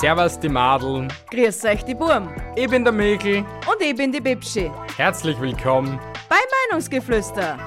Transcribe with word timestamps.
Servus 0.00 0.38
die 0.38 0.48
Madeln, 0.48 1.12
Grüß 1.30 1.64
euch 1.64 1.84
die 1.84 1.94
Burm. 1.94 2.28
ich 2.54 2.68
bin 2.70 2.84
der 2.84 2.92
Mikl. 2.92 3.38
Und 3.66 3.80
ich 3.80 3.96
bin 3.96 4.12
die 4.12 4.20
Bibschi. 4.20 4.70
Herzlich 4.96 5.40
willkommen. 5.40 5.98
Bei 6.28 6.36
Meinungsgeflüster. 6.70 7.58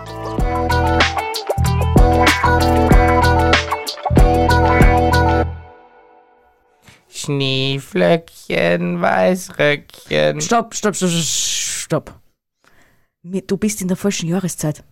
Schneeflöckchen, 7.62 9.02
Weißröckchen. 9.02 10.42
Stopp, 10.42 10.74
stopp, 10.74 10.96
stopp, 10.96 11.10
stopp. 11.12 12.20
Du 13.24 13.58
bist 13.58 13.82
in 13.82 13.88
der 13.88 13.98
falschen 13.98 14.30
Jahreszeit. 14.30 14.84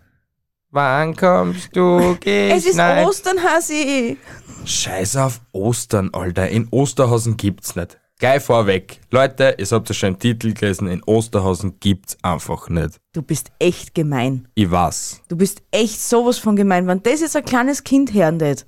Wann 0.72 1.16
kommst 1.16 1.76
du? 1.76 2.16
Es 2.24 2.58
ist 2.60 2.66
geschneit? 2.68 3.08
Ostern, 3.08 3.42
Hasi. 3.42 4.18
Scheiß 4.66 5.16
auf 5.16 5.42
Ostern, 5.52 6.12
Alter. 6.14 6.48
In 6.50 6.68
Osterhausen 6.70 7.38
gibt's 7.38 7.76
nicht. 7.76 8.00
Gleich 8.20 8.44
vorweg. 8.44 9.00
Leute, 9.10 9.56
ihr 9.58 9.66
habt 9.66 9.90
ja 9.90 9.96
schon 9.96 10.10
im 10.10 10.20
Titel 10.20 10.54
gelesen, 10.54 10.88
in 10.88 11.02
Osterhausen 11.04 11.80
gibt's 11.80 12.18
einfach 12.22 12.70
nicht. 12.70 13.00
Du 13.14 13.24
bist 13.24 13.52
echt 13.58 13.96
gemein. 13.96 14.48
Ich 14.54 14.70
weiß. 14.70 15.22
Du 15.28 15.38
bist 15.38 15.64
echt 15.72 16.00
sowas 16.02 16.38
von 16.38 16.56
gemein. 16.56 16.86
Wenn 16.86 17.02
das 17.02 17.22
jetzt 17.22 17.36
ein 17.36 17.46
kleines 17.46 17.84
Kind 17.84 18.14
hören 18.14 18.38
tät. 18.38 18.68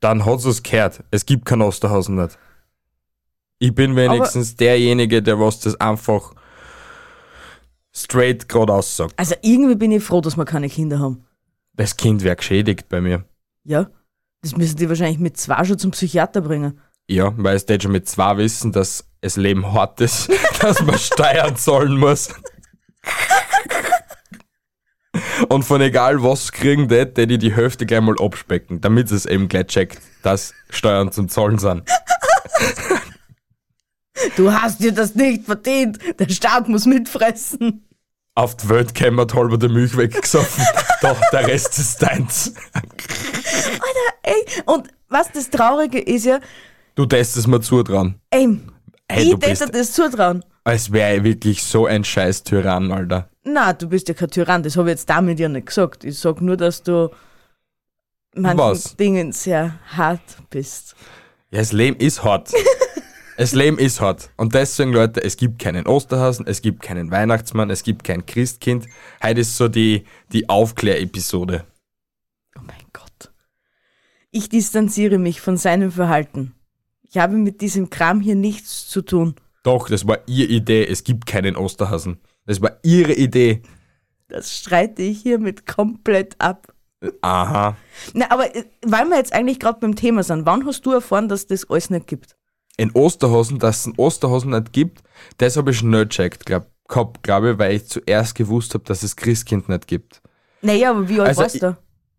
Dann 0.00 0.24
hat's 0.24 0.46
es 0.46 0.62
gehört. 0.62 1.04
Es 1.12 1.26
gibt 1.26 1.44
kein 1.44 1.62
Osterhausen 1.62 2.16
nicht. 2.16 2.38
Ich 3.58 3.74
bin 3.74 3.94
wenigstens 3.94 4.56
derjenige, 4.56 5.22
der 5.22 5.38
was 5.38 5.60
das 5.60 5.80
einfach 5.80 6.32
straight 7.94 8.48
geradeaus 8.48 8.96
sagt. 8.96 9.14
Also 9.16 9.36
irgendwie 9.42 9.76
bin 9.76 9.92
ich 9.92 10.02
froh, 10.02 10.20
dass 10.20 10.36
wir 10.36 10.44
keine 10.44 10.68
Kinder 10.68 10.98
haben. 10.98 11.25
Das 11.76 11.96
Kind 11.96 12.22
wäre 12.22 12.36
geschädigt 12.36 12.88
bei 12.88 13.00
mir. 13.00 13.24
Ja? 13.64 13.88
Das 14.42 14.56
müssen 14.56 14.76
die 14.76 14.88
wahrscheinlich 14.88 15.18
mit 15.18 15.36
zwei 15.36 15.64
schon 15.64 15.78
zum 15.78 15.90
Psychiater 15.90 16.40
bringen. 16.40 16.80
Ja, 17.08 17.32
weil 17.36 17.56
es 17.56 17.82
schon 17.82 17.92
mit 17.92 18.08
zwei 18.08 18.36
wissen, 18.38 18.72
dass 18.72 19.08
das 19.20 19.36
Leben 19.36 19.72
hart 19.72 20.00
ist, 20.00 20.30
dass 20.60 20.82
man 20.82 20.98
Steuern 20.98 21.56
zahlen 21.56 21.98
muss. 21.98 22.28
Und 25.48 25.64
von 25.64 25.80
egal 25.80 26.22
was 26.22 26.52
kriegen 26.52 26.88
die, 26.88 27.06
die 27.06 27.26
die 27.26 27.38
die 27.38 27.54
Hälfte 27.54 27.86
gleich 27.86 28.00
mal 28.00 28.16
abspecken, 28.18 28.80
damit 28.80 29.10
es 29.10 29.26
eben 29.26 29.48
gleich 29.48 29.66
checkt, 29.66 30.00
dass 30.22 30.54
Steuern 30.70 31.12
zum 31.12 31.28
Zahlen 31.28 31.58
sind. 31.58 31.82
Du 34.36 34.52
hast 34.52 34.80
dir 34.80 34.92
das 34.92 35.14
nicht 35.14 35.44
verdient. 35.44 35.98
Der 36.18 36.28
Staat 36.28 36.68
muss 36.68 36.86
mitfressen. 36.86 37.86
Auf 38.36 38.54
die 38.56 38.68
Welt 38.68 38.94
kämen 38.94 39.16
wir 39.16 39.26
halber 39.34 39.56
die 39.56 39.68
Milch 39.68 39.96
weggesoffen. 39.96 40.62
Doch, 41.00 41.18
der 41.32 41.46
Rest 41.46 41.78
ist 41.78 42.00
deins. 42.02 42.52
Ey, 44.22 44.44
und 44.66 44.88
was 45.08 45.32
das 45.32 45.48
Traurige 45.50 45.98
ist 46.00 46.26
ja, 46.26 46.38
Du 46.96 47.06
testest 47.06 47.46
mir 47.48 47.60
zu 47.60 47.82
dran. 47.82 48.20
ey, 48.30 48.58
Ey, 49.08 49.32
ich 49.32 49.38
täte 49.38 49.70
das 49.70 49.92
zutrauen. 49.92 50.44
Als 50.64 50.90
wäre 50.92 51.16
ich 51.16 51.22
wirklich 51.24 51.62
so 51.62 51.86
ein 51.86 52.04
scheiß 52.04 52.42
Tyrann, 52.42 52.90
Alter. 52.92 53.28
Na, 53.44 53.72
du 53.72 53.88
bist 53.88 54.08
ja 54.08 54.14
kein 54.14 54.30
Tyrann, 54.30 54.62
das 54.62 54.76
habe 54.76 54.88
ich 54.90 54.94
jetzt 54.94 55.08
damit 55.08 55.38
ja 55.38 55.48
nicht 55.48 55.66
gesagt. 55.68 56.04
Ich 56.04 56.18
sag 56.18 56.40
nur, 56.40 56.56
dass 56.56 56.82
du 56.82 57.10
manchen 58.34 58.58
Was? 58.58 58.96
Dingen 58.96 59.32
sehr 59.32 59.78
hart 59.96 60.20
bist. 60.50 60.94
Ja, 61.50 61.60
das 61.60 61.72
Leben 61.72 61.98
ist 62.00 62.22
hart. 62.24 62.50
Das 63.36 63.52
Leben 63.52 63.78
ist 63.78 64.00
hart. 64.00 64.30
Und 64.38 64.54
deswegen, 64.54 64.94
Leute, 64.94 65.22
es 65.22 65.36
gibt 65.36 65.58
keinen 65.58 65.86
Osterhasen, 65.86 66.46
es 66.46 66.62
gibt 66.62 66.80
keinen 66.80 67.10
Weihnachtsmann, 67.10 67.68
es 67.68 67.82
gibt 67.82 68.02
kein 68.02 68.24
Christkind. 68.24 68.86
Heute 69.22 69.40
ist 69.40 69.58
so 69.58 69.68
die, 69.68 70.04
die 70.32 70.48
Aufklärepisode. 70.48 71.66
Oh 72.56 72.62
mein 72.66 72.86
Gott. 72.94 73.30
Ich 74.30 74.48
distanziere 74.48 75.18
mich 75.18 75.42
von 75.42 75.58
seinem 75.58 75.92
Verhalten. 75.92 76.54
Ich 77.02 77.18
habe 77.18 77.36
mit 77.36 77.60
diesem 77.60 77.90
Kram 77.90 78.20
hier 78.20 78.36
nichts 78.36 78.88
zu 78.88 79.02
tun. 79.02 79.34
Doch, 79.62 79.90
das 79.90 80.06
war 80.06 80.20
ihre 80.26 80.50
Idee, 80.50 80.86
es 80.86 81.04
gibt 81.04 81.26
keinen 81.26 81.56
Osterhasen. 81.56 82.18
Das 82.46 82.62
war 82.62 82.78
ihre 82.82 83.12
Idee. 83.12 83.60
Das 84.28 84.56
streite 84.56 85.02
ich 85.02 85.20
hiermit 85.20 85.66
komplett 85.66 86.36
ab. 86.38 86.72
Aha. 87.20 87.76
Na, 88.14 88.30
aber 88.30 88.56
äh, 88.56 88.64
weil 88.82 89.06
wir 89.06 89.18
jetzt 89.18 89.34
eigentlich 89.34 89.60
gerade 89.60 89.78
beim 89.80 89.94
Thema 89.94 90.22
sind, 90.22 90.46
wann 90.46 90.64
hast 90.64 90.86
du 90.86 90.92
erfahren, 90.92 91.28
dass 91.28 91.46
das 91.46 91.68
alles 91.68 91.90
nicht 91.90 92.06
gibt? 92.06 92.35
In 92.76 92.90
Osterhasen, 92.92 93.58
dass 93.58 93.80
es 93.80 93.86
einen 93.86 93.94
Osterhasen 93.96 94.50
nicht 94.50 94.72
gibt, 94.72 95.02
das 95.38 95.56
habe 95.56 95.70
ich 95.70 95.78
schnell 95.78 96.06
gecheckt, 96.06 96.44
glaub, 96.44 96.66
gehabt, 96.88 97.22
glaube 97.22 97.52
ich, 97.52 97.58
weil 97.58 97.74
ich 97.76 97.86
zuerst 97.86 98.34
gewusst 98.34 98.74
habe, 98.74 98.84
dass 98.84 99.02
es 99.02 99.16
Christkind 99.16 99.68
nicht 99.68 99.86
gibt. 99.86 100.20
Naja, 100.62 100.90
aber 100.90 101.08
wie 101.08 101.18
alt 101.20 101.28
Also, 101.30 101.42
warst 101.42 101.54
ich- 101.56 101.60
du? 101.62 101.76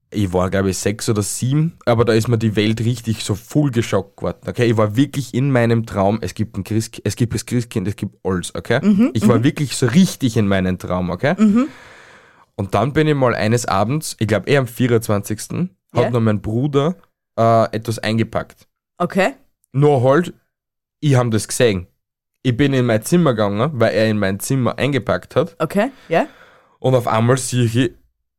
Ich 0.09 0.31
war, 0.31 0.49
glaube 0.49 0.69
ich, 0.69 0.77
sechs 0.77 1.09
oder 1.09 1.21
sieben, 1.21 1.77
aber 1.85 2.05
da 2.05 2.13
ist 2.13 2.29
mir 2.29 2.37
die 2.37 2.55
Welt 2.55 2.79
richtig 2.79 3.25
so 3.25 3.35
full 3.35 3.71
geschockt 3.71 4.15
geworden. 4.15 4.39
Okay, 4.47 4.65
ich 4.65 4.77
war 4.77 4.95
wirklich 4.95 5.33
in 5.33 5.51
meinem 5.51 5.85
Traum, 5.85 6.19
es 6.21 6.33
gibt 6.33 6.57
ein 6.57 6.63
Christkind, 6.63 7.05
es 7.05 7.17
gibt 7.17 7.33
das 7.33 7.45
Christkind, 7.45 7.89
es 7.89 7.97
gibt 7.97 8.15
alles, 8.23 8.55
okay? 8.55 9.09
ich 9.13 9.27
war 9.27 9.43
wirklich 9.43 9.75
so 9.75 9.85
richtig 9.85 10.37
in 10.37 10.47
meinem 10.47 10.79
Traum, 10.79 11.09
okay? 11.09 11.35
Und 12.55 12.73
dann 12.73 12.93
bin 12.93 13.07
ich 13.09 13.15
mal 13.15 13.35
eines 13.35 13.65
Abends, 13.65 14.15
ich 14.19 14.27
glaube 14.27 14.49
eh 14.49 14.55
am 14.57 14.65
24. 14.67 15.69
Ja. 15.93 16.05
hat 16.05 16.13
noch 16.13 16.21
mein 16.21 16.41
Bruder 16.41 16.95
äh, 17.37 17.65
etwas 17.75 17.99
eingepackt. 17.99 18.65
Okay. 18.97 19.33
Nur 19.73 20.01
halt, 20.03 20.33
ich 20.99 21.15
habe 21.15 21.29
das 21.29 21.47
gesehen. 21.47 21.87
Ich 22.43 22.55
bin 22.55 22.73
in 22.73 22.85
mein 22.85 23.03
Zimmer 23.03 23.31
gegangen, 23.33 23.71
weil 23.73 23.93
er 23.93 24.07
in 24.09 24.19
mein 24.19 24.39
Zimmer 24.39 24.77
eingepackt 24.77 25.35
hat. 25.35 25.55
Okay, 25.59 25.91
ja? 26.07 26.27
Und 26.79 26.95
auf 26.95 27.07
einmal 27.07 27.37
sehe 27.37 27.65
ich, 27.65 27.91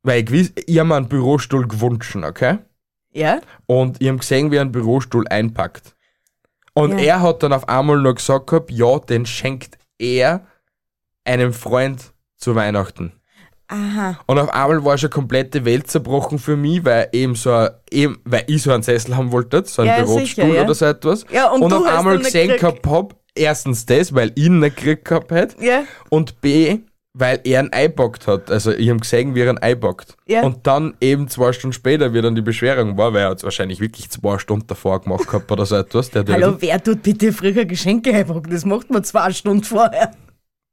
weil 0.03 0.19
ich 0.21 0.25
gewiss, 0.25 0.53
ich 0.65 0.79
habe 0.79 0.87
mir 0.89 0.95
einen 0.95 1.09
Bürostuhl 1.09 1.67
gewünscht, 1.67 2.15
okay? 2.15 2.59
Ja? 3.11 3.41
Und 3.65 4.01
ich 4.01 4.07
habe 4.07 4.17
gesehen, 4.17 4.51
wie 4.51 4.55
er 4.55 4.61
einen 4.61 4.71
Bürostuhl 4.71 5.27
einpackt. 5.27 5.95
Und 6.73 6.91
Ja. 6.97 6.97
er 7.05 7.21
hat 7.21 7.43
dann 7.43 7.53
auf 7.53 7.67
einmal 7.67 7.99
noch 7.99 8.15
gesagt 8.15 8.47
gehabt, 8.47 8.71
ja, 8.71 8.99
den 8.99 9.25
schenkt 9.25 9.77
er 9.97 10.45
einem 11.25 11.51
Freund 11.53 12.13
zu 12.37 12.55
Weihnachten. 12.55 13.11
Aha. 13.69 14.19
Und 14.25 14.39
auf 14.39 14.49
einmal 14.49 14.83
war 14.83 14.97
schon 14.97 15.11
komplette 15.11 15.63
Welt 15.63 15.89
zerbrochen 15.89 16.39
für 16.39 16.57
mich, 16.57 16.83
weil 16.83 17.07
eben 17.11 17.35
so 17.35 17.51
ein, 17.53 17.69
eben, 17.91 18.17
weil 18.25 18.43
ich 18.47 18.63
so 18.63 18.71
einen 18.71 18.83
Sessel 18.83 19.15
haben 19.15 19.31
wollte, 19.31 19.63
so 19.65 19.83
einen 19.83 19.91
Ja, 19.91 19.97
Bürostuhl 19.97 20.25
sicher, 20.25 20.47
ja. 20.47 20.63
oder 20.63 20.73
so 20.73 20.85
etwas. 20.85 21.25
Ja, 21.31 21.51
und 21.51 21.61
und 21.61 21.73
auf 21.73 21.85
einmal 21.85 22.17
gesehen 22.17 22.57
gehabt 22.57 22.85
hab, 22.87 23.15
erstens 23.35 23.85
das, 23.85 24.13
weil 24.13 24.31
ich 24.35 24.45
ihn 24.45 24.59
nicht 24.59 24.75
gekriegt 24.75 25.05
gehabt 25.05 25.31
hätte. 25.31 25.63
Ja? 25.63 25.83
Und 26.09 26.41
B, 26.41 26.79
weil 27.13 27.41
er 27.43 27.59
einen 27.59 27.73
eibockt 27.73 28.27
hat. 28.27 28.49
Also 28.49 28.71
ich 28.71 28.89
habe 28.89 28.99
gesehen, 28.99 29.35
wie 29.35 29.41
er 29.41 29.49
einen 29.49 29.61
eibockt. 29.61 30.15
Ja. 30.27 30.41
Und 30.43 30.65
dann 30.65 30.95
eben 31.01 31.27
zwei 31.27 31.51
Stunden 31.53 31.73
später, 31.73 32.13
wie 32.13 32.21
dann 32.21 32.35
die 32.35 32.41
Beschwerung 32.41 32.97
war, 32.97 33.13
weil 33.13 33.23
er 33.23 33.29
hat 33.29 33.43
wahrscheinlich 33.43 33.79
wirklich 33.79 34.09
zwei 34.09 34.37
Stunden 34.39 34.67
davor 34.67 35.01
gemacht 35.01 35.27
gehabt 35.27 35.51
oder 35.51 35.65
so 35.65 35.75
etwas. 35.75 36.09
Der 36.11 36.25
Hallo, 36.27 36.55
wer 36.59 36.81
tut 36.83 37.03
bitte 37.03 37.33
früher 37.33 37.65
Geschenke 37.65 38.13
einpacken? 38.13 38.51
Das 38.51 38.65
macht 38.65 38.89
man 38.89 39.03
zwei 39.03 39.31
Stunden 39.31 39.63
vorher. 39.63 40.11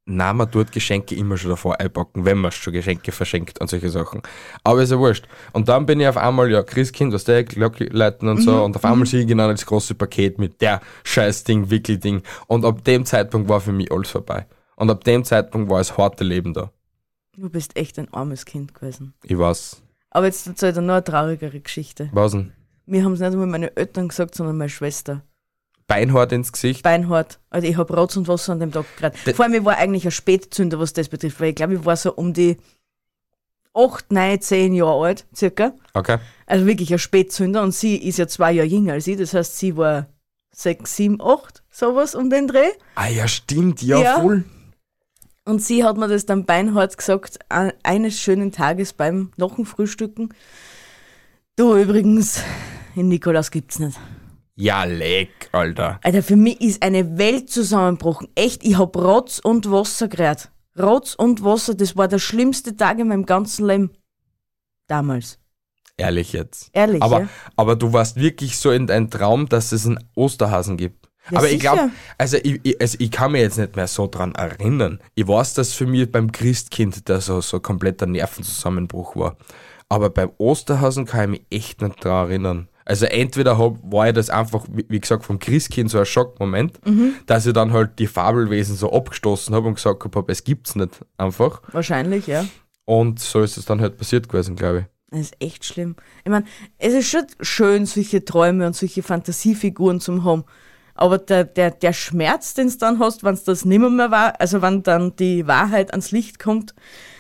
Nein, 0.09 0.37
man 0.37 0.49
tut 0.49 0.71
Geschenke 0.71 1.17
immer 1.17 1.37
schon 1.37 1.51
davor 1.51 1.81
einpacken, 1.81 2.25
wenn 2.25 2.39
man 2.39 2.53
schon 2.53 2.73
Geschenke 2.73 3.11
verschenkt 3.11 3.61
und 3.61 3.69
solche 3.69 3.91
Sachen. 3.91 4.23
Aber 4.63 4.81
ist 4.81 4.93
ja 4.93 4.99
wurscht. 5.01 5.27
Und 5.53 5.69
dann 5.69 5.85
bin 5.85 5.99
ich 5.99 6.07
auf 6.07 6.17
einmal, 6.17 6.49
ja, 6.49 6.63
Christkind, 6.63 7.13
was 7.13 7.25
der 7.25 7.43
Glocke 7.43 7.87
leiten 7.87 8.29
und 8.29 8.41
so. 8.41 8.63
Und 8.63 8.77
auf 8.77 8.85
einmal 8.85 9.05
sehe 9.07 9.23
ich 9.23 9.27
genau 9.27 9.51
das 9.51 9.67
große 9.67 9.97
Paket 9.97 10.39
mit 10.39 10.61
der 10.61 10.81
scheiß 11.03 11.43
Ding, 11.43 11.71
Wickelding. 11.71 12.23
Und 12.47 12.65
ab 12.65 12.85
dem 12.85 13.05
Zeitpunkt 13.05 13.49
war 13.49 13.61
für 13.61 13.73
mich 13.73 13.91
alles 13.91 14.11
vorbei. 14.11 14.47
Und 14.77 14.91
ab 14.91 15.03
dem 15.03 15.25
Zeitpunkt 15.25 15.69
war 15.69 15.79
das 15.79 15.99
harte 15.99 16.23
Leben 16.23 16.55
da. 16.55 16.71
Du 17.37 17.51
bist 17.51 17.77
echt 17.77 17.99
ein 17.99 18.13
armes 18.15 18.45
Kind 18.45 18.75
gewesen. 18.75 19.13
Ich 19.25 19.37
weiß. 19.37 19.83
Aber 20.11 20.27
jetzt 20.27 20.47
erzähl 20.47 20.73
dir 20.73 20.83
noch 20.83 20.95
eine 20.95 21.05
traurigere 21.05 21.59
Geschichte. 21.61 22.11
Was 22.13 22.31
denn? 22.31 22.53
Mir 22.87 23.03
haben 23.03 23.15
es 23.15 23.19
nicht 23.19 23.33
einmal 23.33 23.49
meine 23.49 23.77
Eltern 23.77 24.07
gesagt, 24.07 24.37
sondern 24.37 24.57
meine 24.57 24.71
Schwester. 24.71 25.25
Beinhart 25.89 26.33
ins 26.33 26.53
Gesicht. 26.53 26.83
Beinhart. 26.83 27.39
Also 27.51 27.67
ich 27.69 27.77
hab 27.77 27.91
Rotz 27.91 28.17
und 28.17 28.27
Wasser 28.29 28.53
an 28.53 28.61
dem 28.61 28.73
Tag 28.73 28.85
gerade. 28.97 29.17
De- 29.25 29.35
Vor 29.35 29.45
allem, 29.45 29.55
ich 29.55 29.65
war 29.65 29.77
eigentlich 29.77 30.05
ein 30.05 30.11
Spätzünder, 30.11 30.79
was 30.81 30.93
das 30.93 31.09
betrifft, 31.09 31.41
weil 31.41 31.51
ich 31.51 31.55
glaube, 31.55 31.75
ich 31.75 31.85
war 31.85 31.97
so 31.97 32.13
um 32.15 32.33
die 32.33 32.57
8, 33.75 34.11
9, 34.11 34.41
10 34.41 34.73
Jahre 34.75 35.05
alt, 35.07 35.27
circa. 35.35 35.73
Okay. 35.95 36.19
Also 36.47 36.67
wirklich 36.67 36.93
ein 36.93 36.99
Spätzünder 36.99 37.63
und 37.63 37.73
sie 37.75 37.97
ist 37.97 38.19
ja 38.19 38.27
zwei 38.27 38.53
Jahre 38.53 38.67
jünger 38.69 38.95
als 38.95 39.07
ich, 39.07 39.17
das 39.19 39.35
heißt, 39.35 39.59
sie 39.59 39.77
war 39.77 40.07
6, 40.53 40.97
7, 40.97 41.21
8, 41.21 41.63
sowas 41.71 42.15
um 42.15 42.31
den 42.31 42.49
Dreh. 42.49 42.71
Ah 42.95 43.09
ja, 43.09 43.29
stimmt, 43.29 43.83
ja, 43.83 44.01
Ja. 44.03 44.21
voll. 44.21 44.45
Und 45.45 45.63
sie 45.63 45.85
hat 45.85 45.97
mir 45.99 46.09
das 46.09 46.27
dann 46.27 46.45
beinhart 46.45 46.97
gesagt, 46.99 47.39
eines 47.85 48.19
schönen 48.19 48.51
Tages 48.51 48.93
beim 48.93 49.31
Knochenfrühstücken. 49.37 50.35
Du 51.55 51.77
übrigens, 51.77 52.41
in 52.97 53.09
Nikolaus 53.09 53.51
gibt's 53.53 53.79
nicht. 53.79 53.97
Ja, 54.59 54.85
leck, 54.85 55.51
Alter. 55.53 56.01
Alter, 56.03 56.23
für 56.23 56.37
mich 56.37 56.63
ist 56.63 56.83
eine 56.83 57.19
Welt 57.19 57.51
zusammengebrochen. 57.51 58.29
Echt, 58.35 58.65
ich 58.65 58.79
hab 58.79 58.97
Rotz 58.97 59.39
und 59.39 59.71
Wasser 59.71 60.09
gerät. 60.09 60.51
Rotz 60.79 61.15
und 61.15 61.45
Wasser, 61.45 61.75
das 61.75 61.95
war 61.95 62.09
der 62.09 62.19
schlimmste 62.19 62.75
Tag 62.75 62.99
in 62.99 63.09
meinem 63.09 63.27
ganzen 63.27 63.67
Leben. 63.67 63.91
Damals. 64.87 65.39
Ehrlich 65.99 66.33
jetzt. 66.33 66.71
Ehrlich, 66.73 67.03
aber, 67.03 67.21
ja? 67.21 67.29
aber 67.57 67.77
du 67.77 67.93
warst 67.93 68.17
wirklich 68.17 68.59
so 68.59 68.71
in 68.71 68.87
deinem 68.87 69.11
Traum, 69.11 69.49
dass 69.49 69.73
es 69.73 69.87
einen 69.87 69.99
Osterhasen 70.15 70.79
gibt. 70.79 71.07
Ja, 71.31 71.39
aber 71.39 71.51
ich 71.51 71.61
glaube, 71.61 71.83
sicher. 71.83 71.93
also 72.19 72.37
ich, 72.43 72.61
ich, 72.63 72.81
also 72.81 72.97
ich 73.01 73.11
kann 73.11 73.33
mich 73.33 73.43
jetzt 73.43 73.59
nicht 73.59 73.77
mehr 73.77 73.89
so 73.89 74.07
dran 74.07 74.35
erinnern. 74.35 75.01
Ich 75.15 75.27
weiß, 75.27 75.55
dass 75.55 75.73
für 75.75 75.87
mich 75.87 76.11
beim 76.11 76.33
Christkind 76.33 77.09
da 77.09 77.21
so, 77.21 77.41
so 77.43 77.61
kompletter 77.61 78.07
Nervenzusammenbruch 78.07 79.17
war. 79.17 79.37
Aber 79.89 80.09
beim 80.09 80.31
Osterhasen 80.39 81.05
kann 81.05 81.35
ich 81.35 81.41
mich 81.41 81.47
echt 81.51 81.83
nicht 81.83 82.05
dran 82.05 82.29
erinnern. 82.29 82.69
Also 82.87 83.07
entweder 83.07 83.59
hab, 83.59 83.79
war 83.83 84.07
ja 84.07 84.13
das 84.13 84.31
einfach, 84.31 84.65
wie, 84.71 85.01
gesagt, 85.01 85.25
vom 85.25 85.41
Christkind 85.41 85.91
so 85.91 85.99
ein 85.99 86.07
Schockmoment, 86.07 86.79
dass 87.27 87.45
ich 87.45 87.53
dann 87.53 87.73
halt 87.73 87.99
die 87.99 88.07
Fabelwesen 88.07 88.77
so 88.77 88.93
abgestoßen 88.93 89.55
habe 89.55 89.67
und 89.67 89.75
gesagt 89.75 90.05
habe, 90.05 90.33
es 90.33 90.45
gibt's 90.45 90.77
nicht 90.77 91.05
einfach. 91.19 91.63
Wahrscheinlich, 91.73 92.29
ja. 92.29 92.47
Und 92.85 93.19
so 93.19 93.43
ist 93.43 93.57
es 93.57 93.65
dann 93.65 93.81
halt 93.81 93.99
passiert 93.99 94.29
gewesen, 94.29 94.55
glaube 94.55 94.79
ich. 94.79 94.85
Das 95.11 95.21
ist 95.21 95.37
echt 95.41 95.65
schlimm. 95.65 95.97
Ich 96.25 96.31
meine, 96.31 96.47
es 96.79 96.95
ist 96.95 97.09
schon 97.09 97.27
schön, 97.41 97.87
solche 97.87 98.25
Träume 98.25 98.67
und 98.67 98.77
solche 98.77 99.03
Fantasiefiguren 99.03 100.01
zu 100.01 100.23
haben. 100.25 100.45
Aber 100.95 101.19
der, 101.19 101.45
der, 101.45 101.73
der 101.73 101.93
Schmerz, 101.93 102.55
den 102.55 102.69
du 102.69 102.79
dann 102.79 103.01
hast, 103.01 103.25
wenn 103.25 103.35
es 103.35 103.45
das 103.45 103.65
nimmer 103.65 103.91
mehr 103.91 104.11
war, 104.11 104.41
also 104.41 104.63
wenn 104.63 104.83
dann 104.83 105.15
die 105.17 105.47
Wahrheit 105.47 105.91
ans 105.91 106.13
Licht 106.13 106.39
kommt, 106.39 106.75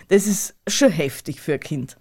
das 0.08 0.26
ist 0.26 0.54
schon 0.68 0.90
heftig 0.90 1.40
für 1.40 1.54
ein 1.54 1.60
Kind. 1.60 1.96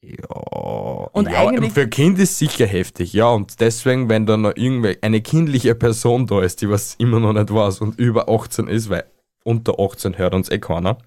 Ja, 0.00 0.87
Und 1.12 1.30
ja, 1.30 1.46
eigentlich- 1.48 1.72
für 1.72 1.82
ein 1.82 1.90
Kind 1.90 2.18
ist 2.18 2.38
sicher 2.38 2.66
heftig, 2.66 3.12
ja. 3.12 3.28
Und 3.28 3.60
deswegen, 3.60 4.08
wenn 4.08 4.26
da 4.26 4.36
noch 4.36 4.52
irgendwie 4.56 4.98
eine 5.02 5.20
kindliche 5.20 5.74
Person 5.74 6.26
da 6.26 6.42
ist, 6.42 6.60
die 6.62 6.68
was 6.70 6.94
immer 6.96 7.20
noch 7.20 7.32
nicht 7.32 7.52
weiß 7.52 7.80
und 7.80 7.98
über 7.98 8.28
18 8.28 8.68
ist, 8.68 8.88
weil 8.90 9.04
unter 9.44 9.78
18 9.80 10.18
hört 10.18 10.34
uns 10.34 10.50
eh 10.50 10.58
keiner. 10.58 10.98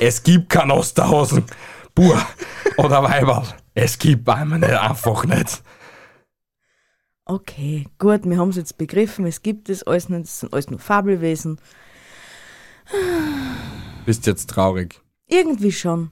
Es 0.00 0.22
gibt 0.22 0.48
kein 0.50 0.70
Osterhasen, 0.70 1.44
Bur 1.94 2.20
oder 2.76 3.02
Weiberl. 3.02 3.44
Es 3.74 3.98
gibt 3.98 4.28
einmal 4.28 4.58
nicht, 4.58 4.72
einfach 4.72 5.24
nicht. 5.24 5.62
Okay, 7.26 7.86
gut, 7.98 8.24
wir 8.24 8.36
haben 8.38 8.50
es 8.50 8.56
jetzt 8.56 8.76
begriffen, 8.76 9.24
es 9.26 9.42
gibt 9.42 9.70
es 9.70 9.82
alles 9.84 10.08
nicht, 10.08 10.24
es 10.24 10.40
sind 10.40 10.52
alles 10.52 10.68
nur 10.68 10.78
Fabelwesen. 10.78 11.58
Bist 14.04 14.26
jetzt 14.26 14.50
traurig. 14.50 15.00
Irgendwie 15.28 15.72
schon. 15.72 16.10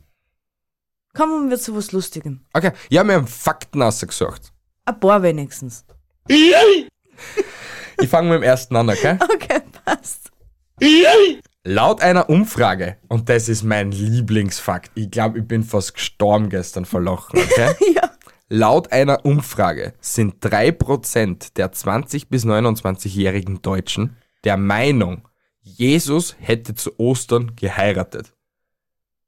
Kommen 1.14 1.50
wir 1.50 1.58
zu 1.58 1.76
was 1.76 1.92
Lustigem. 1.92 2.40
Okay, 2.52 2.72
ja, 2.88 3.04
wir 3.04 3.14
haben 3.14 3.26
Fakten 3.26 3.82
ausgesucht. 3.82 4.52
Ein 4.84 4.98
paar 4.98 5.22
wenigstens. 5.22 5.84
Ich 6.26 8.08
fange 8.08 8.30
mit 8.30 8.38
dem 8.38 8.42
ersten 8.42 8.74
an, 8.76 8.88
okay? 8.88 9.18
Okay, 9.34 9.60
passt. 9.84 10.30
Laut 11.64 12.00
einer 12.00 12.28
Umfrage, 12.28 12.96
und 13.08 13.28
das 13.28 13.48
ist 13.48 13.62
mein 13.62 13.92
Lieblingsfakt, 13.92 14.90
ich 14.94 15.10
glaube, 15.10 15.38
ich 15.40 15.46
bin 15.46 15.62
fast 15.62 15.94
gestorben 15.94 16.48
gestern 16.48 16.84
vor 16.84 17.00
Lachen, 17.02 17.38
okay? 17.38 17.74
Ja. 17.94 18.10
Laut 18.48 18.92
einer 18.92 19.24
Umfrage 19.24 19.94
sind 20.00 20.44
3% 20.44 21.54
der 21.54 21.72
20- 21.72 22.26
bis 22.28 22.44
29-jährigen 22.44 23.62
Deutschen 23.62 24.16
der 24.44 24.56
Meinung, 24.56 25.28
Jesus 25.60 26.34
hätte 26.40 26.74
zu 26.74 26.98
Ostern 26.98 27.54
geheiratet. 27.54 28.34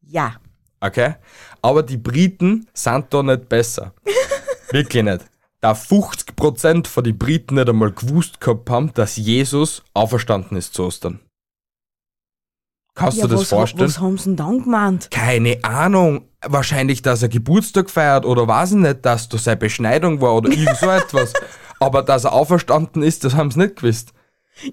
Ja. 0.00 0.34
Okay? 0.84 1.14
Aber 1.62 1.82
die 1.82 1.96
Briten 1.96 2.68
sind 2.74 3.06
da 3.10 3.22
nicht 3.22 3.48
besser. 3.48 3.94
Wirklich 4.70 5.02
nicht. 5.02 5.24
Da 5.60 5.72
50% 5.72 6.86
von 6.86 7.04
den 7.04 7.16
Briten 7.16 7.54
nicht 7.54 7.68
einmal 7.68 7.92
gewusst 7.92 8.40
gehabt 8.40 8.68
haben, 8.68 8.92
dass 8.92 9.16
Jesus 9.16 9.82
auferstanden 9.94 10.58
ist 10.58 10.74
zu 10.74 10.84
Ostern. 10.84 11.20
Kannst 12.94 13.16
ja, 13.16 13.24
du 13.24 13.30
das 13.30 13.40
was, 13.40 13.48
vorstellen? 13.48 13.88
Was 13.88 13.98
haben 13.98 14.18
sie 14.18 14.24
denn 14.24 14.36
dann 14.36 14.62
gemeint? 14.62 15.10
Keine 15.10 15.64
Ahnung. 15.64 16.28
Wahrscheinlich, 16.46 17.00
dass 17.00 17.22
er 17.22 17.30
Geburtstag 17.30 17.88
feiert 17.88 18.26
oder 18.26 18.46
weiß 18.46 18.72
ich 18.72 18.76
nicht, 18.76 19.06
dass 19.06 19.30
da 19.30 19.38
seine 19.38 19.56
Beschneidung 19.56 20.20
war 20.20 20.34
oder 20.36 20.50
irgend 20.50 20.76
so 20.76 20.90
etwas. 20.90 21.32
Aber 21.80 22.02
dass 22.02 22.24
er 22.24 22.34
auferstanden 22.34 23.02
ist, 23.02 23.24
das 23.24 23.34
haben 23.34 23.50
sie 23.50 23.60
nicht 23.60 23.76
gewusst. 23.76 24.12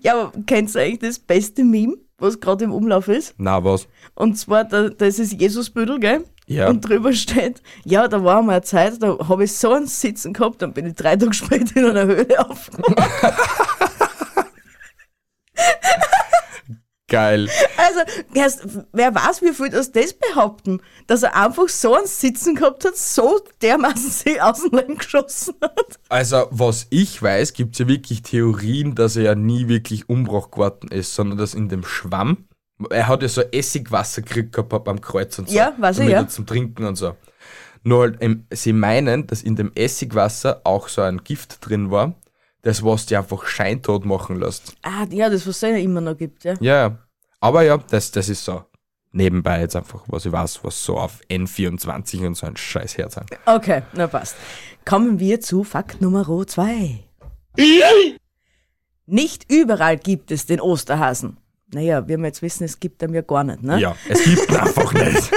Ja, 0.01 0.13
aber 0.13 0.33
kennst 0.45 0.75
du 0.75 0.79
eigentlich 0.79 0.99
das 0.99 1.19
beste 1.19 1.63
Meme, 1.63 1.95
was 2.21 2.39
gerade 2.39 2.63
im 2.65 2.73
Umlauf 2.73 3.07
ist? 3.07 3.33
Na 3.37 3.63
was? 3.63 3.87
Und 4.15 4.37
zwar, 4.37 4.63
da, 4.63 4.89
das 4.89 5.19
ist 5.19 5.33
Jesusbüdel, 5.33 5.99
gell? 5.99 6.23
Ja. 6.47 6.69
Und 6.69 6.81
drüber 6.81 7.13
steht, 7.13 7.61
ja, 7.85 8.07
da 8.07 8.23
war 8.23 8.41
mal 8.41 8.53
eine 8.53 8.61
Zeit, 8.61 9.01
da 9.01 9.17
habe 9.27 9.45
ich 9.45 9.53
so 9.53 9.71
ein 9.73 9.87
Sitzen 9.87 10.33
gehabt, 10.33 10.61
dann 10.61 10.73
bin 10.73 10.85
ich 10.85 10.95
drei 10.95 11.15
Tage 11.15 11.33
später 11.33 11.77
in 11.77 11.85
einer 11.85 12.05
Höhle 12.05 12.49
aufgewacht. 12.49 12.95
Geil. 17.11 17.49
Also, 17.75 18.79
wer 18.93 19.13
weiß, 19.13 19.41
wie 19.41 19.53
viel 19.53 19.69
das 19.69 19.91
das 19.91 20.13
behaupten, 20.13 20.81
dass 21.07 21.23
er 21.23 21.35
einfach 21.35 21.67
so 21.67 21.93
ein 21.93 22.05
Sitzen 22.05 22.55
gehabt 22.55 22.85
hat, 22.85 22.95
so 22.95 23.41
dermaßen 23.61 24.09
sich 24.09 24.41
aus 24.41 24.63
dem 24.63 24.79
Leben 24.79 24.97
geschossen 24.97 25.55
hat. 25.61 25.99
Also, 26.07 26.47
was 26.51 26.87
ich 26.89 27.21
weiß, 27.21 27.51
gibt 27.51 27.75
es 27.75 27.79
ja 27.79 27.87
wirklich 27.89 28.21
Theorien, 28.21 28.95
dass 28.95 29.17
er 29.17 29.23
ja 29.23 29.35
nie 29.35 29.67
wirklich 29.67 30.07
Umbruch 30.07 30.51
geworden 30.51 30.87
ist, 30.89 31.13
sondern 31.13 31.37
dass 31.37 31.53
in 31.53 31.67
dem 31.67 31.83
Schwamm, 31.83 32.45
er 32.89 33.09
hat 33.09 33.23
ja 33.23 33.27
so 33.27 33.41
Essigwasser 33.41 34.21
gekriegt 34.21 34.53
gehabt 34.53 34.85
beim 34.85 35.01
Kreuz 35.01 35.37
und 35.37 35.49
so. 35.49 35.55
Ja, 35.55 35.73
weiß 35.77 35.99
ich, 35.99 36.09
ja. 36.09 36.25
Zum 36.29 36.45
Trinken 36.45 36.85
und 36.85 36.95
so. 36.95 37.17
Nur 37.83 38.03
halt, 38.03 38.17
ähm, 38.21 38.45
sie 38.51 38.71
meinen, 38.71 39.27
dass 39.27 39.41
in 39.43 39.57
dem 39.57 39.73
Essigwasser 39.75 40.61
auch 40.63 40.87
so 40.87 41.01
ein 41.01 41.25
Gift 41.25 41.57
drin 41.67 41.91
war, 41.91 42.15
das 42.61 42.83
was 42.83 43.05
die 43.05 43.17
einfach 43.17 43.45
scheintot 43.45 44.05
machen 44.05 44.39
lässt. 44.39 44.75
Ah, 44.83 45.05
ja, 45.09 45.29
das, 45.29 45.47
was 45.47 45.55
es 45.55 45.61
ja 45.61 45.77
immer 45.77 46.01
noch 46.01 46.17
gibt, 46.17 46.43
ja. 46.43 46.53
Ja, 46.59 46.75
ja. 46.75 46.97
Aber 47.39 47.63
ja, 47.63 47.77
das, 47.77 48.11
das 48.11 48.29
ist 48.29 48.45
so 48.45 48.63
nebenbei 49.11 49.61
jetzt 49.61 49.75
einfach, 49.75 50.03
was 50.07 50.25
ich 50.25 50.31
weiß, 50.31 50.63
was 50.63 50.83
so 50.83 50.97
auf 50.97 51.21
N24 51.29 52.25
und 52.25 52.35
so 52.35 52.45
ein 52.45 52.55
scheiß 52.55 52.97
Herz 52.97 53.17
haben. 53.17 53.27
Okay, 53.45 53.81
na 53.93 54.07
passt. 54.07 54.35
Kommen 54.85 55.19
wir 55.19 55.41
zu 55.41 55.63
Fakt 55.63 56.01
Nummer 56.01 56.25
2. 56.25 57.03
Nicht 59.05 59.51
überall 59.51 59.97
gibt 59.97 60.31
es 60.31 60.45
den 60.45 60.61
Osterhasen. 60.61 61.37
Naja, 61.73 62.07
wie 62.07 62.17
wir 62.17 62.25
jetzt 62.25 62.41
wissen, 62.41 62.63
es 62.63 62.79
gibt 62.79 63.01
ihn 63.01 63.13
ja 63.13 63.21
gar 63.21 63.43
nicht, 63.43 63.63
ne? 63.63 63.79
Ja, 63.79 63.95
es 64.07 64.23
gibt 64.23 64.49
ihn 64.49 64.55
einfach 64.57 64.93
nicht. 64.93 65.31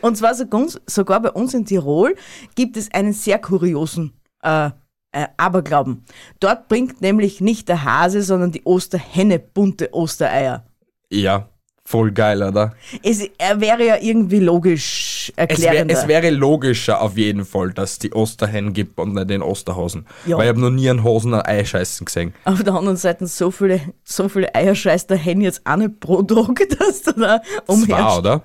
Und 0.00 0.16
zwar 0.16 0.34
sogar, 0.34 0.66
sogar 0.86 1.20
bei 1.20 1.30
uns 1.30 1.54
in 1.54 1.64
Tirol 1.64 2.14
gibt 2.54 2.76
es 2.76 2.92
einen 2.92 3.12
sehr 3.12 3.38
kuriosen 3.38 4.12
äh, 4.42 4.70
äh, 5.14 5.28
Aberglauben. 5.36 6.04
Dort 6.40 6.68
bringt 6.68 7.00
nämlich 7.00 7.40
nicht 7.40 7.68
der 7.68 7.84
Hase, 7.84 8.22
sondern 8.22 8.52
die 8.52 8.62
Osterhenne 8.64 9.38
bunte 9.38 9.94
Ostereier. 9.94 10.66
Ja, 11.08 11.48
voll 11.84 12.10
geil, 12.10 12.42
oder? 12.42 12.74
Es 13.02 13.22
er 13.38 13.60
wäre 13.60 13.86
ja 13.86 13.96
irgendwie 14.00 14.40
logisch 14.40 15.32
Es, 15.36 15.36
wär, 15.36 15.50
erklärender. 15.50 15.94
es 15.94 16.08
wäre 16.08 16.30
logischer 16.30 17.00
auf 17.00 17.16
jeden 17.16 17.44
Fall, 17.44 17.72
dass 17.72 17.92
es 17.92 17.98
die 18.00 18.12
Osterhen 18.12 18.72
gibt 18.72 18.98
und 18.98 19.14
nicht 19.14 19.30
den 19.30 19.42
Osterhasen. 19.42 20.06
Ja. 20.26 20.36
Weil 20.36 20.44
ich 20.44 20.48
habe 20.48 20.60
noch 20.60 20.70
nie 20.70 20.90
einen 20.90 21.04
Hasen 21.04 21.34
ein 21.34 21.42
Ei 21.42 21.64
scheißen 21.64 22.06
gesehen. 22.06 22.34
Auf 22.44 22.62
der 22.62 22.74
anderen 22.74 22.96
Seite 22.96 23.26
so 23.26 23.50
viele, 23.50 23.80
so 24.02 24.28
viele 24.28 24.54
Eier 24.54 24.74
scheißt 24.74 25.10
der 25.10 25.18
Hen 25.18 25.40
jetzt 25.40 25.62
auch 25.64 25.76
nicht 25.76 26.00
pro 26.00 26.22
Tag, 26.22 26.60
dass 26.78 27.02
du 27.02 27.12
da 27.12 27.40
Zwei, 27.42 27.72
umher... 27.72 28.18
oder? 28.18 28.42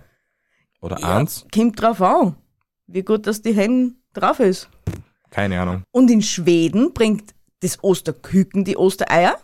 Oder 0.81 1.04
eins? 1.04 1.45
Kommt 1.54 1.81
drauf 1.81 2.01
an, 2.01 2.36
wie 2.88 3.01
gut 3.03 3.27
dass 3.27 3.41
die 3.41 3.53
Hen 3.53 3.96
drauf 4.13 4.39
ist. 4.39 4.70
Keine 5.29 5.59
Ahnung. 5.62 5.83
Und 5.91 6.09
in 6.09 6.21
Schweden 6.21 6.93
bringt 6.93 7.33
das 7.62 7.83
Osterküken 7.83 8.63
die 8.65 8.77
Ostereier. 8.77 9.38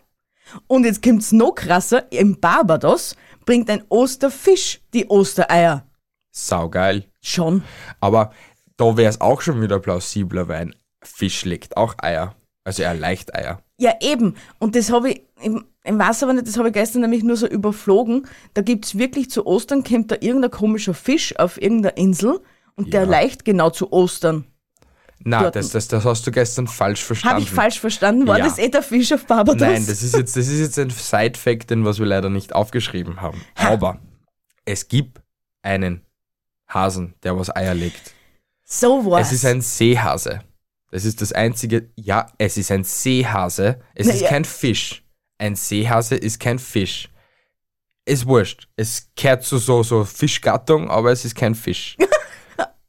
Und 0.68 0.86
jetzt 0.86 1.04
kommt's 1.04 1.32
noch 1.32 1.54
krasser, 1.56 2.12
im 2.12 2.40
Barbados 2.40 3.16
bringt 3.46 3.70
ein 3.70 3.84
Osterfisch 3.90 4.82
die 4.94 5.08
Ostereier. 5.10 5.88
Saugeil. 6.32 7.06
Schon. 7.22 7.64
Aber 8.00 8.32
da 8.78 8.98
wäre 8.98 9.10
es 9.10 9.22
auch 9.22 9.42
schon 9.42 9.62
wieder 9.62 9.80
plausibler, 9.80 10.48
weil 10.48 10.58
ein 10.58 10.76
Fisch 11.02 11.46
legt 11.46 11.78
auch 11.78 11.96
Eier. 12.00 12.36
Also 12.64 12.84
er 12.84 12.94
leicht 12.94 13.34
Eier. 13.36 13.62
Ja, 13.78 13.94
eben. 14.02 14.36
Und 14.60 14.76
das 14.76 14.92
habe 14.92 15.12
ich, 15.12 15.22
ich, 15.42 15.52
ich 15.84 15.98
weiß 15.98 16.24
aber 16.24 16.34
nicht, 16.34 16.48
das 16.48 16.58
habe 16.58 16.70
ich 16.70 16.74
gestern 16.74 17.02
nämlich 17.02 17.24
nur 17.24 17.38
so 17.38 17.48
überflogen. 17.48 18.28
Da 18.54 18.62
gibt's 18.62 18.98
wirklich 18.98 19.30
zu 19.30 19.46
Ostern, 19.46 19.84
kommt 19.84 20.12
da 20.12 20.16
irgendein 20.20 20.52
komischer 20.52 20.94
Fisch 20.94 21.38
auf 21.38 21.62
irgendeiner 21.62 21.98
Insel 21.98 22.40
und 22.76 22.94
der 22.94 23.04
Ja. 23.04 23.10
leicht 23.10 23.46
genau 23.46 23.70
zu 23.70 23.92
Ostern. 23.92 24.46
Na, 25.24 25.50
das, 25.50 25.70
das, 25.70 25.88
das 25.88 26.06
hast 26.06 26.28
du 26.28 26.32
gestern 26.32 26.68
falsch 26.68 27.04
verstanden. 27.04 27.34
Habe 27.36 27.44
ich 27.44 27.50
falsch 27.52 27.80
verstanden? 27.80 28.28
War 28.28 28.38
Ja. 28.38 28.46
das 28.46 28.58
eh 28.60 28.70
der 28.70 28.84
Fisch 28.84 29.12
auf 29.12 29.26
Barbados? 29.26 29.60
Nein, 29.62 29.86
das 29.88 30.04
ist 30.04 30.16
jetzt, 30.16 30.36
das 30.36 30.48
ist 30.48 30.60
jetzt 30.60 30.78
ein 30.78 30.90
Side-Fact, 30.92 31.70
den 31.72 31.84
was 31.86 31.98
wir 32.00 32.06
leider 32.06 32.30
nicht 32.30 32.54
aufgeschrieben 32.54 33.22
haben. 33.22 33.42
Aber 33.56 34.00
es 34.66 34.88
gibt 34.88 35.22
einen 35.64 36.02
Hasen, 36.68 37.16
der 37.24 37.38
was 37.40 37.56
Eier 37.56 37.74
legt. 37.74 38.14
so 38.64 39.06
war's. 39.10 39.28
Es 39.28 39.34
ist 39.34 39.46
ein 39.46 39.62
Seehase. 39.62 40.42
Das 40.92 41.06
ist 41.06 41.22
das 41.22 41.32
einzige. 41.34 41.90
Ja, 41.96 42.28
es 42.38 42.58
ist 42.58 42.72
ein 42.72 42.84
Seehase. 42.84 43.82
Es 43.96 44.08
ist 44.08 44.16
Naja. 44.18 44.30
kein 44.30 44.46
Fisch. 44.46 45.04
Ein 45.38 45.56
Seehase 45.56 46.16
ist 46.16 46.40
kein 46.40 46.60
Fisch. 46.60 47.10
Ist 48.06 48.26
wurscht. 48.28 48.68
Es 48.76 49.10
gehört 49.16 49.44
zu 49.44 49.58
so, 49.58 49.82
so 49.82 50.06
Fischgattung, 50.06 50.90
aber 50.92 51.12
es 51.12 51.26
ist 51.26 51.36
kein 51.36 51.56
Fisch. 51.56 51.98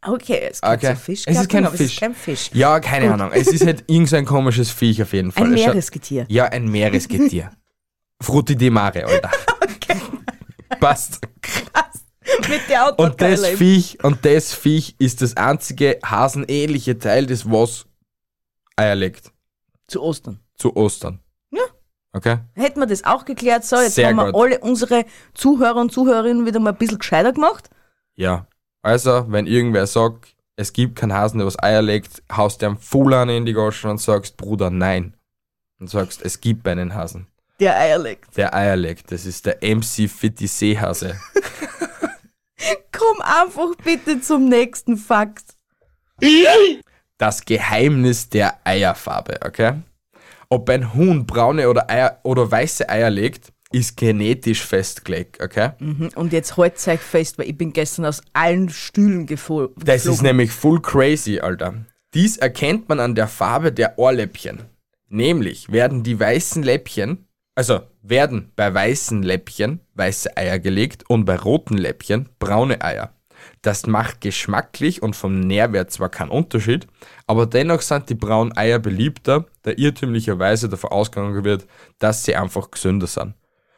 Okay, 0.06 0.48
es 0.50 0.60
gibt 0.60 0.72
Okay. 0.74 0.94
so 0.94 1.00
Fisch. 1.00 1.22
Es 1.26 1.38
ist 1.40 1.48
kein 1.48 1.64
Es 1.64 1.70
Fisch. 1.72 1.92
ist 1.92 2.00
kein 2.00 2.14
Fisch. 2.14 2.50
Ja, 2.52 2.78
keine 2.80 3.12
Ahnung. 3.12 3.30
Es 3.32 3.48
ist 3.48 3.66
halt 3.66 3.84
irgendein 3.88 4.24
komisches 4.24 4.70
Viech 4.70 5.02
auf 5.02 5.12
jeden 5.12 5.32
Fall. 5.32 5.44
Ein 5.46 5.52
Meeresgetier. 5.54 6.26
Ja, 6.28 6.44
ein 6.44 6.68
Meeresgetier. 6.68 7.50
Frutti 8.22 8.56
di 8.56 8.70
mare, 8.70 9.04
Alter. 9.04 9.30
Passt. 10.80 11.20
Mit 12.48 12.68
der 12.68 12.86
Auto 12.86 13.02
Und 13.02 13.20
das 13.20 13.46
Viech, 13.46 13.98
und 14.04 14.24
das 14.24 14.52
Viech 14.52 14.94
ist 14.98 15.22
das 15.22 15.36
einzige 15.36 15.98
hasenähnliche 16.04 16.98
Teil, 16.98 17.26
das 17.26 17.50
was 17.50 17.86
Eier 18.76 18.94
legt. 18.94 19.32
zu 19.88 20.02
Ostern. 20.02 20.40
Zu 20.56 20.74
Ostern. 20.76 21.20
Ja. 21.50 21.62
Okay? 22.12 22.38
Hätten 22.54 22.80
wir 22.80 22.86
das 22.86 23.04
auch 23.04 23.24
geklärt, 23.24 23.64
so, 23.64 23.76
jetzt 23.76 23.94
Sehr 23.94 24.08
haben 24.08 24.16
wir 24.16 24.32
gut. 24.32 24.42
alle 24.42 24.58
unsere 24.60 25.04
Zuhörer 25.34 25.76
und 25.80 25.92
Zuhörerinnen 25.92 26.46
wieder 26.46 26.60
mal 26.60 26.70
ein 26.70 26.76
bisschen 26.78 26.98
gescheiter 26.98 27.32
gemacht. 27.32 27.70
Ja. 28.16 28.46
Also, 28.86 29.24
wenn 29.28 29.48
irgendwer 29.48 29.88
sagt, 29.88 30.36
es 30.54 30.72
gibt 30.72 30.94
keinen 30.94 31.12
Hasen, 31.12 31.38
der 31.38 31.46
was 31.48 31.60
Eier 31.60 31.82
legt, 31.82 32.22
haust 32.30 32.62
dir 32.62 32.68
einen 32.68 32.78
Full 32.78 33.12
an 33.14 33.28
in 33.28 33.44
die 33.44 33.52
Goschen 33.52 33.90
und 33.90 34.00
sagst, 34.00 34.36
Bruder, 34.36 34.70
nein. 34.70 35.16
Und 35.80 35.90
sagst, 35.90 36.22
es 36.22 36.40
gibt 36.40 36.68
einen 36.68 36.94
Hasen, 36.94 37.26
Der 37.58 37.76
Eier 37.76 37.98
legt. 37.98 38.36
der 38.36 38.54
Eier 38.54 38.76
legt. 38.76 39.10
Das 39.10 39.26
ist 39.26 39.44
der 39.44 39.56
MC 39.60 40.08
Fitty 40.08 40.46
Seehase. 40.46 41.20
Komm 42.92 43.20
einfach 43.22 43.74
bitte 43.82 44.20
zum 44.20 44.48
nächsten 44.48 44.96
Fakt. 44.96 45.56
Das 47.18 47.44
Geheimnis 47.44 48.28
der 48.30 48.56
Eierfarbe, 48.64 49.40
okay? 49.44 49.74
Ob 50.48 50.70
ein 50.70 50.94
Huhn 50.94 51.26
braune 51.26 51.68
oder, 51.68 51.90
Eier, 51.90 52.20
oder 52.22 52.48
weiße 52.48 52.88
Eier 52.88 53.10
legt, 53.10 53.52
ist 53.72 53.96
genetisch 53.96 54.64
festgelegt, 54.64 55.42
okay? 55.42 55.70
Mhm, 55.78 56.10
Und 56.14 56.32
jetzt 56.32 56.56
halt's 56.56 56.86
euch 56.88 57.00
fest, 57.00 57.38
weil 57.38 57.48
ich 57.48 57.58
bin 57.58 57.72
gestern 57.72 58.04
aus 58.06 58.22
allen 58.32 58.68
Stühlen 58.68 59.26
geflogen. 59.26 59.74
Das 59.84 60.06
ist 60.06 60.22
nämlich 60.22 60.52
full 60.52 60.80
crazy, 60.80 61.40
Alter. 61.40 61.74
Dies 62.14 62.36
erkennt 62.36 62.88
man 62.88 63.00
an 63.00 63.14
der 63.14 63.28
Farbe 63.28 63.72
der 63.72 63.98
Ohrläppchen. 63.98 64.62
Nämlich 65.08 65.70
werden 65.70 66.02
die 66.02 66.18
weißen 66.18 66.62
Läppchen, 66.62 67.26
also 67.54 67.80
werden 68.02 68.52
bei 68.56 68.72
weißen 68.72 69.22
Läppchen 69.22 69.80
weiße 69.94 70.36
Eier 70.36 70.58
gelegt 70.58 71.04
und 71.08 71.24
bei 71.24 71.36
roten 71.36 71.76
Läppchen 71.76 72.28
braune 72.38 72.80
Eier. 72.82 73.12
Das 73.62 73.86
macht 73.86 74.20
geschmacklich 74.20 75.02
und 75.02 75.14
vom 75.14 75.40
Nährwert 75.40 75.90
zwar 75.90 76.08
keinen 76.08 76.30
Unterschied, 76.30 76.86
aber 77.26 77.46
dennoch 77.46 77.80
sind 77.82 78.08
die 78.08 78.14
braunen 78.14 78.56
Eier 78.56 78.78
beliebter, 78.78 79.46
da 79.62 79.72
irrtümlicherweise 79.72 80.68
davon 80.68 80.90
ausgegangen 80.90 81.44
wird, 81.44 81.66
dass 81.98 82.24
sie 82.24 82.34
einfach 82.36 82.70
gesünder 82.70 83.06
sind. 83.06 83.34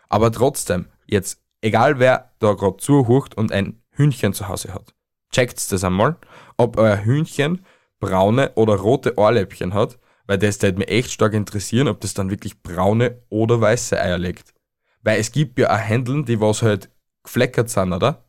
Aber 0.08 0.32
trotzdem, 0.32 0.86
jetzt, 1.06 1.40
egal 1.60 1.98
wer 1.98 2.32
da 2.38 2.54
gerade 2.54 2.78
zuhucht 2.78 3.36
und 3.36 3.52
ein 3.52 3.82
Hühnchen 3.90 4.32
zu 4.32 4.48
Hause 4.48 4.74
hat, 4.74 4.94
checkt's 5.32 5.68
das 5.68 5.84
einmal, 5.84 6.16
ob 6.56 6.78
euer 6.78 7.04
Hühnchen 7.04 7.64
braune 8.00 8.52
oder 8.54 8.76
rote 8.76 9.18
Ohrläppchen 9.18 9.74
hat, 9.74 9.98
weil 10.26 10.38
das 10.38 10.62
würde 10.62 10.78
mich 10.78 10.88
echt 10.88 11.10
stark 11.10 11.32
interessieren, 11.32 11.88
ob 11.88 12.00
das 12.00 12.14
dann 12.14 12.30
wirklich 12.30 12.62
braune 12.62 13.22
oder 13.28 13.60
weiße 13.60 14.00
Eier 14.00 14.18
legt. 14.18 14.54
Weil 15.02 15.20
es 15.20 15.32
gibt 15.32 15.58
ja 15.58 15.74
auch 15.74 15.78
Händeln, 15.78 16.24
die 16.24 16.40
was 16.40 16.62
halt 16.62 16.90
gefleckert 17.22 17.70
sind, 17.70 17.92
oder? 17.92 18.24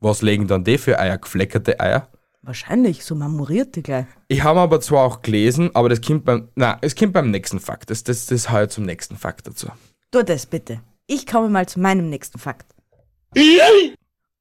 Was 0.00 0.22
legen 0.22 0.46
dann 0.46 0.64
die 0.64 0.78
für 0.78 0.98
Eier? 0.98 1.18
Gefleckerte 1.18 1.78
Eier? 1.78 2.08
Wahrscheinlich, 2.42 3.04
so 3.04 3.14
marmorierte 3.14 3.82
gleich. 3.82 4.06
Ich 4.28 4.42
habe 4.42 4.60
aber 4.60 4.80
zwar 4.80 5.04
auch 5.04 5.20
gelesen, 5.20 5.74
aber 5.74 5.90
das 5.90 6.00
kommt 6.00 6.24
beim, 6.24 6.48
na, 6.54 6.78
es 6.80 6.96
kommt 6.96 7.12
beim 7.12 7.30
nächsten 7.30 7.60
Fakt. 7.60 7.90
Das, 7.90 8.02
das, 8.02 8.26
das 8.26 8.48
halt 8.48 8.72
zum 8.72 8.84
nächsten 8.84 9.16
Fakt 9.16 9.46
dazu. 9.46 9.68
Tu 10.10 10.22
das 10.22 10.46
bitte. 10.46 10.80
Ich 11.12 11.26
komme 11.26 11.48
mal 11.48 11.66
zu 11.66 11.80
meinem 11.80 12.08
nächsten 12.08 12.38
Fakt. 12.38 12.72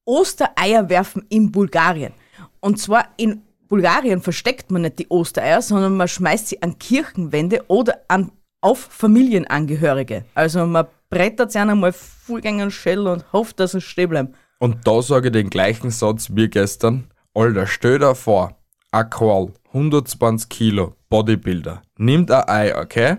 Ostereier 0.05 0.87
werfen 0.87 1.25
in 1.29 1.51
Bulgarien. 1.51 2.13
Und 2.59 2.79
zwar 2.79 3.07
in 3.17 3.41
Bulgarien 3.67 4.21
versteckt 4.21 4.69
man 4.69 4.83
nicht 4.83 4.99
die 4.99 5.07
Ostereier, 5.09 5.63
sondern 5.63 5.97
man 5.97 6.07
schmeißt 6.07 6.47
sie 6.47 6.61
an 6.61 6.77
Kirchenwände 6.77 7.63
oder 7.69 8.01
an, 8.07 8.31
auf 8.61 8.77
Familienangehörige. 8.77 10.25
Also 10.35 10.63
man 10.67 10.85
brettert 11.09 11.51
sie 11.51 11.57
einmal 11.57 11.95
den 12.27 12.69
Schädel 12.69 13.07
und 13.07 13.33
hofft, 13.33 13.59
dass 13.59 13.71
sie 13.71 13.81
stehen 13.81 14.09
bleiben. 14.09 14.35
Und 14.59 14.85
da 14.85 15.01
sage 15.01 15.29
ich 15.29 15.33
den 15.33 15.49
gleichen 15.49 15.89
Satz 15.89 16.29
wie 16.35 16.49
gestern. 16.49 17.09
Alter, 17.33 17.65
stell 17.65 17.97
dir 17.97 18.13
vor, 18.13 18.55
ein 18.91 19.09
Kerl, 19.09 19.53
120 19.69 20.47
Kilo, 20.49 20.93
Bodybuilder, 21.09 21.81
nimmt 21.97 22.29
ein 22.29 22.47
Ei, 22.47 22.77
okay? 22.77 23.17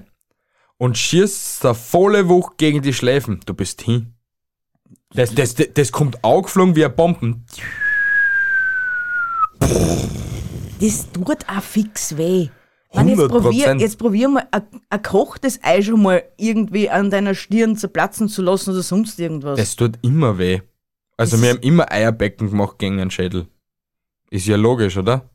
Und 0.81 0.97
schießt 0.97 1.63
da 1.63 1.75
volle 1.75 2.31
Wucht 2.31 2.57
gegen 2.57 2.81
die 2.81 2.95
Schläfen. 2.95 3.41
Du 3.45 3.53
bist 3.53 3.83
hin. 3.83 4.15
Das, 5.13 5.35
das, 5.35 5.55
das, 5.55 5.69
das 5.75 5.93
kommt 5.93 6.25
aufgeflogen 6.25 6.75
wie 6.75 6.87
ein 6.87 6.97
Bomben. 6.97 7.45
Das 10.81 11.07
tut 11.13 11.47
auch 11.49 11.63
fix 11.63 12.17
weh. 12.17 12.49
Wenn 12.95 13.09
jetzt 13.09 13.19
100%. 13.21 13.29
probier, 13.29 13.77
jetzt 13.77 13.99
probier 13.99 14.29
mal 14.31 14.49
ein, 14.51 14.63
ein 14.89 15.03
kochtes 15.03 15.61
Ei 15.63 15.83
schon 15.83 16.01
mal 16.01 16.23
irgendwie 16.39 16.89
an 16.89 17.11
deiner 17.11 17.35
Stirn 17.35 17.77
zerplatzen 17.77 18.29
zu 18.31 18.41
lassen 18.41 18.71
oder 18.71 18.83
sonst 18.83 19.21
irgendwas. 19.21 19.59
Das 19.59 19.77
tut 19.77 19.99
immer 20.01 20.39
weh. 20.39 20.63
Also 21.19 21.37
Das- 21.37 21.43
wir 21.43 21.51
haben 21.51 21.61
immer 21.61 21.93
Eierbecken 21.93 22.49
gemacht 22.49 22.79
gegen 22.79 22.97
den 22.97 23.11
Schädel. 23.11 23.49
Ist 24.31 24.47
ja 24.47 24.57
logisch, 24.57 24.97
oder? 24.97 25.29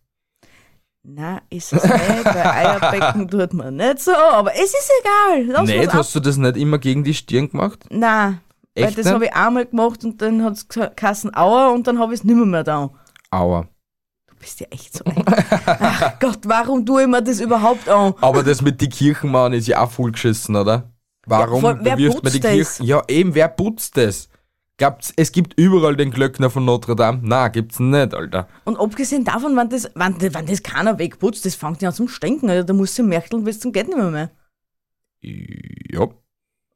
Na, 1.07 1.39
ist 1.51 1.71
es 1.71 1.83
nicht. 1.83 2.23
Bei 2.23 2.51
Eierbecken 2.51 3.27
tut 3.29 3.53
man 3.53 3.75
nicht 3.75 3.99
so, 3.99 4.11
aber 4.15 4.53
es 4.55 4.73
ist 4.73 4.91
egal. 5.01 5.45
Lass 5.67 5.87
ab. 5.87 5.93
hast 5.93 6.15
du 6.15 6.19
das 6.19 6.37
nicht 6.37 6.57
immer 6.57 6.79
gegen 6.79 7.03
die 7.03 7.13
Stirn 7.13 7.49
gemacht? 7.51 7.85
Nein, 7.91 8.39
weil 8.75 8.85
Echt 8.85 8.97
das 8.97 9.05
nicht? 9.05 9.13
habe 9.13 9.25
ich 9.25 9.33
einmal 9.35 9.65
gemacht 9.67 10.03
und 10.03 10.19
dann 10.21 10.43
hat 10.43 10.53
es 10.53 10.67
Kassen 10.95 11.35
Aua 11.35 11.69
und 11.69 11.85
dann 11.85 11.99
habe 11.99 12.13
ich 12.13 12.21
es 12.21 12.23
nimmer 12.23 12.45
mehr 12.47 12.63
da. 12.63 12.89
Aua. 13.29 13.67
Du 14.27 14.35
bist 14.39 14.59
ja 14.61 14.67
echt 14.71 14.95
so 14.97 15.03
ein. 15.05 15.23
Ach 15.79 16.19
Gott, 16.19 16.39
warum 16.45 16.83
tue 16.85 17.03
ich 17.03 17.07
mir 17.07 17.21
das 17.21 17.39
überhaupt 17.39 17.87
an? 17.87 18.15
Aber 18.21 18.41
das 18.41 18.61
mit 18.63 18.81
die 18.81 18.89
Kirchenmauern 18.89 19.53
ist 19.53 19.67
ja 19.67 19.81
auch 19.83 19.91
voll 19.91 20.11
geschissen, 20.11 20.55
oder? 20.55 20.89
Warum 21.27 21.61
voll- 21.61 21.79
wer 21.81 21.97
wirft 21.99 22.23
man 22.23 22.33
die 22.33 22.39
das? 22.39 22.51
Kirchen? 22.51 22.85
Ja, 22.85 23.03
eben, 23.07 23.35
wer 23.35 23.47
putzt 23.47 23.95
das? 23.97 24.27
Gab's, 24.77 25.13
es 25.15 25.31
gibt 25.31 25.53
überall 25.57 25.95
den 25.95 26.11
Glöckner 26.11 26.49
von 26.49 26.65
Notre 26.65 26.95
Dame. 26.97 27.19
Na, 27.23 27.47
gibt's 27.47 27.79
nicht, 27.79 28.13
Alter. 28.13 28.49
Und 28.65 28.77
abgesehen 28.77 29.23
davon, 29.23 29.55
wenn 29.55 29.69
das, 29.69 29.89
wenn, 29.95 30.19
wenn 30.21 30.45
das 30.45 30.63
keiner 30.63 30.99
wegputzt, 30.99 31.45
das 31.45 31.55
fängt 31.55 31.81
ja 31.81 31.89
an 31.89 31.95
zum 31.95 32.09
Stinken. 32.09 32.49
Also, 32.49 32.63
da 32.63 32.73
musst 32.73 32.97
du 32.97 33.03
märteln 33.03 33.45
bis 33.45 33.59
zum 33.61 33.71
geht 33.71 33.87
nicht 33.87 33.97
mehr. 33.97 34.11
mehr. 34.11 34.31
Ja. 35.21 36.03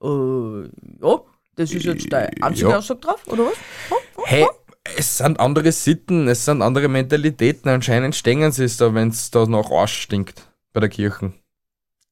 Äh, 0.01 0.69
ja, 1.01 1.21
das 1.55 1.73
ist 1.73 1.83
jetzt 1.83 2.11
deine 2.13 2.29
einzige 2.41 2.69
Ja. 2.69 2.77
Aussage 2.77 3.01
drauf, 3.01 3.21
oder 3.27 3.45
was? 3.47 3.57
Oh, 3.91 3.95
oh, 4.15 4.23
Hey, 4.25 4.45
oh. 4.49 4.53
es 4.97 5.17
sind 5.17 5.37
andere 5.39 5.73
Sitten, 5.73 6.29
es 6.29 6.45
sind 6.45 6.61
andere 6.61 6.87
Mentalitäten. 6.87 7.69
Anscheinend 7.69 8.15
stängen 8.15 8.53
sie 8.53 8.63
es 8.63 8.77
da, 8.77 8.93
wenn's 8.93 9.29
da 9.29 9.45
nach 9.45 9.69
Arsch 9.69 10.01
stinkt 10.03 10.49
bei 10.71 10.79
der 10.79 10.89
Kirche. 10.89 11.33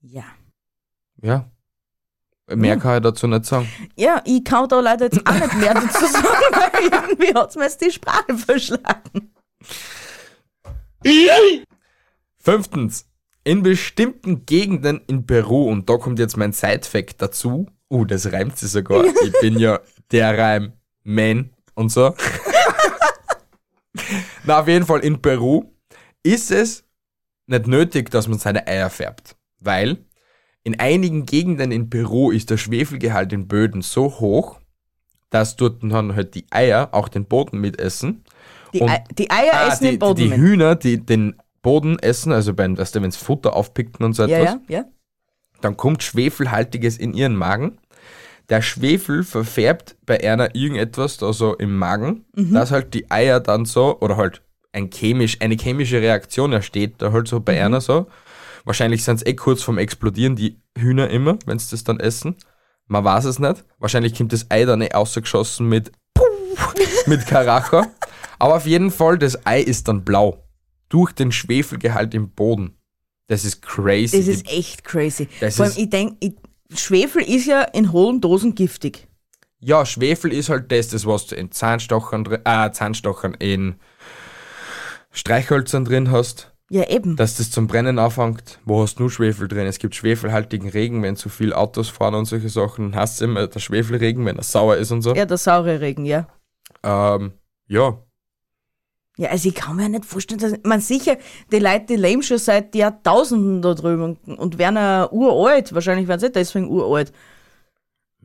Ja. 0.01 0.25
Ja. 1.21 1.49
Mehr 2.55 2.77
kann 2.77 2.97
ich 2.97 3.01
dazu 3.01 3.27
nicht 3.27 3.45
sagen. 3.45 3.67
Ja, 3.97 4.21
ich 4.25 4.43
kann 4.43 4.69
da 4.69 4.79
leider 4.79 5.05
jetzt 5.05 5.25
auch 5.27 5.33
nicht 5.33 5.57
mehr 5.57 5.73
dazu 5.73 6.05
sagen, 6.11 6.25
weil 6.51 6.83
irgendwie 6.83 7.33
hat 7.33 7.49
es 7.49 7.55
mir 7.57 7.63
jetzt 7.63 7.81
die 7.81 7.91
Sprache 7.91 8.37
verschlagen. 8.37 9.33
Fünftens. 12.39 13.05
In 13.43 13.63
bestimmten 13.63 14.45
Gegenden 14.45 15.01
in 15.07 15.25
Peru, 15.25 15.69
und 15.69 15.89
da 15.89 15.97
kommt 15.97 16.19
jetzt 16.19 16.37
mein 16.37 16.53
Side-Fact 16.53 17.21
dazu. 17.21 17.67
Uh, 17.89 18.05
das 18.05 18.31
reimt 18.31 18.57
sich 18.57 18.71
sogar. 18.71 19.05
Ich 19.23 19.33
bin 19.41 19.59
ja 19.59 19.79
der 20.11 20.37
Reim-Man 20.37 21.51
und 21.75 21.89
so. 21.89 22.13
Na, 24.43 24.61
auf 24.61 24.67
jeden 24.67 24.85
Fall 24.85 24.99
in 25.01 25.21
Peru 25.21 25.65
ist 26.23 26.51
es 26.51 26.85
nicht 27.47 27.67
nötig, 27.67 28.09
dass 28.11 28.27
man 28.27 28.39
seine 28.39 28.67
Eier 28.67 28.89
färbt. 28.89 29.35
Weil 29.59 30.05
in 30.67 30.79
einigen 30.81 31.25
Gegenden 31.25 31.71
in 31.71 31.89
Peru 31.89 32.29
ist 32.29 32.49
der 32.49 32.57
Schwefelgehalt 32.57 33.31
in 33.31 33.47
Böden 33.47 33.81
so 33.81 34.19
hoch, 34.19 34.59
dass 35.29 35.55
dort 35.55 35.81
dann 35.81 36.13
halt 36.13 36.35
die 36.35 36.45
Eier 36.51 36.89
auch 36.91 37.07
den 37.07 37.23
Boden 37.23 37.61
mitessen. 37.61 38.25
Die, 38.73 38.81
Ei, 38.81 39.01
die 39.17 39.31
Eier 39.31 39.53
Ah, 39.53 39.67
essen 39.69 39.83
die, 39.85 39.89
den 39.91 39.99
Boden 39.99 40.19
die 40.23 40.29
mit. 40.29 40.37
Hühner, 40.39 40.75
die 40.75 40.97
den 41.05 41.35
Boden 41.61 41.97
essen, 41.99 42.33
also 42.33 42.57
wenn 42.57 42.77
weißt 42.77 42.95
du, 42.95 43.01
wenn's 43.01 43.15
Futter 43.15 43.55
aufpickten 43.55 44.05
und 44.05 44.11
so 44.13 44.23
Ja, 44.23 44.39
etwas, 44.39 44.57
ja, 44.67 44.79
ja. 44.79 44.85
dann 45.61 45.77
kommt 45.77 46.03
Schwefelhaltiges 46.03 46.97
in 46.97 47.13
ihren 47.13 47.37
Magen. 47.37 47.77
Der 48.49 48.61
Schwefel 48.61 49.23
verfärbt 49.23 49.95
bei 50.05 50.21
einer 50.29 50.53
irgendetwas 50.53 51.15
da 51.17 51.31
so 51.31 51.55
im 51.55 51.77
Magen, 51.77 52.25
Mhm. 52.35 52.53
dass 52.55 52.71
halt 52.71 52.93
die 52.93 53.09
Eier 53.09 53.39
dann 53.39 53.63
so, 53.63 53.99
oder 54.01 54.17
halt 54.17 54.41
ein 54.73 54.89
chemisch, 54.89 55.37
eine 55.39 55.55
chemische 55.55 56.01
Reaktion 56.01 56.51
entsteht, 56.51 56.95
da 56.97 57.13
halt 57.13 57.29
so 57.29 57.39
bei 57.39 57.53
Mhm. 57.53 57.65
einer 57.65 57.79
so. 57.81 58.07
Wahrscheinlich 58.67 59.05
sind 59.05 59.15
es 59.15 59.25
eh 59.25 59.33
kurz 59.33 59.63
vorm 59.63 59.77
Explodieren, 59.77 60.35
die 60.35 60.59
Hühner 60.77 61.09
immer, 61.09 61.39
wenn 61.45 61.57
sie 61.57 61.71
das 61.71 61.85
dann 61.85 62.01
essen. 62.01 62.35
Man 62.87 63.05
weiß 63.05 63.23
es 63.23 63.39
nicht. 63.39 63.63
Wahrscheinlich 63.79 64.13
kommt 64.13 64.33
das 64.33 64.51
Ei 64.51 64.65
dann 64.65 64.81
eh 64.81 64.91
ausgeschossen 64.91 65.69
mit 65.69 65.93
mit 67.05 67.25
Karacha. 67.25 67.87
Aber 68.39 68.55
auf 68.57 68.65
jeden 68.65 68.91
Fall, 68.91 69.17
das 69.17 69.45
Ei 69.45 69.61
ist 69.61 69.87
dann 69.87 70.03
blau. 70.03 70.43
Durch 70.89 71.13
den 71.13 71.31
Schwefelgehalt 71.31 72.13
im 72.13 72.29
Boden. 72.31 72.77
Das 73.27 73.45
ist 73.45 73.61
crazy. 73.61 74.17
Das 74.17 74.27
ist 74.27 74.49
echt 74.49 74.83
crazy. 74.83 75.29
Das 75.39 75.55
Vor 75.55 75.65
allem, 75.65 75.73
ich 75.77 75.89
denke, 75.89 76.33
Schwefel 76.75 77.21
ist 77.23 77.45
ja 77.45 77.61
in 77.61 77.93
hohlen 77.93 78.19
Dosen 78.19 78.53
giftig. 78.53 79.07
ja, 79.59 79.85
Schwefel 79.85 80.33
ist 80.33 80.49
halt 80.49 80.71
das, 80.73 80.89
das 80.89 81.05
was 81.05 81.27
du 81.27 81.35
in 81.35 81.51
Zahnstochern, 81.51 82.25
äh, 82.43 82.71
Zahnstochern 82.71 83.33
in 83.35 83.75
Streichhölzern 85.11 85.85
drin 85.85 86.11
hast, 86.11 86.53
Ja, 86.69 86.83
eben. 86.89 87.15
dass 87.15 87.37
das 87.37 87.49
zum 87.49 87.67
Brennen 87.67 87.97
anfängt. 87.97 88.59
Wo 88.65 88.81
hast 88.81 88.95
du 88.95 89.03
nur 89.03 89.11
Schwefel 89.11 89.47
drin? 89.47 89.67
Es 89.67 89.79
gibt 89.79 89.95
schwefelhaltigen 89.95 90.69
Regen, 90.69 91.01
wenn 91.01 91.15
zu 91.15 91.29
viel 91.29 91.53
Autos 91.53 91.87
fahren 91.89 92.15
und 92.15 92.25
solche 92.25 92.49
Sachen. 92.49 92.95
Hast 92.95 93.21
du 93.21 93.25
immer 93.25 93.47
der 93.47 93.59
Schwefelregen, 93.59 94.25
wenn 94.25 94.35
er 94.35 94.43
sauer 94.43 94.75
ist 94.75 94.91
und 94.91 95.01
so. 95.01 95.15
ja, 95.15 95.25
der 95.25 95.37
saure 95.37 95.79
Regen, 95.79 96.05
ja. 96.05 96.27
Ähm, 96.83 97.33
ja. 97.67 97.97
Ja, 99.17 99.29
also 99.29 99.49
ich 99.49 99.55
kann 99.55 99.77
mir 99.77 99.83
ja 99.83 99.89
nicht 99.89 100.05
vorstellen, 100.05 100.39
dass 100.39 100.53
man 100.63 100.79
sicher, 100.79 101.17
die 101.51 101.59
Leute, 101.59 101.85
die 101.89 101.95
leben 101.95 102.21
schon 102.21 102.37
seit 102.37 102.75
Jahrtausenden 102.75 103.61
da 103.63 103.73
drüben 103.73 104.17
und 104.25 104.57
werden 104.59 104.75
ja 104.75 105.09
uralt. 105.11 105.73
Wahrscheinlich 105.73 106.07
werden 106.07 106.19
sie 106.19 106.31
deswegen 106.31 106.69
uralt. 106.69 107.11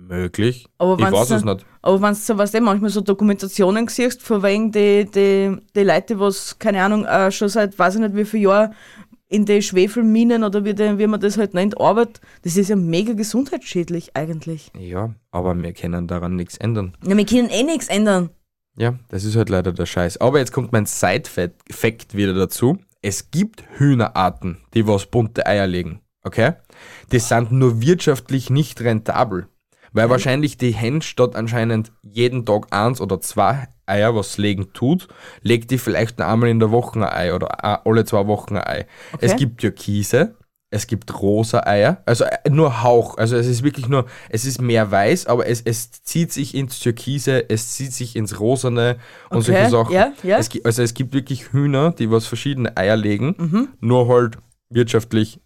Möglich. 0.08 0.66
Aber 0.78 0.98
ich 0.98 1.12
weiß 1.12 1.30
es 1.30 1.44
nicht. 1.44 1.64
Aber 1.80 2.02
wenn 2.02 2.10
du 2.10 2.14
so, 2.14 2.36
weißt 2.36 2.54
du, 2.54 2.60
manchmal 2.60 2.90
so 2.90 3.00
Dokumentationen 3.00 3.88
siehst, 3.88 4.22
von 4.22 4.42
wegen 4.42 4.72
die, 4.72 5.04
die, 5.04 5.56
die 5.74 5.82
Leute, 5.82 6.18
was, 6.18 6.58
keine 6.58 6.82
Ahnung, 6.82 7.04
äh, 7.04 7.30
schon 7.30 7.48
seit 7.48 7.78
weiß 7.78 7.96
ich 7.96 8.00
nicht 8.00 8.16
wie 8.16 8.24
viel 8.24 8.42
Jahren 8.42 8.74
in 9.28 9.46
die 9.46 9.62
Schwefelminen 9.62 10.44
oder 10.44 10.64
wie, 10.64 10.74
die, 10.74 10.98
wie 10.98 11.06
man 11.06 11.18
das 11.18 11.38
halt 11.38 11.54
nennt, 11.54 11.80
arbeitet, 11.80 12.20
das 12.42 12.56
ist 12.56 12.68
ja 12.68 12.76
mega 12.76 13.14
gesundheitsschädlich 13.14 14.14
eigentlich. 14.14 14.70
Ja, 14.78 15.14
aber 15.30 15.60
wir 15.60 15.72
können 15.72 16.06
daran 16.06 16.36
nichts 16.36 16.58
ändern. 16.58 16.94
Ja, 17.06 17.16
wir 17.16 17.24
können 17.24 17.48
eh 17.48 17.62
nichts 17.62 17.88
ändern. 17.88 18.30
Ja, 18.76 18.98
das 19.08 19.24
ist 19.24 19.36
halt 19.36 19.48
leider 19.48 19.72
der 19.72 19.86
Scheiß. 19.86 20.18
Aber 20.18 20.38
jetzt 20.38 20.52
kommt 20.52 20.72
mein 20.72 20.86
Side-Fact 20.86 22.14
wieder 22.14 22.34
dazu. 22.34 22.78
Es 23.00 23.30
gibt 23.30 23.64
Hühnerarten, 23.78 24.58
die 24.74 24.86
was 24.86 25.06
bunte 25.06 25.46
Eier 25.46 25.66
legen. 25.66 26.00
Okay? 26.24 26.52
Die 27.10 27.18
sind 27.18 27.52
nur 27.52 27.80
wirtschaftlich 27.80 28.48
nicht 28.48 28.80
rentabel. 28.80 29.48
Weil 29.92 30.08
wahrscheinlich 30.10 30.56
die 30.56 30.72
Hen 30.72 31.02
statt 31.02 31.36
anscheinend 31.36 31.92
jeden 32.02 32.44
Tag 32.46 32.66
eins 32.70 33.00
oder 33.00 33.20
zwei 33.20 33.68
Eier, 33.86 34.14
was 34.14 34.38
legen 34.38 34.72
tut, 34.72 35.08
legt 35.42 35.70
die 35.70 35.78
vielleicht 35.78 36.18
nur 36.18 36.28
einmal 36.28 36.48
in 36.48 36.60
der 36.60 36.70
Woche 36.70 36.98
ein 37.00 37.04
Ei 37.04 37.34
oder 37.34 37.64
a- 37.64 37.82
alle 37.84 38.04
zwei 38.04 38.26
Wochen 38.26 38.56
ein 38.56 38.64
Ei. 38.66 38.86
Es 39.18 39.36
gibt 39.36 39.60
Türkise, 39.60 40.36
es 40.70 40.86
gibt 40.86 41.20
rosa 41.20 41.64
Eier, 41.66 42.00
also 42.06 42.24
äh, 42.24 42.48
nur 42.48 42.82
Hauch, 42.82 43.18
also 43.18 43.36
es 43.36 43.46
ist 43.46 43.62
wirklich 43.62 43.88
nur, 43.88 44.06
es 44.30 44.46
ist 44.46 44.62
mehr 44.62 44.90
weiß, 44.90 45.26
aber 45.26 45.46
es, 45.46 45.60
es 45.60 45.90
zieht 46.02 46.32
sich 46.32 46.54
ins 46.54 46.78
Türkise, 46.80 47.50
es 47.50 47.72
zieht 47.74 47.92
sich 47.92 48.16
ins 48.16 48.40
Rosane 48.40 48.96
und 49.28 49.38
Okay, 49.46 49.52
solche 49.52 49.70
Sachen. 49.70 49.92
ja, 49.94 50.12
ja. 50.22 50.38
Es, 50.38 50.48
also 50.64 50.82
es 50.82 50.94
gibt 50.94 51.12
wirklich 51.12 51.52
Hühner, 51.52 51.90
die 51.92 52.10
was 52.10 52.26
verschiedene 52.26 52.74
Eier 52.78 52.96
legen, 52.96 53.34
Mhm. 53.36 53.68
nur 53.80 54.08
halt 54.08 54.38
wirtschaftlich 54.70 55.41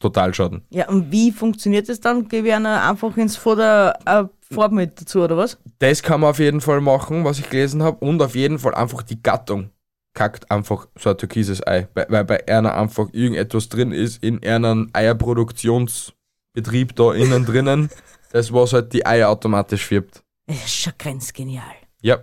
total 0.00 0.34
schaden. 0.34 0.62
Ja, 0.70 0.88
und 0.88 1.10
wie 1.10 1.32
funktioniert 1.32 1.88
das 1.88 2.00
dann? 2.00 2.28
Gebe 2.28 2.48
ich 2.48 2.54
einer 2.54 2.88
einfach 2.88 3.16
ins 3.16 3.36
Vorder 3.36 3.98
äh, 4.04 4.54
Farbe 4.54 4.74
mit 4.74 5.00
dazu, 5.00 5.22
oder 5.22 5.36
was? 5.36 5.58
Das 5.78 6.02
kann 6.02 6.20
man 6.20 6.30
auf 6.30 6.38
jeden 6.38 6.60
Fall 6.60 6.80
machen, 6.80 7.24
was 7.24 7.38
ich 7.38 7.50
gelesen 7.50 7.82
habe. 7.82 8.04
Und 8.04 8.22
auf 8.22 8.34
jeden 8.34 8.58
Fall 8.58 8.74
einfach 8.74 9.02
die 9.02 9.22
Gattung 9.22 9.70
kackt 10.14 10.50
einfach 10.50 10.88
so 10.98 11.10
ein 11.10 11.18
türkises 11.18 11.66
Ei. 11.66 11.88
Weil, 11.94 12.24
bei 12.24 12.48
einer 12.48 12.74
einfach 12.74 13.08
irgendetwas 13.12 13.68
drin 13.68 13.92
ist, 13.92 14.22
in 14.22 14.42
einem 14.44 14.88
Eierproduktionsbetrieb 14.92 16.96
da 16.96 17.12
innen 17.12 17.44
drinnen, 17.44 17.90
das 18.32 18.52
was 18.52 18.72
halt 18.72 18.92
die 18.92 19.06
Eier 19.06 19.28
automatisch 19.28 19.86
färbt. 19.86 20.22
Das 20.46 20.56
ist 20.56 20.74
schon 20.74 20.92
grenzgenial. 20.98 21.64
Ja, 22.02 22.18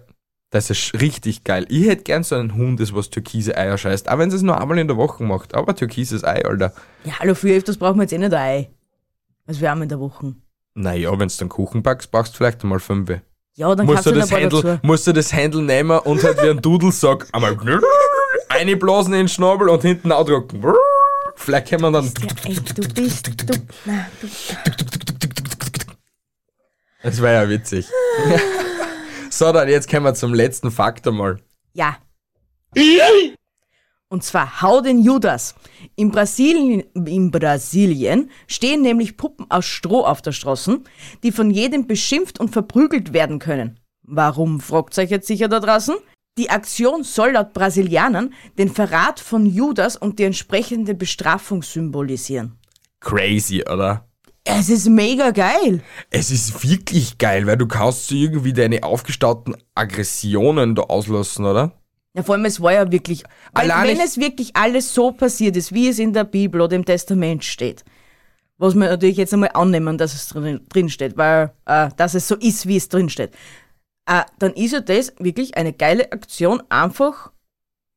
das 0.54 0.70
ist 0.70 0.94
richtig 1.02 1.44
geil. 1.44 1.66
Ich 1.68 1.88
hätte 1.88 2.04
gern 2.04 2.24
so 2.24 2.36
einen 2.36 2.54
Hund, 2.54 2.80
das 2.80 2.94
was 2.94 3.10
türkise 3.10 3.58
Eier 3.58 3.76
scheißt. 3.76 4.08
Auch 4.08 4.20
wenn 4.20 4.30
es 4.30 4.36
es 4.36 4.44
nur 4.44 4.62
einmal 4.62 4.78
in 4.78 4.88
der 4.88 4.98
Woche 4.98 5.24
macht. 5.24 5.56
Aber 5.56 5.76
türkises 5.76 6.24
Ei, 6.24 6.46
Alter. 6.46 6.74
Ja, 7.06 7.14
hallo, 7.20 7.34
für 7.34 7.50
öfters 7.56 7.78
brauchen 7.78 7.98
wir 7.98 8.04
jetzt 8.04 8.14
eh 8.14 8.20
nicht 8.20 8.34
ein 8.34 8.40
Ei. 8.40 8.70
Also 9.48 9.62
wir 9.62 9.72
haben 9.72 9.82
in 9.82 9.90
der 9.90 10.00
Woche. 10.00 10.36
Naja, 10.76 11.10
wenn 11.18 11.28
du 11.28 11.34
dann 11.40 11.50
Kuchen 11.50 11.82
backst, 11.82 12.12
brauchst 12.12 12.34
du 12.34 12.38
vielleicht 12.38 12.62
einmal 12.62 12.80
fünf. 12.80 13.10
Ja, 13.56 13.74
dann 13.74 13.88
musst 13.88 14.04
kannst 14.04 14.06
du, 14.06 14.12
das 14.12 14.32
Händel, 14.32 14.62
dazu. 14.62 14.80
musst 14.84 15.08
du 15.08 15.14
das 15.14 15.34
Händel 15.34 15.64
nehmen 15.64 15.98
und 15.98 16.24
halt 16.24 16.38
wie 16.44 16.50
ein 16.52 16.62
Dudelsack 16.62 17.28
einmal 17.32 17.58
einblasen 18.50 19.14
in 19.14 19.22
den 19.22 19.28
Schnabel 19.30 19.70
und 19.70 19.82
hinten 19.82 20.12
ausdrucken. 20.12 20.64
Vielleicht 21.36 21.70
kann 21.70 21.82
man 21.82 21.94
dann. 21.94 22.06
Ja, 22.06 22.28
ey, 22.46 22.56
du 22.56 22.94
bist, 22.94 23.28
du, 23.28 23.56
na, 23.86 24.06
du, 24.22 24.28
Das 27.02 27.20
wäre 27.20 27.44
ja 27.44 27.50
witzig. 27.50 27.88
so, 29.38 29.52
dann 29.52 29.68
jetzt 29.68 29.90
kommen 29.90 30.06
wir 30.06 30.14
zum 30.14 30.34
letzten 30.34 30.72
Fakt 30.72 31.08
einmal. 31.08 31.40
ja. 32.76 33.04
Und 34.10 34.24
zwar 34.24 34.62
Hau 34.62 34.82
den 34.82 35.00
Judas. 35.00 35.56
In 35.96 36.12
Brasilien, 36.12 36.84
in 36.94 37.32
Brasilien 37.32 38.30
stehen 38.48 38.84
nämlich 38.84 39.18
Puppen 39.18 39.50
aus 39.50 39.66
Stroh 39.66 40.06
auf 40.06 40.22
der 40.22 40.34
Straße, 40.34 40.82
die 41.24 41.32
von 41.32 41.50
jedem 41.50 41.88
beschimpft 41.88 42.40
und 42.40 42.50
verprügelt 42.50 43.14
werden 43.14 43.40
können. 43.40 43.80
Warum, 44.04 44.60
fragt 44.60 44.98
euch 45.00 45.10
jetzt 45.10 45.28
sicher 45.28 45.48
da 45.48 45.60
draußen? 45.60 45.96
Die 46.38 46.50
Aktion 46.52 47.04
soll 47.04 47.32
laut 47.32 47.54
Brasilianern 47.54 48.34
den 48.58 48.70
Verrat 48.70 49.20
von 49.20 49.48
Judas 49.48 49.96
und 49.96 50.20
die 50.20 50.26
entsprechende 50.26 50.94
Bestrafung 50.94 51.64
symbolisieren. 51.64 52.60
Crazy, 53.00 53.64
oder? 53.64 54.08
Es 54.46 54.70
ist 54.70 54.90
mega 54.90 55.32
geil. 55.32 55.82
Es 56.10 56.30
ist 56.30 56.68
wirklich 56.68 57.18
geil, 57.18 57.48
weil 57.48 57.58
du 57.58 57.68
kannst 57.68 58.08
so 58.08 58.16
irgendwie 58.16 58.54
deine 58.54 58.84
aufgestauten 58.84 59.56
Aggressionen 59.74 60.76
da 60.76 60.84
auslassen, 60.84 61.46
oder? 61.46 61.72
Ja, 62.16 62.24
vor 62.24 62.36
allem, 62.36 62.46
es 62.46 62.62
war 62.62 62.74
ja 62.74 62.92
wirklich, 62.92 63.24
Allein 63.54 63.88
wenn 63.88 64.00
es 64.00 64.18
wirklich 64.18 64.56
alles 64.56 64.94
so 64.94 65.12
passiert 65.12 65.56
ist, 65.56 65.74
wie 65.74 65.88
es 65.88 65.98
in 65.98 66.14
der 66.14 66.26
Bibel 66.26 66.62
oder 66.62 66.76
im 66.76 66.86
Testament 66.86 67.44
steht, 67.44 67.84
was 68.58 68.76
wir 68.76 68.82
natürlich 68.82 69.18
jetzt 69.18 69.34
einmal 69.34 69.52
annehmen, 69.54 69.98
dass 69.98 70.14
es 70.14 70.28
drin, 70.28 70.62
drin 70.70 70.90
steht, 70.90 71.18
weil, 71.18 71.54
äh, 71.66 71.90
dass 71.98 72.14
es 72.14 72.28
so 72.28 72.36
ist, 72.36 72.68
wie 72.68 72.78
es 72.78 72.90
drin 72.90 73.10
steht, 73.10 73.32
äh, 74.06 74.24
dann 74.38 74.54
ist 74.54 74.74
ja 74.74 74.82
das 74.82 75.14
wirklich 75.18 75.58
eine 75.58 75.74
geile 75.74 76.12
Aktion, 76.12 76.62
einfach 76.70 77.32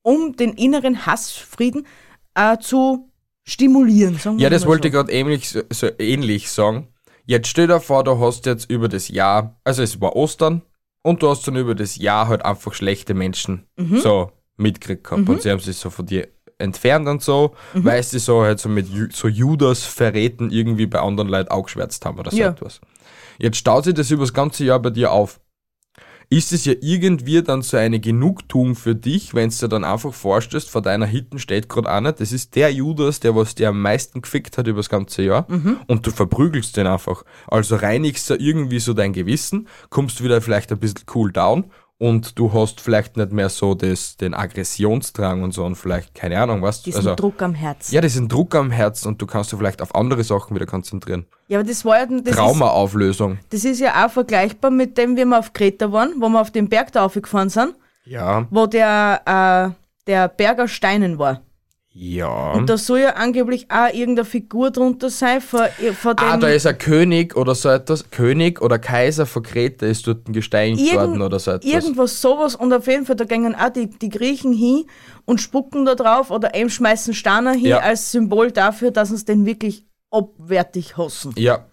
um 0.03 0.35
den 0.37 0.55
inneren 0.55 1.05
Hassfrieden 1.05 1.87
äh, 2.35 2.57
zu 2.59 3.11
stimulieren. 3.47 4.17
Sagen 4.19 4.39
wir 4.39 4.45
Ja, 4.45 4.51
das 4.51 4.67
wollte 4.67 4.83
so. 4.85 4.87
ich 4.89 4.93
gerade 4.95 5.13
ähnlich, 5.13 5.49
so, 5.49 5.89
ähnlich 5.99 6.51
sagen. 6.51 6.89
Jetzt 7.25 7.49
stell 7.49 7.67
dir 7.67 7.81
vor, 7.81 8.05
du 8.05 8.19
hast 8.21 8.47
jetzt 8.47 8.71
über 8.71 8.89
das 8.89 9.09
Jahr, 9.09 9.59
also 9.65 9.83
es 9.83 10.01
war 10.01 10.15
Ostern, 10.17 10.63
und 11.03 11.23
du 11.23 11.29
hast 11.29 11.47
dann 11.47 11.57
über 11.57 11.75
das 11.75 11.97
Jahr 11.97 12.29
halt 12.29 12.45
einfach 12.45 12.75
schlechte 12.75 13.15
Menschen 13.15 13.67
Mhm. 13.77 13.99
so 13.99 14.31
mitgekriegt 14.57 15.05
gehabt. 15.05 15.29
Und 15.29 15.43
sie 15.43 15.51
haben 15.51 15.61
sich 15.61 15.77
so 15.77 15.91
von 15.91 16.07
dir 16.07 16.29
entfernt 16.59 17.07
und 17.09 17.23
so, 17.23 17.55
Mhm. 17.75 17.85
weil 17.85 18.03
sie 18.03 18.19
so 18.19 18.43
halt 18.43 18.59
so 18.59 18.69
mit 18.69 18.89
Ju 18.89 19.07
so 19.13 19.29
Judas-Verräten 19.29 20.51
irgendwie 20.51 20.87
bei 20.87 21.01
anderen 21.01 21.29
Leuten 21.29 21.51
auch 21.51 21.65
geschwärzt 21.65 22.05
haben 22.05 22.19
oder 22.19 22.31
so 22.31 22.37
Ja. 22.39 22.49
etwas. 22.51 22.81
Jetzt 23.39 23.59
staut 23.59 23.85
sich 23.85 23.95
das 23.95 24.11
über 24.11 24.23
das 24.23 24.33
ganze 24.33 24.65
Jahr 24.65 24.81
bei 24.81 24.91
dir 24.91 25.13
auf. 25.13 25.41
Ist 26.29 26.53
es 26.53 26.65
ja 26.65 26.75
irgendwie 26.81 27.41
dann 27.43 27.63
so 27.63 27.77
eine 27.77 28.01
Genugtuung 28.01 28.75
für 28.75 28.97
dich, 28.97 29.35
wenn 29.35 29.51
du 29.51 29.57
dir 29.57 29.69
dann 29.69 29.85
einfach 29.85 30.13
vorstellst, 30.13 30.71
vor 30.71 30.83
deiner 30.83 31.07
Hitten 31.07 31.39
steht 31.39 31.69
gerade 31.69 31.89
einer, 31.89 32.13
das 32.13 32.33
ist 32.33 32.57
der 32.57 32.73
Judas, 32.73 33.21
der 33.21 33.37
was 33.37 33.55
dir 33.55 33.69
am 33.69 33.81
meisten 33.81 34.23
gefickt 34.23 34.59
hat 34.59 34.67
über 34.67 34.81
das 34.81 34.89
ganze 34.89 35.23
Jahr 35.23 35.47
und 35.87 36.05
du 36.07 36.11
verprügelst 36.11 36.77
den 36.77 36.89
einfach. 36.89 37.23
Also 37.47 37.77
reinigst 37.77 38.29
du 38.29 38.35
irgendwie 38.35 38.81
so 38.81 38.93
dein 38.93 39.13
Gewissen, 39.13 39.69
kommst 39.89 40.23
wieder 40.25 40.41
vielleicht 40.41 40.73
ein 40.73 40.79
bisschen 40.79 41.05
cool 41.15 41.31
down 41.31 41.71
und 41.99 42.39
du 42.39 42.53
hast 42.53 42.81
vielleicht 42.81 43.17
nicht 43.17 43.33
mehr 43.33 43.49
so 43.49 43.75
das, 43.75 44.17
den 44.17 44.35
Aggressionsdrang 44.35 45.43
und 45.43 45.53
so 45.53 45.65
und 45.65 45.77
vielleicht, 45.77 46.15
keine 46.15 46.41
Ahnung, 46.41 46.63
was. 46.63 46.83
Diesen 46.83 46.99
also, 46.99 47.15
Druck 47.15 47.41
am 47.43 47.55
Herzen. 47.55 47.95
ja, 47.95 48.01
diesen 48.01 48.29
Druck 48.29 48.55
am 48.55 48.71
Herzen 48.71 49.09
und 49.09 49.23
du 49.23 49.27
kannst 49.27 49.53
dich 49.53 49.59
vielleicht 49.59 49.81
auf 49.81 49.95
andere 49.95 50.23
Sachen 50.23 50.55
wieder 50.55 50.67
konzentrieren. 50.67 51.27
Ja, 51.49 51.59
aber 51.59 51.69
das 51.69 51.85
war 51.85 51.99
ja, 51.99 52.07
das 52.07 52.21
ist, 52.21 52.35
Traumaauflösung. 52.35 53.39
das 53.51 53.65
ist 53.65 53.81
ja 53.81 54.05
auch 54.05 54.11
vergleichbar 54.11 54.71
mit 54.71 54.99
dem, 54.99 55.17
wie 55.17 55.25
wir 55.25 55.39
auf 55.39 55.53
Kreta 55.53 55.91
waren, 55.93 56.15
wo 56.19 56.29
wir 56.29 56.41
auf 56.41 56.51
den 56.51 56.69
Berg 56.69 56.93
da 56.93 57.05
aufgefahren 57.05 57.49
sind. 57.49 57.75
Ja. 58.05 58.47
wo 58.51 58.67
der, 58.67 59.75
äh, 59.75 59.75
der 60.07 60.29
Berg 60.29 60.61
aus 60.61 60.71
Steinen 60.71 61.19
war. 61.19 61.43
Ja. 61.99 62.53
Und 62.53 62.69
da 62.69 62.77
soll 62.77 62.99
ja 63.01 63.15
angeblich 63.15 63.71
auch 63.71 63.89
irgendeine 63.91 64.27
Figur 64.27 64.71
drunter 64.71 65.09
sein 65.09 65.41
von, 65.41 65.63
von 65.99 66.15
dem. 66.15 66.27
Ah, 66.29 66.37
da 66.37 66.49
ist 66.49 66.67
ein 66.67 66.77
König 66.77 67.35
oder 67.35 67.55
so 67.55 67.71
etwas. 67.71 68.11
König 68.11 68.61
oder 68.61 68.79
Kaiser 68.79 69.25
von 69.25 69.43
Kreta 69.43 69.87
ist 69.87 70.07
dort 70.07 70.27
gesteinigt 70.27 70.83
Irgend- 70.83 70.95
worden 70.97 71.23
oder 71.23 71.39
so 71.39 71.53
etwas. 71.53 71.71
Irgendwas 71.73 72.21
sowas 72.21 72.55
und 72.55 72.71
auf 72.75 72.87
jeden 72.87 73.07
Fall, 73.07 73.17
da 73.17 73.25
gingen 73.25 73.55
auch 73.55 73.71
die, 73.71 73.87
die 73.89 74.11
Griechen 74.11 74.53
hin 74.53 74.85
und 75.25 75.41
spucken 75.41 75.87
da 75.87 75.95
drauf 75.95 76.31
oder 76.31 76.55
eben 76.55 76.69
schmeißen 76.69 77.15
Steine 77.15 77.53
hin 77.53 77.67
Ja. 77.69 77.79
als 77.79 78.13
Symbol 78.13 78.51
dafür, 78.53 78.91
dass 78.91 79.11
uns 79.11 79.25
den 79.25 79.47
wirklich 79.47 79.87
abwertig 80.11 80.99
hassen. 80.99 81.33
Ja, 81.39 81.65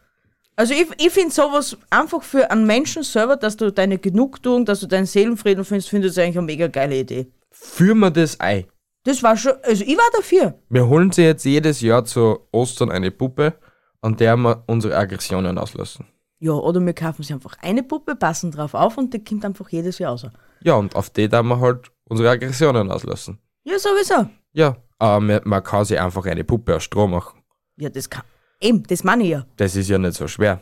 Also 0.55 0.73
ich, 0.73 0.87
ich 0.99 1.09
finde 1.09 1.33
sowas 1.33 1.75
einfach 1.89 2.23
für 2.23 2.49
einen 2.49 2.65
Menschen 2.65 3.03
selber, 3.03 3.35
dass 3.35 3.57
du 3.57 3.71
deine 3.73 3.97
Genugtuung, 3.97 4.63
dass 4.63 4.79
du 4.79 4.87
deinen 4.87 5.05
Seelenfrieden 5.05 5.65
findest, 5.65 5.89
finde 5.89 6.07
ich 6.07 6.17
eigentlich 6.19 6.37
eine 6.37 6.45
mega 6.45 6.67
geile 6.67 6.97
Idee. 6.97 7.27
führen 7.51 7.99
wir 7.99 8.09
das 8.11 8.39
ein. 8.39 8.63
Das 9.03 9.21
war 9.21 9.35
schon, 9.35 9.53
also 9.63 9.83
ich 9.83 9.97
war 9.97 10.09
dafür. 10.15 10.59
Wir 10.69 10.87
holen 10.87 11.11
sie 11.11 11.23
jetzt 11.23 11.43
jedes 11.43 11.81
Jahr 11.81 12.05
zu 12.05 12.39
Ostern 12.51 12.89
eine 12.89 13.11
Puppe, 13.11 13.53
an 14.01 14.15
der 14.15 14.37
wir 14.37 14.63
unsere 14.67 14.95
Aggressionen 14.95 15.57
auslassen. 15.57 16.05
Ja, 16.39 16.53
oder 16.53 16.79
wir 16.81 16.93
kaufen 16.93 17.23
sie 17.23 17.33
einfach 17.33 17.55
eine 17.61 17.83
Puppe, 17.83 18.15
passen 18.15 18.51
drauf 18.51 18.73
auf 18.73 18.97
und 18.97 19.13
die 19.13 19.23
kommt 19.23 19.45
einfach 19.45 19.69
jedes 19.69 19.99
Jahr 19.99 20.11
raus. 20.11 20.25
Ja, 20.61 20.75
und 20.75 20.95
auf 20.95 21.09
die 21.09 21.27
dann 21.27 21.47
wir 21.47 21.59
halt 21.59 21.91
unsere 22.05 22.29
Aggressionen 22.29 22.91
auslassen. 22.91 23.39
Ja, 23.63 23.77
sowieso. 23.79 24.29
Ja, 24.53 24.77
aber 24.99 25.19
man, 25.19 25.41
man 25.43 25.63
kann 25.63 25.85
sich 25.85 25.99
einfach 25.99 26.25
eine 26.25 26.43
Puppe 26.43 26.75
aus 26.75 26.83
Stroh 26.83 27.07
machen. 27.07 27.41
Ja, 27.77 27.89
das 27.89 28.09
kann. 28.09 28.23
Eben, 28.61 28.83
das 28.83 29.03
meine 29.03 29.23
ich 29.23 29.29
ja. 29.29 29.45
Das 29.57 29.75
ist 29.75 29.89
ja 29.89 29.97
nicht 29.97 30.15
so 30.15 30.27
schwer. 30.27 30.61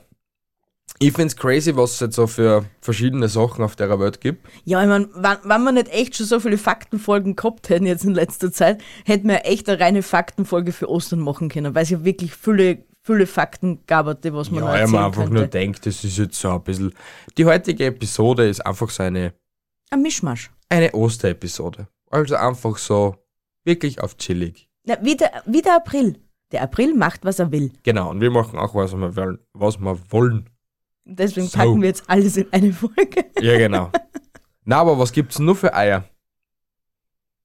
Ich 1.03 1.13
find's 1.13 1.35
crazy, 1.35 1.75
was 1.75 1.93
es 1.93 1.99
jetzt 1.99 2.15
so 2.15 2.27
für 2.27 2.63
verschiedene 2.79 3.27
Sachen 3.27 3.63
auf 3.63 3.75
der 3.75 3.99
Welt 3.99 4.21
gibt. 4.21 4.47
Ja, 4.65 4.81
ich 4.83 4.87
meine, 4.87 5.09
wenn, 5.15 5.37
wenn 5.43 5.63
wir 5.63 5.71
nicht 5.71 5.89
echt 5.89 6.15
schon 6.15 6.27
so 6.27 6.39
viele 6.39 6.59
Faktenfolgen 6.59 7.35
gehabt 7.35 7.69
hätten 7.69 7.87
jetzt 7.87 8.03
in 8.05 8.13
letzter 8.13 8.51
Zeit, 8.51 8.83
hätten 9.05 9.27
wir 9.27 9.45
echt 9.45 9.67
eine 9.67 9.79
reine 9.79 10.03
Faktenfolge 10.03 10.71
für 10.71 10.87
Ostern 10.89 11.19
machen 11.19 11.49
können, 11.49 11.73
weil 11.73 11.81
es 11.83 11.89
ja 11.89 12.03
wirklich 12.05 12.35
viele, 12.35 12.83
viele 13.01 13.25
Fakten 13.25 13.83
gab, 13.87 14.21
die 14.21 14.31
was 14.31 14.51
man 14.51 14.59
noch 14.59 14.67
Ja, 14.69 14.75
ich 14.75 14.81
erzählen 14.81 14.99
mir 14.99 15.05
einfach 15.07 15.21
könnte. 15.23 15.33
nur 15.39 15.47
denkt, 15.47 15.85
das 15.87 16.03
ist 16.03 16.17
jetzt 16.19 16.39
so 16.39 16.51
ein 16.51 16.61
bisschen. 16.61 16.93
Die 17.35 17.45
heutige 17.45 17.85
Episode 17.87 18.47
ist 18.47 18.63
einfach 18.63 18.91
so 18.91 19.01
eine, 19.01 19.33
Ein 19.89 20.03
Mischmasch. 20.03 20.51
eine 20.69 20.93
Osterepisode. 20.93 21.87
Also 22.11 22.35
einfach 22.35 22.77
so 22.77 23.15
wirklich 23.65 23.99
auf 24.01 24.17
chillig. 24.17 24.69
Na, 24.85 24.97
wie, 25.01 25.17
der, 25.17 25.31
wie 25.47 25.63
der 25.63 25.77
April. 25.77 26.19
Der 26.51 26.61
April 26.61 26.93
macht, 26.93 27.25
was 27.25 27.39
er 27.39 27.51
will. 27.51 27.71
Genau, 27.81 28.11
und 28.11 28.21
wir 28.21 28.29
machen 28.29 28.59
auch, 28.59 28.75
was 28.75 28.93
wir 28.93 29.15
wollen. 29.15 29.39
Was 29.53 29.79
wir 29.79 29.97
wollen. 30.11 30.47
Deswegen 31.05 31.47
So. 31.47 31.57
packen 31.57 31.81
wir 31.81 31.87
jetzt 31.89 32.03
alles 32.09 32.37
in 32.37 32.47
eine 32.51 32.71
Folge. 32.73 33.25
Ja, 33.41 33.57
genau. 33.57 33.91
Na, 34.63 34.77
aber 34.79 34.97
was 34.99 35.11
gibt's 35.11 35.37
denn 35.37 35.45
nur 35.47 35.55
für 35.55 35.73
Eier? 35.73 36.03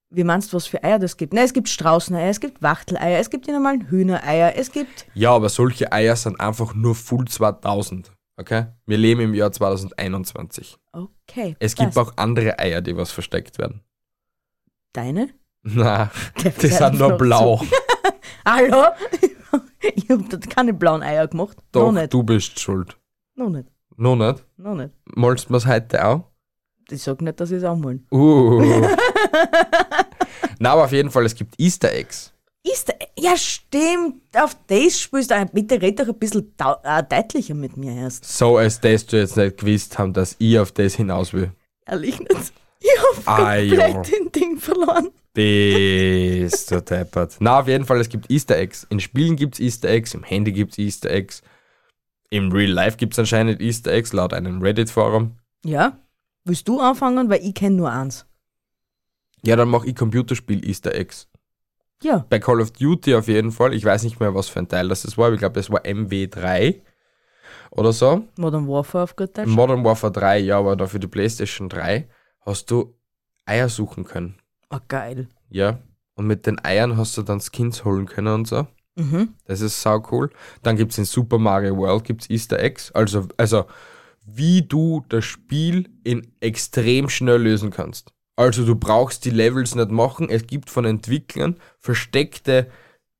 Wie 0.09 0.23
meinst 0.23 0.53
du, 0.53 0.57
was 0.57 0.67
für 0.67 0.83
Eier 0.83 0.99
das 0.99 1.17
gibt? 1.17 1.33
Na, 1.33 1.41
es 1.41 1.51
gibt 1.53 1.67
Straußeneier, 1.67 2.29
es 2.29 2.39
gibt 2.39 2.61
Wachteleier, 2.61 3.19
es 3.19 3.29
gibt 3.29 3.47
die 3.47 3.51
normalen 3.51 3.89
Hühnereier, 3.89 4.55
es 4.55 4.71
gibt. 4.71 5.05
Ja, 5.13 5.31
aber 5.31 5.49
solche 5.49 5.91
Eier 5.91 6.15
sind 6.15 6.39
einfach 6.39 6.73
nur 6.75 6.95
Full 6.95 7.27
2000. 7.27 8.11
Okay? 8.37 8.67
Wir 8.85 8.97
leben 8.97 9.21
im 9.21 9.33
Jahr 9.33 9.51
2021. 9.51 10.77
Okay. 10.93 11.55
Es 11.59 11.75
gibt 11.75 11.95
passt. 11.95 11.97
auch 11.97 12.13
andere 12.17 12.59
Eier, 12.59 12.81
die 12.81 12.95
was 12.95 13.11
versteckt 13.11 13.57
werden. 13.57 13.81
Deine? 14.93 15.29
Na, 15.63 16.11
Der 16.43 16.51
die 16.51 16.67
sind 16.67 16.99
nur 16.99 17.17
blau. 17.17 17.61
Hallo? 18.45 18.85
ich 19.81 20.09
hab 20.09 20.29
dort 20.29 20.49
keine 20.49 20.73
blauen 20.73 21.01
Eier 21.03 21.27
gemacht. 21.27 21.57
Doch, 21.71 21.91
nicht. 21.91 22.13
du 22.13 22.23
bist 22.23 22.59
schuld. 22.59 22.95
Noch 23.37 23.49
nicht. 23.49 23.67
Noch 23.95 24.15
nicht? 24.15 24.43
Noch 24.57 24.75
nicht. 24.75 24.91
Malst 25.15 25.47
du 25.47 25.53
mir's 25.53 25.65
heute 25.65 26.03
auch? 26.05 26.23
Ich 26.89 27.03
sag 27.03 27.21
nicht, 27.21 27.39
dass 27.39 27.51
ich 27.51 27.57
es 27.57 27.63
auch 27.63 27.75
mal. 27.77 27.99
Uh. 28.11 28.61
Na, 30.59 30.71
aber 30.73 30.85
auf 30.85 30.91
jeden 30.91 31.11
Fall, 31.11 31.25
es 31.25 31.35
gibt 31.35 31.53
Easter 31.59 31.91
Eggs. 31.93 32.33
Ist, 32.63 32.91
ja, 33.17 33.37
stimmt. 33.37 34.15
Auf 34.35 34.57
das 34.67 34.99
spielst 34.99 35.31
du. 35.31 35.35
ein- 35.35 35.49
Bitte 35.53 35.81
red 35.81 35.99
doch 35.99 36.07
ein 36.07 36.15
bisschen 36.17 36.51
äh, 36.83 37.03
deutlicher 37.03 37.53
mit 37.53 37.77
mir 37.77 37.93
erst. 37.93 38.25
So, 38.25 38.57
als 38.57 38.79
dass 38.81 39.05
du 39.05 39.17
jetzt 39.17 39.37
nicht 39.37 39.57
gewusst 39.57 39.97
haben, 39.99 40.13
dass 40.13 40.35
ich 40.39 40.57
auf 40.59 40.71
das 40.71 40.95
hinaus 40.95 41.31
will. 41.33 41.51
Ehrlich 41.85 42.19
nicht. 42.19 42.53
Ich 42.79 42.89
hab 43.25 43.39
Ah, 43.39 43.55
ja. 43.55 43.91
komplett 43.91 44.11
den 44.15 44.31
Ding 44.31 44.57
verloren. 44.57 45.09
Bist 45.33 46.71
du 46.71 46.81
deppert. 46.81 47.35
Na, 47.39 47.59
auf 47.59 47.67
jeden 47.67 47.85
Fall, 47.85 47.99
es 48.01 48.09
gibt 48.09 48.29
Easter 48.29 48.57
Eggs. 48.57 48.85
In 48.89 48.99
Spielen 48.99 49.35
gibt's 49.35 49.59
Easter 49.59 49.89
Eggs, 49.89 50.13
im 50.13 50.23
Handy 50.23 50.51
gibt's 50.51 50.77
Easter 50.77 51.09
Eggs. 51.11 51.41
Im 52.29 52.51
Real 52.51 52.71
Life 52.71 52.97
gibt's 52.97 53.19
anscheinend 53.19 53.61
Easter 53.61 53.91
Eggs, 53.91 54.13
laut 54.13 54.33
einem 54.33 54.61
Reddit-Forum. 54.61 55.37
Ja? 55.63 55.97
Willst 56.43 56.67
du 56.67 56.79
anfangen? 56.79 57.29
Weil 57.29 57.41
ich 57.41 57.53
kenne 57.53 57.75
nur 57.75 57.91
eins. 57.91 58.25
Ja, 59.43 59.55
dann 59.55 59.69
mach 59.69 59.85
ich 59.85 59.95
Computerspiel 59.95 60.67
Easter 60.67 60.93
Eggs. 60.93 61.29
Ja. 62.03 62.25
Bei 62.29 62.39
Call 62.39 62.61
of 62.61 62.71
Duty 62.71 63.15
auf 63.15 63.27
jeden 63.27 63.51
Fall. 63.51 63.73
Ich 63.73 63.83
weiß 63.83 64.03
nicht 64.03 64.19
mehr, 64.19 64.35
was 64.35 64.49
für 64.49 64.59
ein 64.59 64.67
Teil 64.67 64.87
das 64.89 65.17
war, 65.17 65.31
ich 65.31 65.39
glaube, 65.39 65.55
das 65.55 65.69
war 65.69 65.81
MW3 65.81 66.81
oder 67.71 67.93
so. 67.93 68.25
Modern 68.37 68.67
Warfare 68.67 69.03
auf 69.03 69.15
gut 69.15 69.37
Deutsch. 69.37 69.47
Modern 69.47 69.83
Warfare 69.83 70.11
3, 70.11 70.39
ja, 70.39 70.59
aber 70.59 70.75
da 70.75 70.87
für 70.87 70.99
die 70.99 71.07
PlayStation 71.07 71.69
3 71.69 72.07
hast 72.41 72.69
du 72.71 72.95
Eier 73.45 73.69
suchen 73.69 74.03
können. 74.03 74.35
Oh, 74.69 74.79
geil. 74.87 75.27
Ja. 75.49 75.79
Und 76.15 76.27
mit 76.27 76.45
den 76.45 76.63
Eiern 76.63 76.97
hast 76.97 77.17
du 77.17 77.21
dann 77.21 77.39
Skins 77.39 77.85
holen 77.85 78.05
können 78.05 78.33
und 78.33 78.47
so. 78.47 78.67
Mhm. 78.97 79.35
Das 79.45 79.61
ist 79.61 79.81
sau 79.81 80.03
cool. 80.11 80.29
Dann 80.63 80.75
gibt 80.75 80.91
es 80.91 80.97
in 80.97 81.05
Super 81.05 81.37
Mario 81.37 81.77
World 81.77 82.03
gibt's 82.03 82.29
Easter 82.29 82.59
Eggs. 82.59 82.91
Also, 82.93 83.27
also, 83.37 83.65
wie 84.25 84.63
du 84.63 85.05
das 85.09 85.23
Spiel 85.23 85.87
in 86.03 86.27
extrem 86.39 87.07
schnell 87.07 87.41
lösen 87.41 87.69
kannst. 87.69 88.11
Also, 88.35 88.65
du 88.65 88.75
brauchst 88.75 89.23
die 89.25 89.29
Levels 89.29 89.75
nicht 89.75 89.91
machen. 89.91 90.29
Es 90.29 90.47
gibt 90.47 90.69
von 90.69 90.85
Entwicklern 90.85 91.57
versteckte 91.79 92.67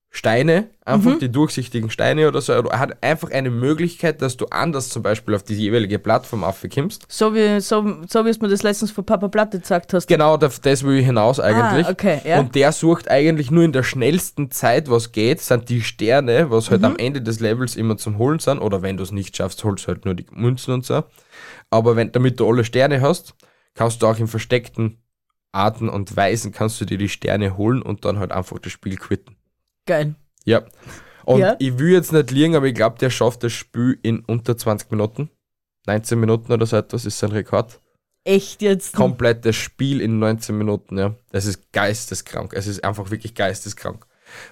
Steine, 0.10 0.70
einfach 0.86 1.20
die 1.20 1.30
durchsichtigen 1.30 1.90
Steine 1.90 2.28
oder 2.30 2.40
so. 2.42 2.54
Er 2.54 2.80
hat 2.80 3.04
einfach 3.04 3.30
eine 3.30 3.52
Möglichkeit, 3.52 4.22
dass 4.22 4.38
du 4.38 4.46
anders 4.48 4.90
zum 4.90 5.04
Beispiel 5.04 5.36
auf 5.36 5.44
die 5.44 5.54
jeweilige 5.54 6.00
Plattform 6.00 6.44
aufkommst. 6.46 7.06
So 7.10 7.36
wie, 7.36 7.60
so, 7.60 7.98
so 8.08 8.26
wie 8.26 8.30
es 8.30 8.40
mir 8.40 8.48
das 8.48 8.64
letztens 8.64 8.92
von 8.92 9.06
Papa 9.06 9.28
Platte 9.28 9.60
gesagt 9.60 9.94
hast. 9.94 10.08
Genau, 10.08 10.38
das, 10.38 10.62
das 10.62 10.84
will 10.84 10.98
ich 10.98 11.06
hinaus 11.06 11.40
eigentlich. 11.40 11.86
Ah, 11.86 11.92
okay, 11.92 12.22
ja. 12.24 12.40
Und 12.40 12.56
der 12.56 12.72
sucht 12.72 13.12
eigentlich 13.12 13.52
nur 13.52 13.64
in 13.64 13.74
der 13.74 13.84
schnellsten 13.84 14.50
Zeit, 14.50 14.90
was 14.90 15.12
geht, 15.12 15.42
sind 15.42 15.70
die 15.70 15.82
Sterne, 15.82 16.50
was 16.50 16.68
Mhm. 16.68 16.72
halt 16.72 16.84
am 16.86 16.96
Ende 16.98 17.22
des 17.22 17.40
Levels 17.40 17.76
immer 17.76 17.98
zum 17.98 18.18
Holen 18.18 18.40
sind. 18.40 18.60
Oder 18.60 18.82
wenn 18.82 18.98
du 18.98 19.04
es 19.04 19.12
nicht 19.12 19.36
schaffst, 19.36 19.64
holst 19.64 19.84
du 19.86 19.90
halt 19.90 20.06
nur 20.06 20.16
die 20.16 20.26
Münzen 20.32 20.74
und 20.74 20.86
so. 20.86 21.04
Aber 21.70 21.96
wenn, 21.96 22.12
damit 22.12 22.40
du 22.40 22.50
alle 22.50 22.64
Sterne 22.64 23.02
hast, 23.02 23.36
kannst 23.76 24.02
du 24.02 24.08
auch 24.08 24.18
in 24.18 24.28
versteckten 24.28 25.04
Arten 25.52 25.90
und 25.90 26.16
Weisen 26.16 26.52
kannst 26.52 26.80
du 26.82 26.86
dir 26.86 26.98
die 26.98 27.10
Sterne 27.10 27.58
holen 27.58 27.82
und 27.82 28.04
dann 28.06 28.20
halt 28.20 28.32
einfach 28.32 28.58
das 28.60 28.72
Spiel 28.72 28.96
quitten. 28.98 29.37
Geil. 29.88 30.14
Ja. 30.46 30.64
Und 31.26 31.40
Ja. 31.40 31.56
ich 31.60 31.78
will 31.80 31.92
jetzt 31.92 32.14
nicht 32.14 32.30
liegen, 32.32 32.56
aber 32.56 32.68
ich 32.68 32.76
glaube, 32.76 33.00
der 33.00 33.10
schafft 33.10 33.44
das 33.44 33.52
Spiel 33.54 33.98
in 34.04 34.20
unter 34.20 34.56
20 34.56 34.92
Minuten. 34.92 35.30
19 35.88 36.20
Minuten 36.20 36.52
oder 36.54 36.66
so 36.66 36.78
etwas 36.78 37.06
ist 37.06 37.18
sein 37.18 37.32
Rekord. 37.32 37.82
Echt 38.24 38.62
jetzt? 38.62 38.94
Komplett 38.94 39.46
das 39.46 39.56
Spiel 39.56 40.02
in 40.02 40.20
19 40.20 40.58
Minuten, 40.58 40.98
ja. 40.98 41.16
Das 41.32 41.46
ist 41.46 41.72
geisteskrank. 41.72 42.54
Es 42.54 42.68
ist 42.68 42.84
einfach 42.84 43.10
wirklich 43.10 43.34
geisteskrank. 43.34 44.06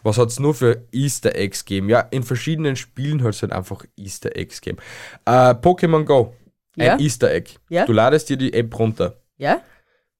Was 0.04 0.18
hat 0.18 0.30
es 0.30 0.40
nur 0.40 0.54
für 0.56 0.88
Easter 0.94 1.36
Eggs 1.36 1.66
gegeben? 1.66 1.90
Ja, 1.90 2.00
in 2.00 2.24
verschiedenen 2.24 2.78
Spielen 2.78 3.22
hat 3.24 3.34
es 3.36 3.42
halt 3.42 3.52
einfach 3.52 3.84
Easter 3.98 4.34
Eggs 4.38 4.62
gegeben. 4.62 4.82
Äh, 5.26 5.54
Pokémon 5.56 6.06
Go, 6.06 6.34
ein 6.78 6.86
Ja. 6.86 7.00
Easter 7.00 7.32
Egg. 7.34 7.52
Ja. 7.68 7.86
Du 7.86 7.92
ladest 7.92 8.30
dir 8.30 8.38
die 8.38 8.54
App 8.54 8.78
runter. 8.80 9.18
Ja? 9.38 9.62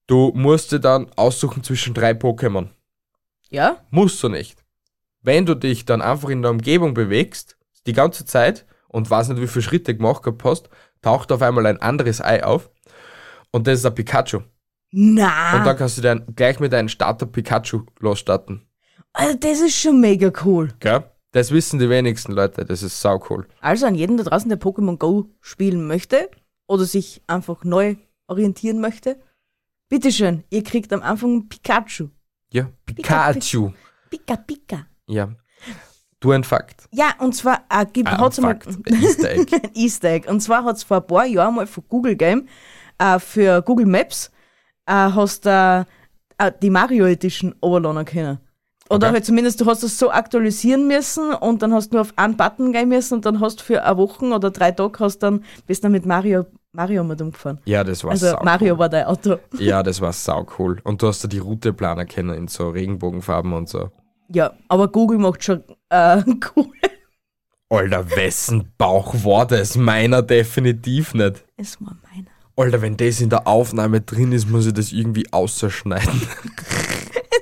Du 0.08 0.32
musst 0.36 0.74
dir 0.74 0.80
dann 0.80 1.10
aussuchen 1.16 1.64
zwischen 1.64 1.94
drei 1.94 2.12
Pokémon. 2.12 2.68
Ja? 3.50 3.78
Musst 3.90 4.22
du 4.22 4.28
nicht. 4.28 4.58
Wenn 5.26 5.46
du 5.46 5.56
dich 5.56 5.86
dann 5.86 6.02
einfach 6.02 6.30
in 6.30 6.44
der 6.44 6.52
Umgebung 6.52 6.94
bewegst, 6.94 7.58
die 7.88 7.94
ganze 7.94 8.26
Zeit, 8.26 8.66
und 8.88 9.10
weiß 9.10 9.30
nicht, 9.30 9.42
wie 9.42 9.48
viele 9.48 9.64
Schritte 9.64 9.96
gemacht 9.96 10.24
gehabt 10.24 10.44
hast, 10.44 10.70
taucht 11.02 11.32
auf 11.32 11.42
einmal 11.42 11.66
ein 11.66 11.82
anderes 11.82 12.22
Ei 12.22 12.44
auf. 12.44 12.70
Und 13.52 13.68
das 13.68 13.80
ist 13.80 13.86
ein 13.86 13.96
Pikachu. 13.96 14.42
Na. 14.92 15.58
Und 15.58 15.66
dann 15.66 15.76
kannst 15.76 15.98
du 15.98 16.02
dann 16.02 16.26
gleich 16.36 16.60
mit 16.60 16.74
einem 16.74 16.88
Starter 16.88 17.26
Pikachu 17.26 17.82
losstarten. 18.00 18.68
Also 19.14 19.36
das 19.38 19.62
ist 19.62 19.76
schon 19.76 20.00
mega 20.00 20.32
cool. 20.46 20.70
Gell? 20.80 21.04
Das 21.32 21.52
wissen 21.52 21.80
die 21.80 21.90
wenigsten 21.90 22.32
Leute. 22.32 22.64
Das 22.64 22.84
ist 22.84 23.02
sau 23.02 23.22
cool. 23.30 23.48
Also 23.60 23.86
an 23.86 23.96
jeden 23.96 24.16
da 24.16 24.24
draußen, 24.24 24.48
der 24.48 24.60
Pokémon 24.60 24.98
Go 24.98 25.30
spielen 25.42 25.88
möchte 25.88 26.30
oder 26.68 26.86
sich 26.86 27.22
einfach 27.28 27.64
neu 27.66 27.96
orientieren 28.28 28.80
möchte, 28.80 29.20
bitteschön, 29.90 30.44
ihr 30.50 30.64
kriegt 30.64 30.94
am 30.94 31.02
Anfang 31.02 31.50
Pikachu. 31.50 32.10
Ja, 32.52 32.70
Pikachu. 32.86 33.74
Pika 34.10 34.38
Pika. 34.38 34.86
Ja. 35.08 35.30
Du 36.20 36.32
ein 36.32 36.44
Fakt. 36.44 36.88
Ja, 36.92 37.14
und 37.20 37.36
zwar 37.36 37.64
äh, 37.70 37.86
gibt, 37.92 38.10
Ah, 38.10 38.18
hat's 38.18 38.40
Fakt. 38.40 38.68
Ein 38.68 38.84
Easter 39.04 39.32
Egg. 39.32 39.52
ein 39.64 39.70
Easter 39.76 40.10
Egg. 40.10 40.30
Und 40.30 40.40
zwar 40.42 40.64
hat 40.64 40.78
es 40.78 40.84
vor 40.84 40.98
ein 40.98 41.08
paar 41.08 41.26
Jahren 41.26 41.56
mal 41.56 41.68
von 41.68 41.84
Google 41.90 42.16
Game 42.16 42.48
äh, 42.98 43.20
für 43.20 43.62
Google 43.62 43.86
Maps 43.86 44.32
äh, 44.88 44.94
hast 44.94 45.46
du 45.46 45.86
äh, 46.38 46.52
die 46.62 46.70
Mario 46.70 47.06
Edition 47.06 47.54
runterladen 47.62 48.06
können. 48.06 48.40
Oder 48.90 49.08
Okay. 49.08 49.14
halt 49.16 49.26
zumindest, 49.26 49.60
du 49.62 49.66
hast 49.66 49.82
es 49.84 49.98
so 49.98 50.12
aktualisieren 50.12 50.88
müssen 50.88 51.34
und 51.34 51.62
dann 51.64 51.74
hast 51.74 51.90
du 51.90 51.96
nur 51.96 52.02
auf 52.02 52.14
einen 52.18 52.38
Button 52.38 52.72
gehen 52.72 52.88
müssen 52.90 53.16
und 53.16 53.26
dann 53.26 53.40
hast 53.40 53.60
du 53.60 53.64
für 53.64 53.84
eine 53.84 53.98
Woche 53.98 54.26
oder 54.26 54.52
drei 54.52 54.72
Tage 54.72 55.00
hast 55.00 55.20
dann, 55.20 55.44
bist 55.66 55.84
dann 55.84 55.92
mit 55.92 56.06
Mario, 56.06 56.46
Mario 56.72 57.04
mit 57.04 57.20
umgefahren. 57.20 57.60
Ja, 57.66 57.84
das 57.84 58.04
war 58.04 58.12
Also 58.12 58.36
Mario 58.44 58.74
cool. 58.76 58.80
war 58.80 58.90
dein 58.90 59.06
Auto. 59.06 59.38
Ja, 59.58 59.82
das 59.84 60.02
war 60.02 60.14
sau 60.14 60.46
cool. 60.60 60.80
Und 60.84 61.02
du 61.02 61.08
hast 61.08 61.24
da 61.24 61.28
die 61.28 61.40
Route 61.40 61.74
planen 61.74 62.08
können 62.08 62.36
in 62.38 62.48
so 62.48 62.70
Regenbogenfarben 62.70 63.54
und 63.54 63.68
so. 63.70 63.90
Ja, 64.30 64.54
aber 64.68 64.88
Google 64.88 65.18
macht 65.20 65.44
schon 65.44 65.64
äh, 65.90 66.22
cool. 66.56 66.68
Alter, 67.70 68.10
wessen 68.16 68.72
Bauch 68.78 69.14
war 69.24 69.46
das? 69.46 69.76
Meiner 69.76 70.22
definitiv 70.22 71.14
nicht. 71.14 71.44
Es 71.58 71.80
war 71.82 71.98
meiner. 72.12 72.28
Alter, 72.56 72.82
wenn 72.82 72.96
das 72.96 73.20
in 73.22 73.30
der 73.30 73.48
Aufnahme 73.48 74.02
drin 74.02 74.32
ist, 74.32 74.50
muss 74.50 74.66
ich 74.68 74.74
das 74.74 74.92
irgendwie 74.92 75.32
ausschneiden. 75.32 76.22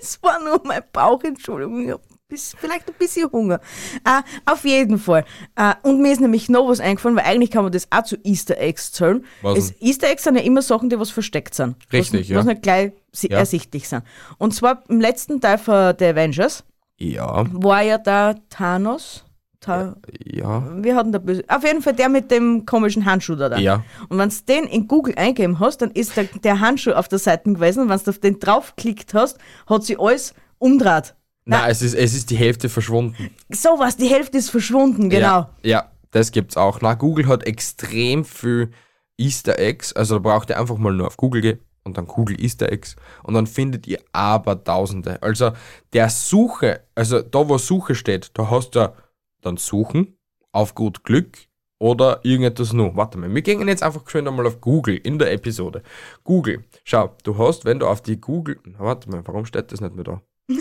Es 0.05 0.21
war 0.21 0.37
nur 0.43 0.59
mein 0.65 0.81
Bauch, 0.91 1.23
Entschuldigung. 1.23 1.85
Ich 1.85 1.91
hab 1.91 2.01
bis, 2.27 2.53
vielleicht 2.59 2.89
ein 2.89 2.95
bisschen 2.99 3.31
Hunger. 3.31 3.61
Äh, 4.03 4.21
auf 4.45 4.65
jeden 4.65 4.97
Fall. 4.99 5.23
Äh, 5.55 5.75
und 5.83 6.01
mir 6.01 6.11
ist 6.11 6.19
nämlich 6.19 6.49
noch 6.49 6.67
was 6.67 6.81
eingefallen, 6.81 7.15
weil 7.15 7.23
eigentlich 7.23 7.51
kann 7.51 7.63
man 7.63 7.71
das 7.71 7.87
auch 7.89 8.03
zu 8.03 8.17
Easter 8.25 8.57
Eggs 8.57 8.91
zählen. 8.91 9.23
Was 9.41 9.57
Es, 9.57 9.81
Easter 9.81 10.09
Eggs 10.09 10.23
sind 10.25 10.35
ja 10.35 10.41
immer 10.41 10.61
Sachen, 10.61 10.89
die 10.89 10.99
was 10.99 11.09
versteckt 11.09 11.55
sind. 11.55 11.77
Richtig, 11.93 12.21
was, 12.23 12.27
ja. 12.27 12.37
Was 12.39 12.45
nicht 12.45 12.63
gleich 12.63 12.91
Ja. 13.21 13.37
ersichtlich 13.37 13.87
sind. 13.87 14.03
Und 14.39 14.53
zwar 14.53 14.83
im 14.89 14.99
letzten 14.99 15.39
Teil 15.39 15.57
von 15.57 15.93
The 15.97 16.05
Avengers 16.07 16.65
Ja, 16.97 17.45
war 17.51 17.81
ja 17.81 17.97
der 17.97 18.37
Thanos. 18.49 19.25
Ta 19.59 19.95
ja, 20.25 20.83
Wir 20.83 20.95
hatten 20.95 21.13
da 21.13 21.19
böse. 21.19 21.43
Auf 21.47 21.63
jeden 21.63 21.81
Fall 21.81 21.93
der 21.93 22.09
mit 22.09 22.29
dem 22.31 22.65
komischen 22.65 23.05
Handschuh 23.05 23.35
da. 23.35 23.47
da. 23.47 23.57
ja. 23.57 23.83
Und 24.09 24.17
wenn 24.17 24.29
du 24.29 24.35
den 24.47 24.65
in 24.65 24.87
Google 24.87 25.15
eingeben 25.15 25.59
hast, 25.59 25.81
dann 25.81 25.91
ist 25.91 26.17
der, 26.17 26.25
der 26.25 26.59
Handschuh 26.59 26.91
auf 26.91 27.07
der 27.07 27.19
Seite 27.19 27.53
gewesen. 27.53 27.83
Und 27.83 27.89
wenn 27.89 27.99
du 27.99 28.09
auf 28.09 28.19
den 28.19 28.39
draufklickt 28.39 29.13
hast, 29.13 29.37
hat 29.67 29.83
sie 29.85 29.97
alles 29.97 30.33
umdreht. 30.57 31.15
Nein, 31.45 31.69
es 31.69 31.81
ist, 31.81 31.93
es 31.93 32.13
ist 32.13 32.29
die 32.29 32.35
Hälfte 32.35 32.67
verschwunden. 32.67 33.29
So 33.49 33.69
was, 33.77 33.95
die 33.95 34.07
Hälfte 34.07 34.37
ist 34.37 34.49
verschwunden, 34.49 35.09
genau. 35.09 35.27
Ja, 35.27 35.49
ja, 35.63 35.91
das 36.11 36.31
gibt's 36.31 36.57
auch. 36.57 36.79
Na, 36.81 36.93
Google 36.93 37.27
hat 37.27 37.45
extrem 37.45 38.25
viel 38.25 38.71
Easter 39.17 39.59
Eggs. 39.59 39.93
Also 39.93 40.15
da 40.15 40.19
braucht 40.19 40.49
ihr 40.49 40.59
einfach 40.59 40.77
mal 40.77 40.93
nur 40.93 41.07
auf 41.07 41.17
Google 41.17 41.41
gehen 41.41 41.59
und 41.83 41.97
dann 41.97 42.07
Google 42.07 42.41
Easter 42.41 42.71
Eggs 42.71 42.95
und 43.23 43.33
dann 43.33 43.47
findet 43.47 43.87
ihr 43.87 43.99
aber 44.11 44.63
Tausende. 44.63 45.21
Also 45.21 45.51
der 45.91 46.09
Suche, 46.09 46.81
also 46.95 47.21
da 47.21 47.47
wo 47.47 47.57
Suche 47.57 47.95
steht, 47.95 48.31
da 48.33 48.49
hast 48.49 48.75
du 48.75 48.93
dann 49.41 49.57
Suchen 49.57 50.17
auf 50.51 50.75
gut 50.75 51.03
Glück 51.03 51.37
oder 51.79 52.21
irgendetwas 52.23 52.71
noch. 52.73 52.95
Warte 52.95 53.17
mal, 53.17 53.33
wir 53.33 53.41
gehen 53.41 53.67
jetzt 53.67 53.83
einfach 53.83 54.07
schön 54.09 54.27
einmal 54.27 54.47
auf 54.47 54.61
Google 54.61 54.95
in 54.95 55.19
der 55.19 55.31
Episode. 55.33 55.83
Google, 56.23 56.63
schau, 56.83 57.15
du 57.23 57.37
hast, 57.37 57.65
wenn 57.65 57.79
du 57.79 57.87
auf 57.87 58.01
die 58.01 58.19
Google, 58.19 58.59
warte 58.77 59.09
mal, 59.09 59.21
warum 59.25 59.45
steht 59.45 59.71
das 59.71 59.81
nicht 59.81 59.95
mehr 59.95 60.05
da? 60.05 60.21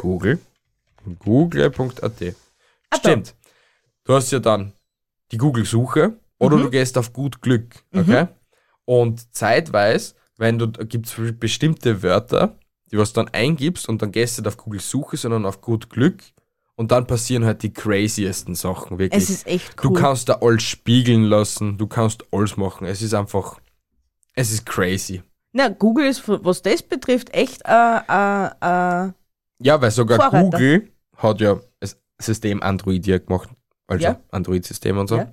Google, 0.00 0.38
google.at. 1.18 2.34
Stimmt. 2.94 3.34
Du 4.04 4.14
hast 4.14 4.30
ja 4.32 4.38
dann 4.38 4.72
die 5.32 5.38
Google-Suche 5.38 6.18
Oder 6.38 6.58
du 6.58 6.68
gehst 6.70 6.98
auf 6.98 7.12
gut 7.12 7.40
Glück, 7.40 7.82
okay? 7.94 8.28
Und 8.84 9.34
zeitweise, 9.34 10.14
wenn 10.36 10.58
du, 10.58 10.68
gibt 10.70 11.06
es 11.06 11.14
bestimmte 11.38 12.02
Wörter, 12.02 12.58
die 12.90 12.98
was 12.98 13.12
dann 13.12 13.28
eingibst 13.28 13.88
und 13.88 14.02
dann 14.02 14.12
gehst 14.12 14.36
du 14.38 14.42
nicht 14.42 14.48
auf 14.48 14.56
Google 14.56 14.80
Suche, 14.80 15.16
sondern 15.16 15.46
auf 15.46 15.60
gut 15.60 15.90
Glück 15.90 16.22
und 16.76 16.90
dann 16.92 17.06
passieren 17.06 17.44
halt 17.44 17.62
die 17.62 17.72
craziesten 17.72 18.54
Sachen, 18.54 18.98
wirklich. 18.98 19.22
Es 19.22 19.30
ist 19.30 19.46
echt 19.46 19.82
Du 19.82 19.90
cool. 19.90 20.00
kannst 20.00 20.28
da 20.28 20.38
alles 20.40 20.62
spiegeln 20.64 21.24
lassen, 21.24 21.78
du 21.78 21.86
kannst 21.86 22.24
alles 22.32 22.56
machen. 22.56 22.86
Es 22.86 23.00
ist 23.02 23.14
einfach, 23.14 23.60
es 24.34 24.50
ist 24.52 24.66
crazy. 24.66 25.22
Na, 25.52 25.68
Google 25.68 26.06
ist, 26.06 26.22
was 26.26 26.62
das 26.62 26.82
betrifft, 26.82 27.32
echt 27.32 27.62
äh, 27.64 27.70
äh, 28.08 28.46
äh, 28.46 29.12
Ja, 29.62 29.80
weil 29.80 29.90
sogar 29.92 30.18
Vorreiter. 30.18 30.50
Google 30.50 30.88
hat 31.16 31.40
ja 31.40 31.60
das 31.78 31.96
System 32.20 32.60
Android 32.60 33.06
ja 33.06 33.18
gemacht, 33.18 33.48
also 33.86 34.02
Ja. 34.02 34.20
Android-System 34.32 34.98
und 34.98 35.08
so. 35.08 35.24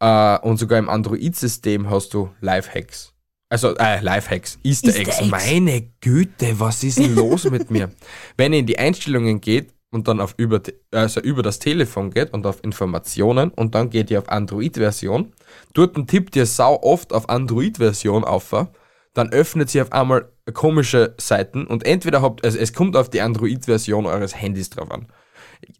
Äh, 0.00 0.38
und 0.40 0.58
sogar 0.58 0.78
im 0.78 0.90
Android-System 0.90 1.88
hast 1.88 2.12
du 2.12 2.30
Lifehacks. 2.42 3.13
Also, 3.48 3.76
äh, 3.76 4.00
Lifehacks, 4.00 4.58
Easter, 4.62 4.88
Easter 4.88 5.00
Eggs. 5.00 5.18
Eggs. 5.20 5.30
Meine 5.30 5.82
Güte, 6.00 6.58
was 6.58 6.82
ist 6.82 6.98
denn 6.98 7.14
los 7.14 7.44
mit 7.50 7.70
mir? 7.70 7.90
Wenn 8.36 8.52
ihr 8.52 8.60
in 8.60 8.66
die 8.66 8.78
Einstellungen 8.78 9.40
geht 9.40 9.72
und 9.90 10.08
dann 10.08 10.20
auf 10.20 10.34
über, 10.38 10.60
also 10.90 11.20
über 11.20 11.42
das 11.42 11.58
Telefon 11.58 12.10
geht 12.10 12.32
und 12.32 12.46
auf 12.46 12.64
Informationen 12.64 13.50
und 13.50 13.74
dann 13.74 13.90
geht 13.90 14.10
ihr 14.10 14.18
auf 14.18 14.28
Android-Version, 14.28 15.32
dort 15.72 16.08
tippt 16.08 16.36
ihr 16.36 16.46
sau 16.46 16.82
oft 16.82 17.12
auf 17.12 17.28
Android-Version 17.28 18.24
auf, 18.24 18.68
dann 19.12 19.30
öffnet 19.30 19.70
sie 19.70 19.80
auf 19.80 19.92
einmal 19.92 20.28
komische 20.52 21.14
Seiten 21.18 21.66
und 21.66 21.86
entweder 21.86 22.22
habt, 22.22 22.44
also 22.44 22.58
es 22.58 22.72
kommt 22.72 22.96
auf 22.96 23.08
die 23.08 23.20
Android-Version 23.20 24.06
eures 24.06 24.34
Handys 24.34 24.70
drauf 24.70 24.90
an. 24.90 25.06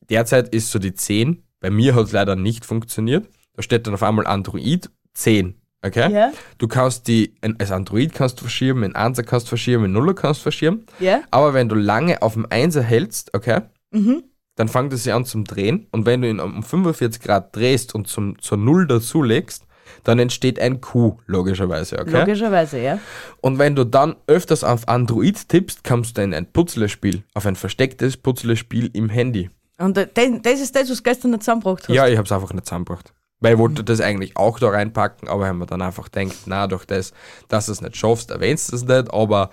Derzeit 0.09 0.55
ist 0.55 0.70
so 0.70 0.79
die 0.79 0.94
10, 0.94 1.42
bei 1.61 1.70
mir 1.70 1.94
hat 1.94 2.07
es 2.07 2.12
leider 2.12 2.37
nicht 2.37 2.64
funktioniert. 2.64 3.27
Da 3.55 3.62
steht 3.62 3.87
dann 3.87 3.94
auf 3.94 4.03
einmal 4.03 4.27
Android 4.27 4.90
10. 5.14 5.61
Okay? 5.85 6.11
Ja. 6.11 6.33
Du 6.59 6.66
kannst 6.66 7.09
die, 7.09 7.35
als 7.59 7.70
Android 7.70 8.14
kannst 8.14 8.38
du 8.38 8.42
verschieben, 8.44 8.83
in 8.85 8.94
1er 8.94 9.23
kannst 9.23 9.47
du 9.47 9.49
verschieben, 9.51 9.85
in 9.85 9.94
0er 9.97 10.14
kannst 10.14 10.40
du 10.40 10.44
verschieben. 10.44 10.87
Ja. 10.99 11.20
Aber 11.31 11.53
wenn 11.53 11.68
du 11.68 11.75
lange 11.75 12.23
auf 12.23 12.33
dem 12.35 12.47
1er 12.47 12.81
hältst, 12.81 13.35
okay, 13.35 13.61
Mhm. 13.90 14.25
dann 14.57 14.68
fängt 14.68 14.92
es 14.92 15.05
sich 15.05 15.12
an 15.12 15.25
zum 15.25 15.44
Drehen. 15.44 15.87
Und 15.92 16.07
wenn 16.07 16.23
du 16.23 16.29
ihn 16.29 16.40
um 16.40 16.62
45 16.62 17.23
Grad 17.23 17.55
drehst 17.55 17.94
und 17.94 18.09
zum, 18.09 18.38
zur 18.40 18.57
Null 18.59 18.87
dazulegst, 18.87 19.64
dann 20.03 20.18
entsteht 20.18 20.59
ein 20.59 20.81
Q, 20.81 21.18
logischerweise, 21.27 21.99
okay? 22.01 22.18
Logischerweise, 22.20 22.81
ja. 22.81 22.99
Und 23.42 23.59
wenn 23.59 23.77
du 23.77 23.85
dann 23.85 24.16
öfters 24.27 24.64
auf 24.64 24.88
Android 24.88 25.49
tippst, 25.49 25.85
kommst 25.85 26.16
du 26.16 26.23
in 26.23 26.33
ein 26.35 26.47
Puzzlespiel, 26.51 27.23
auf 27.35 27.44
ein 27.47 27.57
verstecktes 27.57 28.16
Puzzlespiel 28.16 28.90
im 28.94 29.11
Handy. 29.11 29.51
Und 29.79 29.99
äh, 29.99 30.09
das, 30.12 30.25
das 30.42 30.61
ist 30.61 30.75
das, 30.75 30.88
was 30.90 30.97
du 30.97 31.03
gestern 31.03 31.31
nicht 31.33 31.42
zusammengebracht 31.42 31.83
hast. 31.88 31.94
Ja, 31.94 32.09
ich 32.09 32.16
habe 32.16 32.25
es 32.27 32.33
einfach 32.33 32.53
nicht 32.53 32.64
zusammengebracht. 32.66 33.12
Weil 33.44 33.54
ich 33.54 33.59
wollte 33.59 33.85
das 33.85 34.00
eigentlich 34.00 34.37
auch 34.38 34.59
da 34.59 34.70
reinpacken, 34.70 35.28
aber 35.28 35.44
wenn 35.44 35.59
man 35.59 35.68
dann 35.68 35.83
einfach 35.83 36.09
denkt, 36.09 36.37
na, 36.46 36.66
durch 36.66 36.87
das, 36.87 37.12
dass 37.48 37.66
du 37.66 37.72
es 37.72 37.83
nicht 37.83 37.94
schaffst, 37.96 38.30
erwähnst 38.30 38.72
du 38.72 38.76
es 38.76 38.85
nicht, 38.85 39.12
aber 39.12 39.50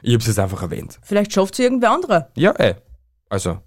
ich 0.00 0.12
habe 0.14 0.20
es 0.20 0.28
jetzt 0.28 0.38
einfach 0.38 0.62
erwähnt. 0.62 0.98
Vielleicht 1.02 1.32
schafft 1.32 1.56
sie 1.56 1.64
irgendwer 1.64 1.90
anderer. 1.90 2.28
Ja, 2.36 2.52
ey. 2.52 2.76
Also 3.28 3.58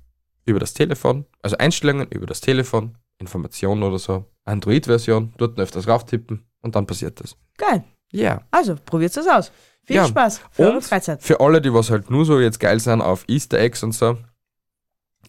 über 0.46 0.60
das 0.60 0.74
Telefon, 0.74 1.26
also 1.42 1.58
Einstellungen 1.58 2.08
über 2.10 2.26
das 2.26 2.40
Telefon, 2.40 2.98
Informationen 3.18 3.84
oder 3.84 4.00
so, 4.00 4.26
Android-Version, 4.46 5.34
dort 5.38 5.60
öfters 5.60 5.88
rauftippen 5.90 6.46
und 6.62 6.76
dann 6.76 6.86
passiert 6.88 7.20
das. 7.20 7.36
Geil. 7.58 7.84
Ja. 8.12 8.44
Also, 8.52 8.76
probiert 8.86 9.16
es 9.18 9.28
aus. 9.28 9.52
Viel 9.84 9.98
Ja. 9.98 10.06
Spaß 10.08 10.42
für 10.52 10.72
Und 10.72 10.84
Freizeit. 10.84 11.22
für 11.22 11.40
alle, 11.42 11.62
die 11.62 11.74
was 11.74 11.90
halt 11.90 12.10
nur 12.10 12.26
so 12.26 12.40
jetzt 12.40 12.60
geil 12.60 12.80
sind 12.80 13.02
auf 13.02 13.26
Easter 13.28 13.60
Eggs 13.60 13.84
und 13.84 13.92
so, 13.92 14.18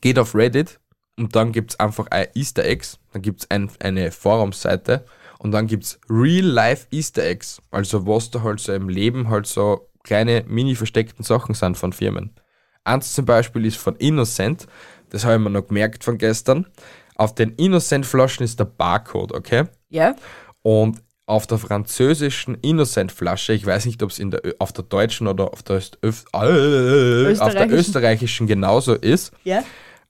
geht 0.00 0.18
auf 0.18 0.34
Reddit 0.34 0.78
und 1.18 1.34
dann 1.36 1.52
gibt 1.52 1.72
es 1.72 1.80
einfach 1.80 2.06
ein 2.10 2.26
Easter 2.34 2.64
Eggs, 2.64 2.98
dann 3.12 3.22
gibt 3.22 3.40
es 3.42 3.50
ein, 3.50 3.70
eine 3.80 4.10
Forumsseite 4.10 5.04
und 5.38 5.52
dann 5.52 5.66
gibt 5.66 5.84
es 5.84 6.00
Real-Life 6.08 6.86
Easter 6.90 7.24
Eggs, 7.24 7.60
also 7.70 8.06
was 8.06 8.30
da 8.30 8.42
halt 8.42 8.60
so 8.60 8.72
im 8.72 8.88
Leben 8.88 9.28
halt 9.30 9.46
so 9.46 9.88
kleine 10.04 10.44
mini-versteckten 10.46 11.24
Sachen 11.24 11.54
sind 11.54 11.76
von 11.76 11.92
Firmen. 11.92 12.30
Eins 12.84 13.14
zum 13.14 13.24
Beispiel 13.24 13.64
ist 13.66 13.76
von 13.78 13.96
Innocent, 13.96 14.66
das 15.10 15.24
habe 15.24 15.34
ich 15.36 15.40
mir 15.40 15.50
noch 15.50 15.66
gemerkt 15.66 16.04
von 16.04 16.18
gestern. 16.18 16.66
Auf 17.16 17.34
den 17.34 17.50
Innocent-Flaschen 17.56 18.44
ist 18.44 18.60
der 18.60 18.66
Barcode, 18.66 19.32
okay? 19.32 19.64
Ja? 19.88 20.14
Und 20.62 21.02
auf 21.24 21.46
der 21.48 21.58
französischen 21.58 22.54
Innocent-Flasche, 22.60 23.52
ich 23.54 23.66
weiß 23.66 23.86
nicht, 23.86 24.00
ob 24.04 24.10
es 24.10 24.18
in 24.20 24.30
der, 24.30 24.46
Ö- 24.46 24.52
auf 24.60 24.72
der 24.72 24.84
deutschen 24.84 25.26
oder 25.26 25.52
auf 25.52 25.62
der, 25.64 25.80
Öf, 26.04 26.24
äh, 26.32 26.36
auf 26.36 26.44
der 26.44 27.30
Österreichischen. 27.32 27.72
österreichischen 27.78 28.46
genauso 28.46 28.94
ist, 28.94 29.32
Ja? 29.42 29.64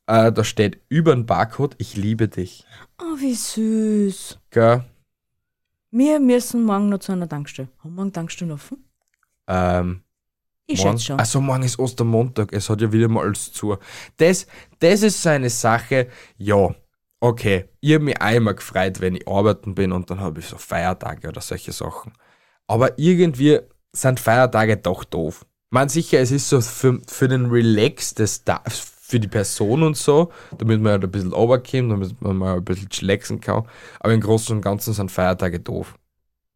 Äh, 0.07 0.33
da 0.33 0.45
steht 0.45 0.81
über 0.89 1.15
den 1.15 1.27
Barcode, 1.27 1.75
ich 1.79 1.97
liebe 1.97 2.29
dich. 2.29 2.65
Oh, 3.01 3.19
wie 3.19 3.35
süß. 3.35 4.39
Gell? 4.51 4.85
Wir 5.91 6.21
müssen 6.21 6.65
morgen 6.65 6.89
noch 6.89 6.99
zu 6.99 7.13
einer 7.13 7.29
Tankstelle. 7.29 7.69
Haben 7.79 7.91
wir 7.91 7.97
morgen 7.97 8.13
Tankstellen 8.13 8.53
offen? 8.53 8.85
Ähm, 9.47 10.03
Ich 10.67 10.79
morgen, 10.81 10.93
schätze 10.99 11.05
schon. 11.07 11.19
Also 11.19 11.41
morgen 11.41 11.63
ist 11.63 11.79
Ostermontag, 11.79 12.53
es 12.53 12.69
hat 12.69 12.81
ja 12.81 12.93
wieder 12.93 13.09
mal 13.09 13.25
alles 13.25 13.53
zu. 13.53 13.77
Das, 14.17 14.47
das 14.81 15.03
ist 15.03 15.23
so 15.23 15.29
eine 15.31 15.51
Sache, 15.51 16.09
ja, 16.37 16.75
okay, 17.21 17.69
ich 17.81 17.95
habe 17.95 18.05
mich 18.05 18.21
einmal 18.21 18.55
gefreut, 18.57 19.01
wenn 19.01 19.15
ich 19.15 19.27
arbeiten 19.29 19.75
bin 19.75 19.93
und 19.93 20.11
dann 20.11 20.21
habe 20.21 20.41
ich 20.41 20.47
so 20.47 20.59
Feiertage 20.59 21.29
oder 21.29 21.41
solche 21.41 21.73
Sachen. 21.73 22.13
Aber 22.67 22.99
irgendwie 22.99 23.61
sind 23.93 24.19
Feiertage 24.21 24.77
doch 24.77 25.05
doof. 25.05 25.47
Man 25.71 25.89
sicher, 25.89 26.19
es 26.21 26.31
ist 26.33 26.49
so 26.49 26.61
für, 26.61 27.01
für 27.09 27.29
den 27.29 27.47
Relax 27.47 28.15
des 28.15 28.45
Da- 28.45 28.63
für 29.07 29.21
die 29.21 29.29
Person 29.29 29.85
und 29.85 29.97
so, 29.97 30.33
damit 30.59 30.81
man 30.81 30.93
halt 30.93 31.05
ein 31.05 31.11
bisschen 31.11 31.33
runterkommt, 31.33 31.93
damit 31.93 32.21
man 32.21 32.37
mal 32.37 32.57
ein 32.57 32.65
bisschen 32.65 32.89
chillaxen 32.89 33.41
kann. 33.41 33.65
Aber 34.01 34.13
im 34.13 34.21
Großen 34.21 34.57
und 34.57 34.63
Ganzen 34.63 34.95
sind 34.95 35.13
Feiertage 35.13 35.61
doof. 35.61 35.95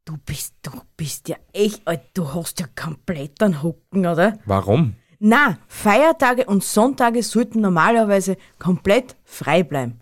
Du 0.05 0.17
bist, 0.27 0.55
du 0.63 0.73
bist 0.97 1.29
ja 1.29 1.37
echt, 1.53 1.87
Alter, 1.87 2.05
du 2.15 2.35
hast 2.35 2.59
ja 2.59 2.67
komplett 2.75 3.41
einen 3.41 3.63
Hucken, 3.63 4.05
oder? 4.07 4.39
Warum? 4.47 4.97
Na, 5.21 5.59
Feiertage 5.69 6.47
und 6.47 6.65
Sonntage 6.65 7.23
sollten 7.23 7.61
normalerweise 7.61 8.37
komplett 8.59 9.17
frei 9.23 9.63
bleiben. 9.63 10.01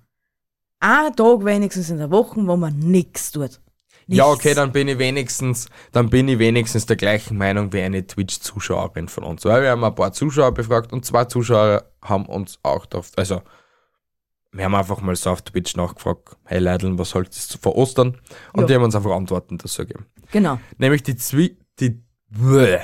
Ein 0.80 1.14
Tag 1.14 1.44
wenigstens 1.44 1.90
in 1.90 1.98
der 1.98 2.10
Woche, 2.10 2.46
wo 2.46 2.56
man 2.56 2.78
nichts 2.78 3.32
tut. 3.32 3.60
Ja, 4.10 4.26
Nichts. 4.26 4.40
okay, 4.40 4.54
dann 4.54 4.72
bin 4.72 4.88
ich 4.88 4.98
wenigstens, 4.98 5.68
dann 5.92 6.08
bin 6.08 6.28
ich 6.28 6.38
wenigstens 6.38 6.86
der 6.86 6.96
gleichen 6.96 7.36
Meinung 7.36 7.72
wie 7.74 7.82
eine 7.82 8.06
Twitch-Zuschauerin 8.06 9.06
von 9.08 9.22
uns. 9.24 9.44
Weil 9.44 9.62
wir 9.62 9.70
haben 9.70 9.84
ein 9.84 9.94
paar 9.94 10.12
Zuschauer 10.12 10.52
befragt 10.54 10.92
und 10.94 11.04
zwei 11.04 11.26
Zuschauer 11.26 11.84
haben 12.02 12.24
uns 12.24 12.58
auch 12.62 12.86
drauf, 12.86 13.10
also 13.16 13.42
wir 14.50 14.64
haben 14.64 14.74
einfach 14.74 15.02
mal 15.02 15.14
so 15.14 15.28
auf 15.30 15.42
Twitch 15.42 15.76
nachgefragt, 15.76 16.36
hey 16.46 16.58
Leideln, 16.58 16.98
was 16.98 17.14
haltet 17.14 17.36
ihr 17.54 17.58
vor 17.60 17.76
Ostern? 17.76 18.18
Und 18.54 18.62
Ja. 18.62 18.66
die 18.68 18.74
haben 18.76 18.82
uns 18.84 18.94
einfach 18.96 19.10
Antworten 19.12 19.58
dazu 19.58 19.82
gegeben. 19.82 20.06
Genau. 20.32 20.58
Nämlich 20.78 21.02
die 21.02 21.16
Zwi 21.16 21.58
die, 21.78 22.02
Bäh. 22.30 22.78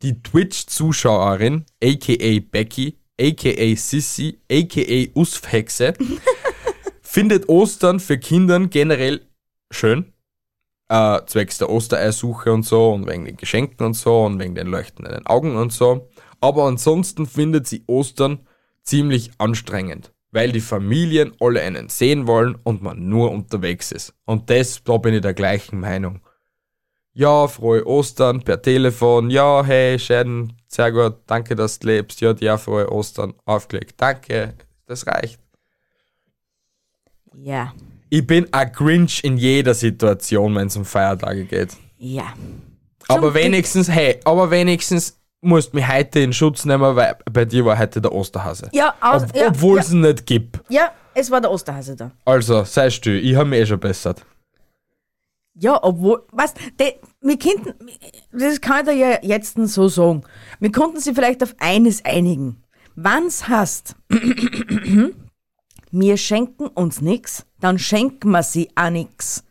die 0.00 0.22
Twitch-Zuschauerin, 0.22 1.66
aka 1.82 2.40
Becky, 2.50 2.98
aka 3.20 3.76
Sissy, 3.76 4.40
aka 4.50 5.10
Usfhexe, 5.14 5.92
findet 7.02 7.46
Ostern 7.50 8.00
für 8.00 8.16
Kindern 8.18 8.70
generell 8.70 9.20
schön. 9.70 10.13
Äh, 10.94 11.26
zwecks 11.26 11.58
der 11.58 11.70
Ostereiersuche 11.70 12.52
und 12.52 12.64
so 12.64 12.92
und 12.92 13.08
wegen 13.08 13.24
den 13.24 13.36
Geschenken 13.36 13.84
und 13.84 13.94
so 13.94 14.26
und 14.26 14.38
wegen 14.38 14.54
den 14.54 14.68
leuchtenden 14.68 15.26
Augen 15.26 15.56
und 15.56 15.72
so. 15.72 16.08
Aber 16.40 16.66
ansonsten 16.66 17.26
findet 17.26 17.66
sie 17.66 17.82
Ostern 17.88 18.46
ziemlich 18.84 19.32
anstrengend, 19.38 20.12
weil 20.30 20.52
die 20.52 20.60
Familien 20.60 21.32
alle 21.40 21.62
einen 21.62 21.88
sehen 21.88 22.28
wollen 22.28 22.56
und 22.62 22.80
man 22.80 23.08
nur 23.08 23.32
unterwegs 23.32 23.90
ist. 23.90 24.14
Und 24.24 24.50
das, 24.50 24.84
da 24.84 24.98
bin 24.98 25.14
ich 25.14 25.22
der 25.22 25.34
gleichen 25.34 25.80
Meinung. 25.80 26.20
Ja, 27.12 27.48
frohe 27.48 27.84
Ostern 27.84 28.42
per 28.44 28.62
Telefon. 28.62 29.30
Ja, 29.30 29.64
hey, 29.64 29.98
schön, 29.98 30.52
sehr 30.68 30.92
gut, 30.92 31.16
danke, 31.26 31.56
dass 31.56 31.80
du 31.80 31.88
lebst. 31.88 32.20
Ja, 32.20 32.34
dir 32.34 32.56
frohe 32.56 32.92
Ostern. 32.92 33.34
Aufgelegt, 33.44 33.94
danke, 33.96 34.54
das 34.86 35.08
reicht. 35.08 35.40
Ja. 37.36 37.72
Ich 38.14 38.24
bin 38.24 38.46
ein 38.52 38.70
Grinch 38.70 39.24
in 39.24 39.36
jeder 39.36 39.74
Situation, 39.74 40.54
wenn 40.54 40.68
es 40.68 40.76
um 40.76 40.84
Feiertage 40.84 41.46
geht. 41.46 41.70
Ja. 41.98 42.32
aber 43.08 43.32
Glück. 43.32 43.34
wenigstens, 43.34 43.88
hey, 43.90 44.20
aber 44.24 44.52
wenigstens 44.52 45.18
musst 45.40 45.72
du 45.72 45.78
mich 45.78 45.88
heute 45.88 46.20
in 46.20 46.32
Schutz 46.32 46.64
nehmen, 46.64 46.94
weil 46.94 47.16
bei 47.32 47.44
dir 47.44 47.64
war 47.64 47.76
heute 47.76 48.00
der 48.00 48.12
Osterhase. 48.12 48.68
Ja, 48.72 48.94
aus, 49.00 49.24
Ob, 49.24 49.34
ja, 49.34 49.48
Obwohl 49.48 49.78
ja, 49.78 49.82
es 49.82 49.92
ihn 49.92 50.00
nicht 50.02 50.26
gibt. 50.26 50.60
ja, 50.68 50.92
es 51.12 51.28
war 51.28 51.40
der 51.40 51.50
Osterhase 51.50 51.96
da. 51.96 52.12
Also, 52.24 52.62
sei 52.62 52.88
still, 52.88 53.18
ich 53.18 53.34
habe 53.34 53.48
mich 53.48 53.58
eh 53.62 53.66
schon 53.66 53.80
bessert. 53.80 54.24
Ja, 55.54 55.82
obwohl, 55.82 56.22
was, 56.30 56.54
de, 56.78 56.94
wir 57.20 57.36
könnten, 57.36 57.74
das 58.30 58.60
kann 58.60 58.86
ich 58.86 58.92
dir 58.92 58.96
ja 58.96 59.18
jetzt 59.22 59.56
so 59.56 59.88
sagen. 59.88 60.22
Wir 60.60 60.70
konnten 60.70 61.00
sie 61.00 61.14
vielleicht 61.14 61.42
auf 61.42 61.52
eines 61.58 62.04
einigen. 62.04 62.62
Wann's 62.94 63.48
hast, 63.48 63.96
wir 65.96 66.16
schenken 66.16 66.66
uns 66.66 67.00
nix, 67.00 67.46
dann 67.60 67.78
schenken 67.78 68.30
wir 68.32 68.42
sie 68.42 68.68
auch 68.74 68.90
nix. 68.90 69.44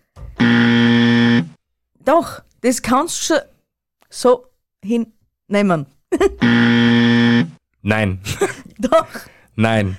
Doch, 2.04 2.42
das 2.60 2.82
kannst 2.82 3.30
du 3.30 3.36
schon 3.36 3.42
so 4.10 4.46
hinnehmen. 4.84 5.86
Nein, 7.82 8.20
Doch, 8.78 9.08
nein. 9.56 9.98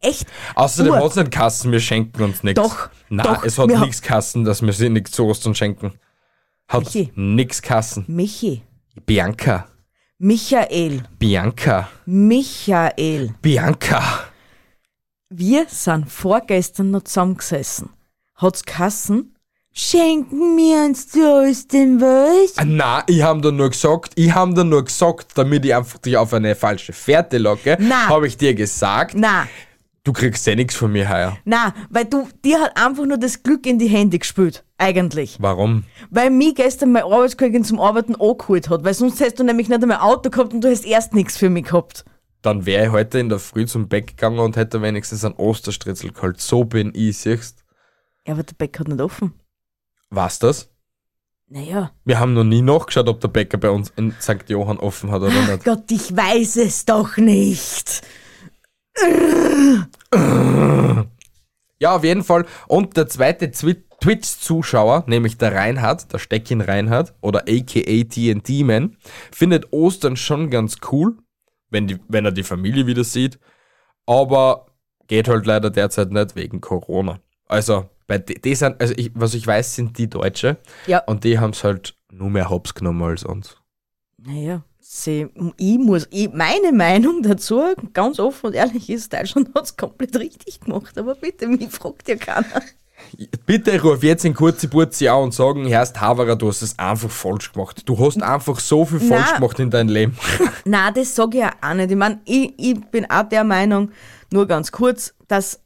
echt. 0.00 0.26
Außerdem 0.56 0.94
hat 0.96 1.04
es 1.04 1.16
nicht 1.16 1.30
Kassen, 1.30 1.70
wir 1.70 1.80
schenken 1.80 2.22
uns 2.24 2.42
nichts. 2.42 2.60
Doch, 2.60 2.90
Nein, 3.08 3.26
doch, 3.26 3.44
es 3.44 3.56
hat 3.56 3.68
nichts 3.68 4.02
Kassen, 4.02 4.44
dass 4.44 4.62
wir 4.62 4.72
sie 4.72 4.88
nichts 4.88 5.12
zu 5.12 5.26
Ostern 5.26 5.54
schenken. 5.54 5.92
Hat 6.68 6.84
Michi. 6.84 7.12
nichts 7.14 7.62
Kassen. 7.62 8.04
Michi, 8.08 8.62
Bianca, 9.06 9.68
Michael, 10.18 11.04
Bianca, 11.20 11.88
Michael. 12.04 13.34
Bianca. 13.40 14.24
Wir 15.38 15.66
sind 15.68 16.10
vorgestern 16.10 16.92
noch 16.92 17.02
zusammengesessen. 17.02 17.90
Hat's 18.36 18.64
Kassen? 18.64 19.34
Schenken 19.70 20.56
wir 20.56 20.86
uns 20.86 21.08
zu 21.08 21.20
Ostern 21.30 22.00
was? 22.00 22.56
Ah, 22.56 22.64
Nein, 22.64 23.02
ich 23.08 23.20
hab 23.22 23.42
da 23.42 23.50
nur 23.50 23.68
gesagt, 23.68 24.12
ich 24.14 24.34
hab 24.34 24.54
da 24.54 24.64
nur 24.64 24.82
gesagt, 24.86 25.32
damit 25.34 25.66
ich 25.66 25.74
einfach 25.74 25.98
dich 25.98 26.16
auf 26.16 26.32
eine 26.32 26.54
falsche 26.54 26.94
Fährte 26.94 27.36
locke, 27.36 27.76
Nein. 27.78 28.08
habe 28.08 28.26
ich 28.26 28.38
dir 28.38 28.54
gesagt, 28.54 29.12
Na, 29.14 29.46
du 30.04 30.14
kriegst 30.14 30.48
eh 30.48 30.56
nichts 30.56 30.74
von 30.74 30.90
mir 30.90 31.06
heuer. 31.06 31.36
na, 31.44 31.74
weil 31.90 32.06
du, 32.06 32.26
dir 32.42 32.58
hat 32.62 32.74
einfach 32.82 33.04
nur 33.04 33.18
das 33.18 33.42
Glück 33.42 33.66
in 33.66 33.78
die 33.78 33.88
Hände 33.88 34.18
gespielt. 34.18 34.64
Eigentlich. 34.78 35.36
Warum? 35.38 35.84
Weil 36.08 36.30
mich 36.30 36.54
gestern 36.54 36.92
meine 36.92 37.04
Arbeitskollegin 37.04 37.62
zum 37.62 37.78
Arbeiten 37.78 38.14
angeholt 38.14 38.70
hat, 38.70 38.84
weil 38.84 38.94
sonst 38.94 39.20
hättest 39.20 39.40
du 39.40 39.44
nämlich 39.44 39.68
nicht 39.68 39.82
einmal 39.82 39.98
Auto 39.98 40.30
gehabt 40.30 40.54
und 40.54 40.62
du 40.62 40.70
hast 40.70 40.86
erst 40.86 41.12
nichts 41.12 41.36
für 41.36 41.50
mich 41.50 41.64
gehabt. 41.66 42.06
Dann 42.46 42.64
wäre 42.64 42.86
ich 42.86 42.92
heute 42.92 43.18
in 43.18 43.28
der 43.28 43.40
Früh 43.40 43.66
zum 43.66 43.88
Bäck 43.88 44.06
gegangen 44.06 44.38
und 44.38 44.54
hätte 44.54 44.80
wenigstens 44.80 45.24
einen 45.24 45.34
Osterstritzel 45.34 46.12
geholt. 46.12 46.40
So 46.40 46.62
bin 46.62 46.92
ich, 46.94 47.18
siehst 47.18 47.64
Ja, 48.24 48.34
aber 48.34 48.44
der 48.44 48.54
Bäcker 48.54 48.80
hat 48.80 48.88
nicht 48.88 49.00
offen. 49.00 49.34
Was 50.10 50.38
das? 50.38 50.70
Naja. 51.48 51.90
Wir 52.04 52.20
haben 52.20 52.34
noch 52.34 52.44
nie 52.44 52.62
nachgeschaut, 52.62 53.08
ob 53.08 53.20
der 53.20 53.26
Bäcker 53.26 53.58
bei 53.58 53.70
uns 53.70 53.92
in 53.96 54.14
St. 54.20 54.48
Johann 54.48 54.78
offen 54.78 55.10
hat 55.10 55.22
oder 55.22 55.32
nicht. 55.32 55.64
Gott, 55.64 55.90
ich 55.90 56.16
weiß 56.16 56.58
es 56.58 56.84
doch 56.84 57.16
nicht. 57.16 58.02
Ja, 61.80 61.96
auf 61.96 62.04
jeden 62.04 62.22
Fall. 62.22 62.46
Und 62.68 62.96
der 62.96 63.08
zweite 63.08 63.50
Twitch-Zuschauer, 63.50 65.02
nämlich 65.08 65.36
der 65.36 65.52
Reinhard, 65.52 66.12
der 66.12 66.20
Steckin 66.20 66.60
Reinhard 66.60 67.12
oder 67.22 67.40
aka 67.48 68.04
TNT 68.04 68.64
Man, 68.64 68.96
findet 69.32 69.72
Ostern 69.72 70.16
schon 70.16 70.48
ganz 70.50 70.76
cool, 70.92 71.16
wenn, 71.70 71.86
die, 71.86 71.98
wenn 72.08 72.24
er 72.24 72.32
die 72.32 72.42
Familie 72.42 72.86
wieder 72.86 73.04
sieht. 73.04 73.38
Aber 74.06 74.66
geht 75.06 75.28
halt 75.28 75.46
leider 75.46 75.70
derzeit 75.70 76.10
nicht 76.10 76.36
wegen 76.36 76.60
Corona. 76.60 77.20
Also, 77.46 77.88
bei 78.06 78.18
die, 78.18 78.40
die 78.40 78.54
sind, 78.54 78.80
also 78.80 78.94
ich, 78.96 79.10
was 79.14 79.34
ich 79.34 79.46
weiß, 79.46 79.74
sind 79.74 79.98
die 79.98 80.08
Deutsche. 80.08 80.58
Ja. 80.86 80.98
Und 81.00 81.24
die 81.24 81.38
haben 81.38 81.50
es 81.50 81.64
halt 81.64 81.96
nur 82.10 82.30
mehr 82.30 82.50
hops 82.50 82.74
genommen 82.74 83.02
als 83.02 83.24
uns. 83.24 83.56
Naja, 84.18 84.64
sie, 84.80 85.28
ich 85.56 85.78
muss, 85.78 86.08
ich, 86.10 86.32
meine 86.32 86.72
Meinung 86.72 87.22
dazu, 87.22 87.62
ganz 87.92 88.18
offen 88.18 88.46
und 88.46 88.54
ehrlich 88.54 88.88
ist, 88.90 89.12
Deutschland 89.12 89.54
hat 89.54 89.64
es 89.64 89.76
komplett 89.76 90.16
richtig 90.16 90.60
gemacht. 90.60 90.96
Aber 90.98 91.14
bitte, 91.14 91.46
mich 91.46 91.70
fragt 91.70 92.08
ja 92.08 92.16
keiner. 92.16 92.62
Bitte 93.46 93.80
ruf 93.80 94.02
jetzt 94.02 94.24
in 94.24 94.34
kurze 94.34 94.68
Burzi 94.68 95.08
an 95.08 95.24
und 95.24 95.34
sagen, 95.34 95.66
Herrst 95.66 96.00
Haverer, 96.00 96.36
du 96.36 96.48
hast 96.48 96.62
es 96.62 96.78
einfach 96.78 97.10
falsch 97.10 97.52
gemacht. 97.52 97.82
Du 97.86 97.98
hast 97.98 98.20
einfach 98.22 98.58
so 98.60 98.84
viel 98.84 99.00
falsch 99.00 99.28
Na. 99.32 99.38
gemacht 99.38 99.58
in 99.58 99.70
deinem 99.70 99.88
Leben. 99.90 100.16
Na, 100.64 100.90
das 100.90 101.14
sage 101.14 101.38
ich 101.38 101.42
ja 101.44 101.52
auch 101.62 101.74
nicht. 101.74 101.90
Ich 101.90 101.96
meine, 101.96 102.20
ich, 102.24 102.52
ich 102.58 102.80
bin 102.90 103.08
auch 103.10 103.28
der 103.28 103.44
Meinung, 103.44 103.90
nur 104.32 104.46
ganz 104.46 104.72
kurz, 104.72 105.14
dass 105.28 105.60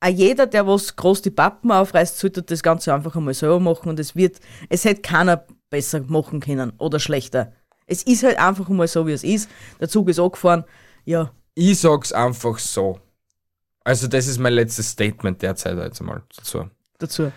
auch 0.00 0.08
jeder, 0.08 0.46
der 0.46 0.66
was 0.66 0.96
groß 0.96 1.22
die 1.22 1.30
Pappen 1.30 1.70
aufreißt, 1.70 2.18
sollte 2.18 2.42
das 2.42 2.62
Ganze 2.62 2.92
einfach 2.92 3.14
einmal 3.14 3.34
selber 3.34 3.60
machen 3.60 3.88
und 3.88 4.00
es 4.00 4.16
wird, 4.16 4.40
es 4.68 4.84
hätte 4.84 5.02
keiner 5.02 5.44
besser 5.70 6.00
machen 6.00 6.40
können 6.40 6.72
oder 6.78 6.98
schlechter. 6.98 7.52
Es 7.86 8.02
ist 8.02 8.22
halt 8.22 8.38
einfach 8.38 8.68
einmal 8.68 8.88
so, 8.88 9.06
wie 9.06 9.12
es 9.12 9.22
ist. 9.24 9.48
Der 9.80 9.88
Zug 9.88 10.08
ist 10.08 10.18
angefahren. 10.18 10.64
Ja, 11.04 11.32
Ich 11.54 11.80
sag's 11.80 12.12
einfach 12.12 12.58
so. 12.58 12.98
Also, 13.84 14.08
das 14.08 14.26
ist 14.26 14.38
mein 14.38 14.52
letztes 14.52 14.90
Statement 14.90 15.42
derzeit 15.42 15.76
jetzt 15.78 16.00
einmal 16.00 16.22
dazu. 16.36 16.68
dazu. 16.98 17.32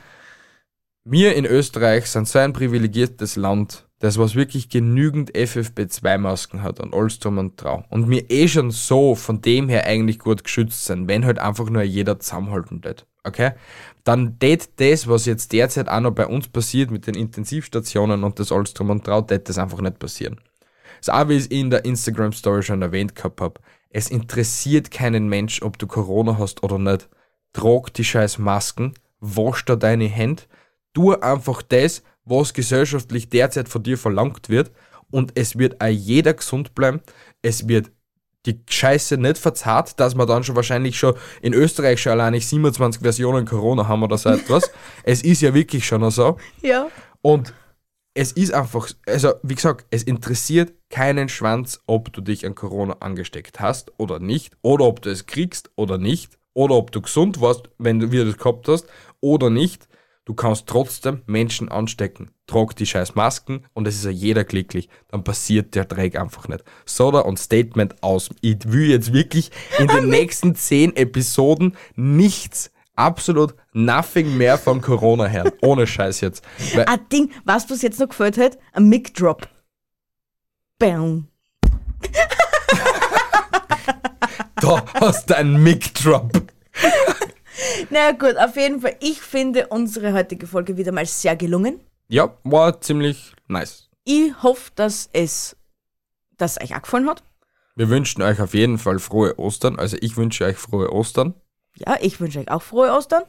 Wir 1.08 1.36
in 1.36 1.46
Österreich 1.46 2.08
sind 2.08 2.28
so 2.28 2.40
ein 2.40 2.52
privilegiertes 2.52 3.36
Land, 3.36 3.86
das 4.00 4.18
was 4.18 4.34
wirklich 4.34 4.70
genügend 4.70 5.32
FFP2-Masken 5.34 6.64
hat 6.64 6.80
und 6.80 6.96
alles 6.96 7.20
drum 7.20 7.38
und 7.38 7.58
trau. 7.58 7.84
Und 7.90 8.10
wir 8.10 8.30
eh 8.32 8.48
schon 8.48 8.72
so 8.72 9.14
von 9.14 9.40
dem 9.40 9.70
her 9.70 9.86
eigentlich 9.86 10.18
gut 10.18 10.44
geschützt 10.44 10.86
sind, 10.86 11.08
wenn 11.08 11.24
halt 11.24 11.38
einfach 11.38 11.70
nur 11.70 11.84
jeder 11.84 12.20
zusammenhalten 12.20 12.82
tät. 12.82 13.06
Okay? 13.24 13.52
Dann 14.04 14.40
tät 14.40 14.70
das, 14.78 15.08
was 15.08 15.28
jetzt 15.28 15.54
derzeit 15.54 15.90
auch 15.90 16.00
noch 16.00 16.12
bei 16.12 16.26
uns 16.26 16.48
passiert 16.48 16.90
mit 16.90 17.06
den 17.06 17.14
Intensivstationen 17.14 18.24
und 18.24 18.40
das 18.40 18.52
alles 18.52 18.74
drum 18.74 18.90
und 18.90 19.04
trau, 19.04 19.22
tät 19.22 19.48
das 19.48 19.60
einfach 19.60 19.82
nicht 19.82 20.00
passieren. 20.00 20.42
So 21.02 21.12
auch 21.12 21.30
wie 21.30 21.34
ich 21.34 21.44
es 21.44 21.48
in 21.48 21.70
der 21.70 21.86
Instagram-Story 21.86 22.64
schon 22.64 22.82
erwähnt 22.82 23.16
gehabt 23.16 23.42
hab. 23.42 23.60
Es 23.96 24.10
interessiert 24.10 24.92
keinen 24.92 25.30
Mensch, 25.30 25.62
ob 25.62 25.80
du 25.80 25.88
Corona 25.88 26.38
hast 26.38 26.64
oder 26.64 26.78
nicht. 26.78 27.08
Trag 27.54 27.94
die 27.94 28.04
scheiß 28.04 28.40
Masken, 28.40 28.94
wasch 29.22 29.64
da 29.64 29.78
deine 29.78 30.08
Hände, 30.08 30.44
tu 30.94 31.14
einfach 31.14 31.62
das, 31.62 32.04
was 32.26 32.54
gesellschaftlich 32.54 33.30
derzeit 33.30 33.70
von 33.70 33.84
dir 33.84 33.98
verlangt 33.98 34.50
wird 34.50 34.74
und 35.12 35.32
es 35.36 35.58
wird 35.58 35.80
auch 35.80 35.88
jeder 35.88 36.34
gesund 36.34 36.76
bleiben. 36.76 37.00
Es 37.42 37.70
wird 37.70 37.90
die 38.46 38.60
Scheiße 38.70 39.16
nicht 39.16 39.38
verzahrt, 39.38 39.98
dass 39.98 40.14
wir 40.14 40.26
dann 40.26 40.44
schon 40.44 40.58
wahrscheinlich 40.58 41.00
schon 41.00 41.16
in 41.42 41.54
Österreich 41.54 42.02
schon 42.02 42.12
alleine 42.12 42.42
27 42.42 43.02
Versionen 43.02 43.46
Corona 43.46 43.88
haben 43.88 44.04
oder 44.04 44.18
so 44.18 44.28
etwas. 44.28 44.70
es 45.04 45.24
ist 45.24 45.42
ja 45.42 45.54
wirklich 45.54 45.88
schon 45.88 46.12
so. 46.12 46.36
Ja. 46.62 46.88
Und 47.22 47.54
es 48.16 48.32
ist 48.32 48.54
einfach, 48.54 48.90
also 49.06 49.34
wie 49.44 49.56
gesagt, 49.56 49.86
es 49.92 50.02
interessiert 50.02 50.74
keinen 50.90 51.28
Schwanz, 51.28 51.82
ob 51.86 52.14
du 52.14 52.22
dich 52.22 52.46
an 52.46 52.56
Corona 52.56 52.96
angesteckt 53.02 53.60
hast 53.60 53.92
oder 54.00 54.20
nicht, 54.20 54.56
oder 54.62 54.86
ob 54.86 55.02
du 55.02 55.12
es 55.12 55.28
kriegst 55.28 55.70
oder 55.76 55.98
nicht, 55.98 56.40
oder 56.54 56.76
ob 56.76 56.92
du 56.92 57.02
gesund 57.02 57.42
warst, 57.42 57.70
wenn 57.78 58.00
du 58.00 58.12
wieder 58.12 58.24
das 58.24 58.38
gehabt 58.38 58.70
hast 58.70 58.88
oder 59.20 59.50
nicht. 59.50 59.90
Du 60.24 60.34
kannst 60.34 60.66
trotzdem 60.66 61.22
Menschen 61.28 61.70
anstecken. 61.70 62.32
Trag 62.48 62.76
die 62.76 62.88
scheiß 62.88 63.14
Masken 63.14 63.66
und 63.74 63.88
es 63.88 63.96
ist 63.96 64.06
ja 64.06 64.12
jeder 64.12 64.44
glücklich. 64.44 64.90
Dann 65.10 65.24
passiert 65.24 65.76
der 65.76 65.86
Dreck 65.86 66.18
einfach 66.18 66.48
nicht. 66.48 66.64
Soda 66.86 67.20
und 67.20 67.38
Statement 67.38 68.02
aus. 68.02 68.30
Ich 68.42 68.72
will 68.72 68.90
jetzt 68.90 69.14
wirklich 69.14 69.52
in 69.78 69.88
den 69.96 70.10
nächsten 70.10 70.56
zehn 70.56 70.96
Episoden 70.96 71.76
nichts, 71.96 72.72
absolut 72.96 73.56
nothing 73.74 74.38
mehr 74.38 74.58
von 74.58 74.82
Corona 74.82 75.28
hören. 75.28 75.52
Ohne 75.62 75.88
Scheiß 75.88 76.22
jetzt. 76.22 76.44
Weil, 76.74 76.86
Ein 76.86 77.10
Ding, 77.10 77.32
was 77.44 77.70
was 77.70 77.82
jetzt 77.82 78.00
noch 78.00 78.10
gefällt 78.10 78.38
hat, 78.38 78.58
ein 78.74 78.90
Mic-Drop. 78.90 79.48
Bam. 80.80 81.28
da 84.62 84.86
hast 84.96 85.30
du 85.30 85.38
einen 85.38 85.62
Mic-Drop. 85.62 86.32
Na 87.90 88.12
gut, 88.12 88.38
auf 88.38 88.56
jeden 88.56 88.82
Fall, 88.82 88.96
ich 89.00 89.22
finde 89.22 89.68
unsere 89.68 90.14
heutige 90.14 90.48
Folge 90.48 90.78
wieder 90.78 90.92
mal 90.92 91.06
sehr 91.06 91.36
gelungen. 91.36 91.80
Ja, 92.08 92.38
war 92.44 92.82
ziemlich 92.82 93.34
nice. 93.48 93.90
Ich 94.04 94.32
hoffe, 94.44 94.72
dass 94.76 95.10
es 95.14 95.56
dass 96.38 96.60
euch 96.62 96.76
auch 96.76 96.82
gefallen 96.82 97.10
hat. 97.10 97.24
Wir 97.76 97.90
wünschen 97.90 98.22
euch 98.22 98.40
auf 98.42 98.54
jeden 98.54 98.78
Fall 98.78 99.00
frohe 99.00 99.38
Ostern. 99.40 99.80
Also 99.80 99.98
ich 100.00 100.18
wünsche 100.18 100.46
euch 100.46 100.58
frohe 100.58 100.92
Ostern. 100.92 101.34
Ja, 101.78 101.98
ich 102.02 102.20
wünsche 102.20 102.40
euch 102.40 102.50
auch 102.50 102.62
frohe 102.62 102.92
Ostern 102.92 103.24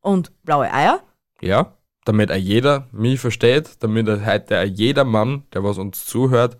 und 0.00 0.32
blaue 0.44 0.72
Eier. 0.72 1.02
Ja, 1.40 1.76
damit 2.04 2.30
auch 2.32 2.36
jeder 2.36 2.88
mich 2.92 3.20
versteht, 3.20 3.82
damit 3.82 4.08
heute 4.24 4.60
auch 4.60 4.64
jeder 4.64 5.04
Mann, 5.04 5.44
der 5.52 5.62
was 5.62 5.78
uns 5.78 6.04
zuhört, 6.04 6.56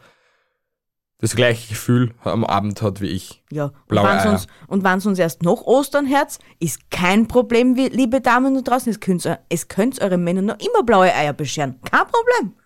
das 1.18 1.36
gleiche 1.36 1.68
Gefühl 1.68 2.14
am 2.24 2.44
Abend 2.44 2.82
hat 2.82 3.00
wie 3.00 3.06
ich. 3.06 3.44
Ja, 3.50 3.70
Blaue 3.86 4.08
wenn's 4.08 4.24
Eier. 4.24 4.32
uns, 4.32 4.46
und 4.66 4.82
wenn 4.82 4.98
es 4.98 5.06
uns 5.06 5.18
erst 5.20 5.42
nach 5.42 5.62
Ostern 5.62 6.04
herz, 6.04 6.40
ist 6.58 6.90
kein 6.90 7.28
Problem, 7.28 7.74
liebe 7.76 8.20
Damen 8.20 8.54
da 8.56 8.60
draußen. 8.60 8.90
Es 8.90 8.98
könnt, 8.98 9.28
es 9.48 9.68
könnt 9.68 10.02
eure 10.02 10.18
Männer 10.18 10.42
noch 10.42 10.58
immer 10.58 10.82
blaue 10.82 11.14
Eier 11.14 11.32
bescheren. 11.32 11.80
Kein 11.82 12.06
Problem. 12.08 12.56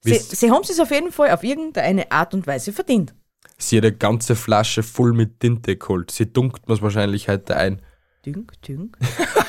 Sie, 0.00 0.18
sie 0.18 0.50
haben 0.50 0.62
es 0.62 0.80
auf 0.80 0.90
jeden 0.90 1.12
Fall 1.12 1.30
auf 1.30 1.44
irgendeine 1.44 2.10
Art 2.10 2.34
und 2.34 2.46
Weise 2.46 2.72
verdient. 2.72 3.14
Sie 3.58 3.76
hat 3.78 3.84
eine 3.84 3.96
ganze 3.96 4.34
Flasche 4.36 4.82
voll 4.82 5.12
mit 5.12 5.40
Tinte 5.40 5.76
geholt. 5.76 6.10
Sie 6.10 6.32
dunkt 6.32 6.68
mir's 6.68 6.82
wahrscheinlich 6.82 7.28
heute 7.28 7.56
ein. 7.56 7.80
Dünk, 8.26 8.52
dünk, 8.66 8.96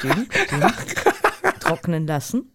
dünk, 0.01 0.27
dünk. 0.51 1.59
Trocknen 1.59 2.05
lassen. 2.05 2.51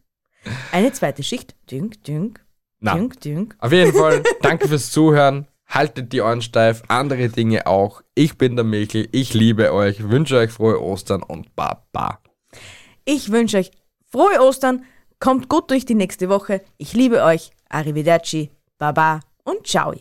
Eine 0.72 0.92
zweite 0.92 1.22
Schicht. 1.22 1.55
Dünk, 1.70 1.96
dünk, 2.07 2.44
Na, 2.78 2.94
dünk, 2.94 3.14
dünk. 3.20 3.57
auf 3.59 3.72
jeden 3.72 3.92
Fall, 3.94 4.22
danke 4.42 4.68
fürs 4.68 4.90
Zuhören. 4.90 5.46
Haltet 5.66 6.12
die 6.12 6.20
Ohren 6.20 6.42
steif, 6.42 6.82
andere 6.88 7.28
Dinge 7.28 7.66
auch. 7.66 8.03
Ich 8.14 8.36
bin 8.36 8.57
der 8.57 8.64
Michel, 8.64 9.09
ich 9.12 9.34
liebe 9.34 9.72
euch, 9.72 10.09
wünsche 10.09 10.36
euch 10.36 10.51
frohe 10.51 10.80
Ostern 10.80 11.22
und 11.22 11.55
Baba. 11.55 12.20
Ich 13.05 13.30
wünsche 13.30 13.59
euch 13.59 13.70
frohe 14.11 14.40
Ostern. 14.40 14.84
Kommt 15.20 15.48
gut 15.48 15.70
durch 15.70 15.84
die 15.84 15.94
nächste 15.94 16.28
Woche. 16.28 16.62
Ich 16.78 16.92
liebe 16.94 17.22
euch. 17.22 17.51
Arrivederci, 17.68 18.51
Baba 18.78 19.20
und 19.44 19.66
Ciao. 19.66 19.94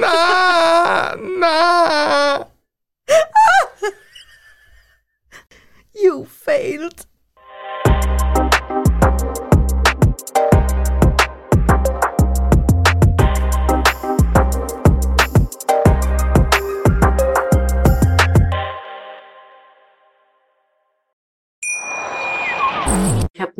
Na, 0.00 1.14
na. 1.14 2.44
You 5.94 6.24
failed. 6.24 7.06